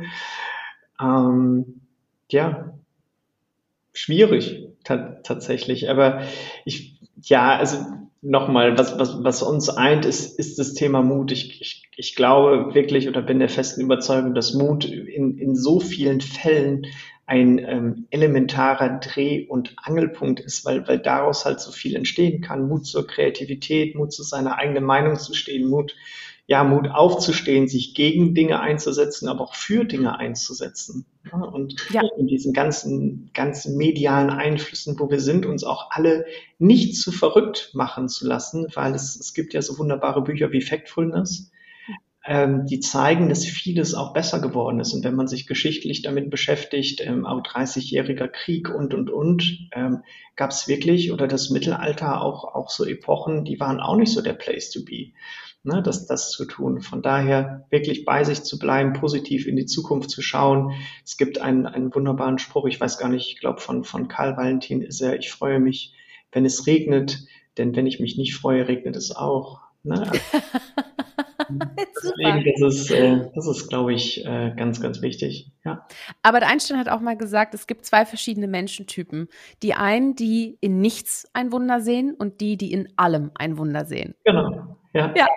Ähm, 1.00 1.82
ja, 2.32 2.74
schwierig 3.94 4.68
tatsächlich. 4.84 5.90
Aber 5.90 6.24
ich, 6.66 7.00
ja, 7.22 7.56
also 7.56 7.78
nochmal, 8.22 8.78
was, 8.78 8.98
was, 8.98 9.24
was 9.24 9.44
uns 9.44 9.70
eint, 9.70 10.06
ist, 10.06 10.40
ist 10.40 10.60
das 10.60 10.74
Thema 10.74 11.02
Mut. 11.02 11.32
Ich, 11.32 11.62
ich, 11.62 11.90
ich 11.96 12.16
glaube 12.16 12.74
wirklich 12.74 13.08
oder 13.08 13.22
bin 13.22 13.40
der 13.40 13.50
festen 13.50 13.82
Überzeugung, 13.82 14.34
dass 14.34 14.54
Mut 14.54 14.86
in, 14.86 15.38
in 15.38 15.56
so 15.56 15.80
vielen 15.80 16.22
Fällen 16.22 16.88
ein 17.26 17.58
ähm, 17.60 18.08
elementarer 18.10 19.00
Dreh- 19.00 19.48
und 19.48 19.76
Angelpunkt 19.78 20.42
ist, 20.42 20.66
weil, 20.66 20.88
weil 20.88 21.00
daraus 21.00 21.46
halt 21.46 21.62
so 21.62 21.72
viel 21.72 21.96
entstehen 21.96 22.42
kann. 22.42 22.68
Mut 22.68 22.86
zur 22.86 23.08
Kreativität, 23.08 23.96
Mut 23.96 24.12
zu 24.12 24.24
seiner 24.24 24.58
eigenen 24.58 24.84
Meinung 24.84 25.16
zu 25.16 25.34
stehen, 25.34 25.70
Mut 25.70 25.96
ja, 26.46 26.64
Mut 26.64 26.90
aufzustehen, 26.90 27.68
sich 27.68 27.96
gegen 27.96 28.36
Dinge 28.36 28.60
einzusetzen, 28.60 29.30
aber 29.30 29.42
auch 29.42 29.56
für 29.56 29.86
Dinge 29.86 30.18
einzusetzen. 30.18 31.06
Ja, 31.32 31.40
und 31.40 31.76
ja. 31.90 32.02
in 32.18 32.28
diesen 32.28 32.52
ganzen, 32.52 33.32
ganzen 33.34 33.78
medialen 33.78 34.30
Einflüssen, 34.30 35.00
wo 35.00 35.10
wir 35.10 35.22
sind, 35.22 35.46
uns 35.46 35.64
auch 35.64 35.92
alle 35.92 36.26
nicht 36.60 36.98
zu 36.98 37.12
verrückt 37.14 37.72
machen 37.74 38.10
zu 38.10 38.28
lassen, 38.28 38.68
weil 38.74 38.94
es, 38.94 39.16
es 39.16 39.34
gibt 39.34 39.54
ja 39.54 39.62
so 39.62 39.78
wunderbare 39.78 40.22
Bücher 40.22 40.52
wie 40.52 40.62
Factfulness, 40.62 41.50
ähm, 42.26 42.66
die 42.66 42.82
zeigen, 42.82 43.30
dass 43.30 43.46
vieles 43.46 43.94
auch 43.94 44.14
besser 44.14 44.42
geworden 44.42 44.82
ist. 44.82 44.94
Und 44.94 45.06
wenn 45.06 45.16
man 45.16 45.28
sich 45.28 45.48
geschichtlich 45.48 46.02
damit 46.02 46.30
beschäftigt, 46.30 47.02
ähm, 47.02 47.26
auch 47.26 47.42
30-jähriger 47.42 48.28
Krieg 48.28 48.70
und, 48.70 48.94
und, 48.94 49.10
und, 49.10 49.70
ähm, 49.74 50.04
gab 50.36 50.52
es 50.52 50.68
wirklich, 50.68 51.14
oder 51.14 51.28
das 51.28 51.50
Mittelalter 51.50 52.22
auch, 52.22 52.44
auch 52.44 52.70
so 52.70 52.86
Epochen, 52.86 53.46
die 53.46 53.62
waren 53.62 53.80
auch 53.80 53.96
nicht 53.96 54.12
so 54.12 54.22
der 54.22 54.34
Place 54.34 54.72
to 54.72 54.82
be 54.84 55.12
ne, 55.64 55.82
das, 55.82 56.06
das 56.06 56.32
zu 56.32 56.46
tun. 56.46 56.82
Von 56.82 57.02
daher 57.02 57.66
wirklich 57.70 58.06
bei 58.06 58.24
sich 58.24 58.44
zu 58.44 58.60
bleiben, 58.60 58.94
positiv 58.94 59.48
in 59.48 59.56
die 59.56 59.66
Zukunft 59.66 60.10
zu 60.10 60.22
schauen. 60.22 60.74
Es 61.04 61.18
gibt 61.18 61.40
einen, 61.40 61.66
einen 61.66 61.94
wunderbaren 61.94 62.38
Spruch, 62.38 62.66
ich 62.68 62.80
weiß 62.80 62.98
gar 62.98 63.10
nicht, 63.10 63.30
ich 63.30 63.40
glaube 63.40 63.62
von, 63.62 63.84
von 63.84 64.08
Karl 64.08 64.38
Valentin 64.38 64.82
ist 64.82 65.02
er, 65.02 65.18
ich 65.18 65.32
freue 65.32 65.60
mich, 65.60 65.94
wenn 66.32 66.46
es 66.46 66.68
regnet, 66.68 67.26
denn 67.58 67.76
wenn 67.76 67.88
ich 67.88 68.00
mich 68.00 68.18
nicht 68.18 68.36
freue, 68.36 68.68
regnet 68.68 68.96
es 68.96 69.16
auch. 69.16 69.62
Ne? 69.84 70.12
Deswegen, 71.50 72.46
das 72.60 72.76
ist, 72.76 72.92
äh, 72.92 73.30
das 73.36 73.48
ist, 73.48 73.68
glaube 73.70 73.94
ich, 73.94 74.26
äh, 74.26 74.54
ganz, 74.56 74.82
ganz 74.82 75.02
wichtig. 75.02 75.52
Ja. 75.66 75.86
Aber 76.22 76.40
der 76.40 76.50
Einstein 76.50 76.80
hat 76.80 76.90
auch 76.90 77.02
mal 77.02 77.18
gesagt, 77.18 77.54
es 77.54 77.68
gibt 77.68 77.86
zwei 77.86 78.06
verschiedene 78.06 78.48
Menschentypen. 78.48 79.28
Die 79.62 79.74
einen, 79.74 80.16
die 80.16 80.58
in 80.62 80.80
nichts 80.80 81.28
ein 81.34 81.52
Wunder 81.52 81.82
sehen 81.82 82.16
und 82.18 82.42
die, 82.42 82.58
die 82.58 82.72
in 82.72 82.88
allem 82.96 83.32
ein 83.36 83.58
Wunder 83.58 83.86
sehen. 83.86 84.16
Genau. 84.24 84.78
Ja. 84.94 85.12
ja. 85.16 85.28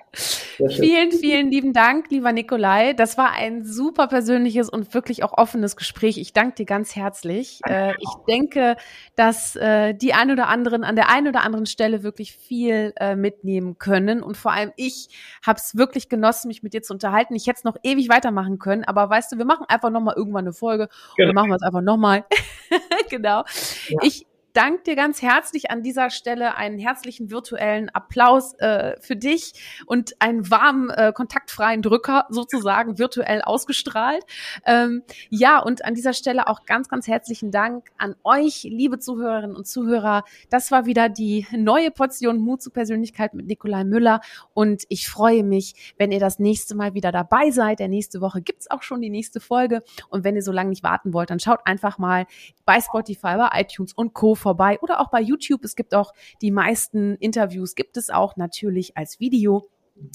Vielen, 0.68 1.12
vielen 1.12 1.50
lieben 1.50 1.72
Dank, 1.72 2.10
lieber 2.10 2.30
Nikolai. 2.32 2.92
Das 2.92 3.16
war 3.16 3.32
ein 3.32 3.64
super 3.64 4.06
persönliches 4.06 4.68
und 4.68 4.92
wirklich 4.92 5.24
auch 5.24 5.32
offenes 5.32 5.76
Gespräch. 5.76 6.18
Ich 6.18 6.34
danke 6.34 6.56
dir 6.56 6.66
ganz 6.66 6.94
herzlich. 6.94 7.60
Äh, 7.66 7.94
ich 7.98 8.10
denke, 8.28 8.76
dass 9.16 9.56
äh, 9.56 9.92
die 9.92 10.14
ein 10.14 10.30
oder 10.30 10.46
anderen 10.46 10.84
an 10.84 10.94
der 10.94 11.08
einen 11.08 11.26
oder 11.26 11.42
anderen 11.42 11.66
Stelle 11.66 12.04
wirklich 12.04 12.32
viel 12.32 12.92
äh, 12.96 13.16
mitnehmen 13.16 13.76
können. 13.78 14.22
Und 14.22 14.36
vor 14.36 14.52
allem 14.52 14.72
ich 14.76 15.08
habe 15.44 15.58
es 15.58 15.76
wirklich 15.76 16.08
genossen, 16.08 16.46
mich 16.46 16.62
mit 16.62 16.74
dir 16.74 16.82
zu 16.82 16.92
unterhalten. 16.92 17.34
Ich 17.34 17.48
hätte 17.48 17.58
es 17.58 17.64
noch 17.64 17.76
ewig 17.82 18.08
weitermachen 18.08 18.60
können, 18.60 18.84
aber 18.84 19.10
weißt 19.10 19.32
du, 19.32 19.38
wir 19.38 19.44
machen 19.44 19.66
einfach 19.68 19.90
nochmal 19.90 20.14
irgendwann 20.16 20.44
eine 20.44 20.52
Folge 20.52 20.88
genau. 21.16 21.30
und 21.30 21.34
dann 21.34 21.34
machen 21.34 21.50
wir 21.50 21.56
es 21.56 21.62
einfach 21.62 21.80
nochmal. 21.80 22.24
genau. 23.10 23.42
Ja. 23.88 23.98
Ich 24.02 24.26
danke 24.56 24.84
dir 24.84 24.96
ganz 24.96 25.20
herzlich 25.20 25.70
an 25.70 25.82
dieser 25.82 26.08
Stelle 26.08 26.56
einen 26.56 26.78
herzlichen 26.78 27.30
virtuellen 27.30 27.90
Applaus 27.90 28.54
äh, 28.54 28.96
für 29.00 29.14
dich 29.14 29.52
und 29.84 30.14
einen 30.18 30.50
warmen, 30.50 30.88
äh, 30.88 31.12
kontaktfreien 31.14 31.82
Drücker 31.82 32.24
sozusagen 32.30 32.98
virtuell 32.98 33.42
ausgestrahlt. 33.42 34.24
Ähm, 34.64 35.02
ja, 35.28 35.58
und 35.58 35.84
an 35.84 35.94
dieser 35.94 36.14
Stelle 36.14 36.46
auch 36.48 36.64
ganz, 36.64 36.88
ganz 36.88 37.06
herzlichen 37.06 37.50
Dank 37.50 37.90
an 37.98 38.16
euch, 38.24 38.62
liebe 38.62 38.98
Zuhörerinnen 38.98 39.54
und 39.54 39.66
Zuhörer. 39.66 40.24
Das 40.48 40.70
war 40.70 40.86
wieder 40.86 41.10
die 41.10 41.46
neue 41.52 41.90
Portion 41.90 42.38
Mut 42.38 42.62
zu 42.62 42.70
Persönlichkeit 42.70 43.34
mit 43.34 43.46
Nikolai 43.46 43.84
Müller 43.84 44.22
und 44.54 44.84
ich 44.88 45.08
freue 45.08 45.44
mich, 45.44 45.94
wenn 45.98 46.12
ihr 46.12 46.20
das 46.20 46.38
nächste 46.38 46.74
Mal 46.74 46.94
wieder 46.94 47.12
dabei 47.12 47.50
seid. 47.50 47.78
Der 47.78 47.88
nächste 47.88 48.22
Woche 48.22 48.40
gibt's 48.40 48.70
auch 48.70 48.82
schon 48.82 49.02
die 49.02 49.10
nächste 49.10 49.40
Folge 49.40 49.82
und 50.08 50.24
wenn 50.24 50.34
ihr 50.34 50.42
so 50.42 50.52
lange 50.52 50.70
nicht 50.70 50.82
warten 50.82 51.12
wollt, 51.12 51.28
dann 51.28 51.40
schaut 51.40 51.60
einfach 51.66 51.98
mal 51.98 52.26
bei 52.64 52.80
Spotify, 52.80 53.36
bei 53.36 53.50
iTunes 53.60 53.92
und 53.92 54.14
Co. 54.14 54.34
vorbei 54.46 54.78
oder 54.80 55.00
auch 55.00 55.10
bei 55.10 55.20
YouTube. 55.20 55.64
Es 55.64 55.74
gibt 55.74 55.92
auch 55.92 56.12
die 56.40 56.52
meisten 56.52 57.16
Interviews, 57.16 57.74
gibt 57.74 57.96
es 57.96 58.10
auch 58.10 58.36
natürlich 58.36 58.96
als 58.96 59.18
Video. 59.18 59.68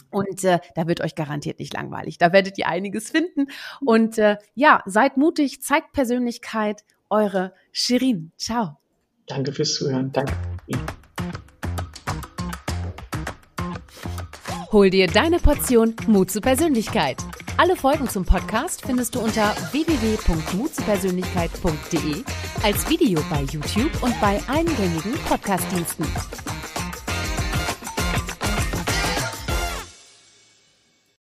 Und 0.09 0.45
äh, 0.45 0.59
da 0.73 0.87
wird 0.87 1.01
euch 1.01 1.15
garantiert 1.15 1.59
nicht 1.59 1.73
langweilig. 1.73 2.17
Da 2.17 2.31
werdet 2.31 2.57
ihr 2.57 2.69
einiges 2.69 3.09
finden. 3.09 3.47
Und 3.83 4.17
äh, 4.17 4.37
ja, 4.55 4.83
seid 4.85 5.17
mutig, 5.17 5.61
zeigt 5.61 5.91
Persönlichkeit. 5.91 6.85
Eure 7.09 7.53
Shirin. 7.73 8.31
Ciao. 8.37 8.77
Danke 9.25 9.51
fürs 9.51 9.73
Zuhören. 9.73 10.13
Danke. 10.13 10.31
Hol 14.71 14.89
dir 14.89 15.07
deine 15.07 15.39
Portion 15.39 15.93
Mut 16.07 16.31
zur 16.31 16.41
Persönlichkeit. 16.41 17.17
Alle 17.61 17.75
Folgen 17.75 18.09
zum 18.09 18.25
Podcast 18.25 18.81
findest 18.83 19.13
du 19.13 19.19
unter 19.19 19.53
www.mutzupersönlichkeit.de 19.71 22.23
als 22.63 22.89
Video 22.89 23.21
bei 23.29 23.43
YouTube 23.43 23.91
und 24.01 24.19
bei 24.19 24.41
eingängigen 24.47 25.13
Podcastdiensten. 25.29 26.07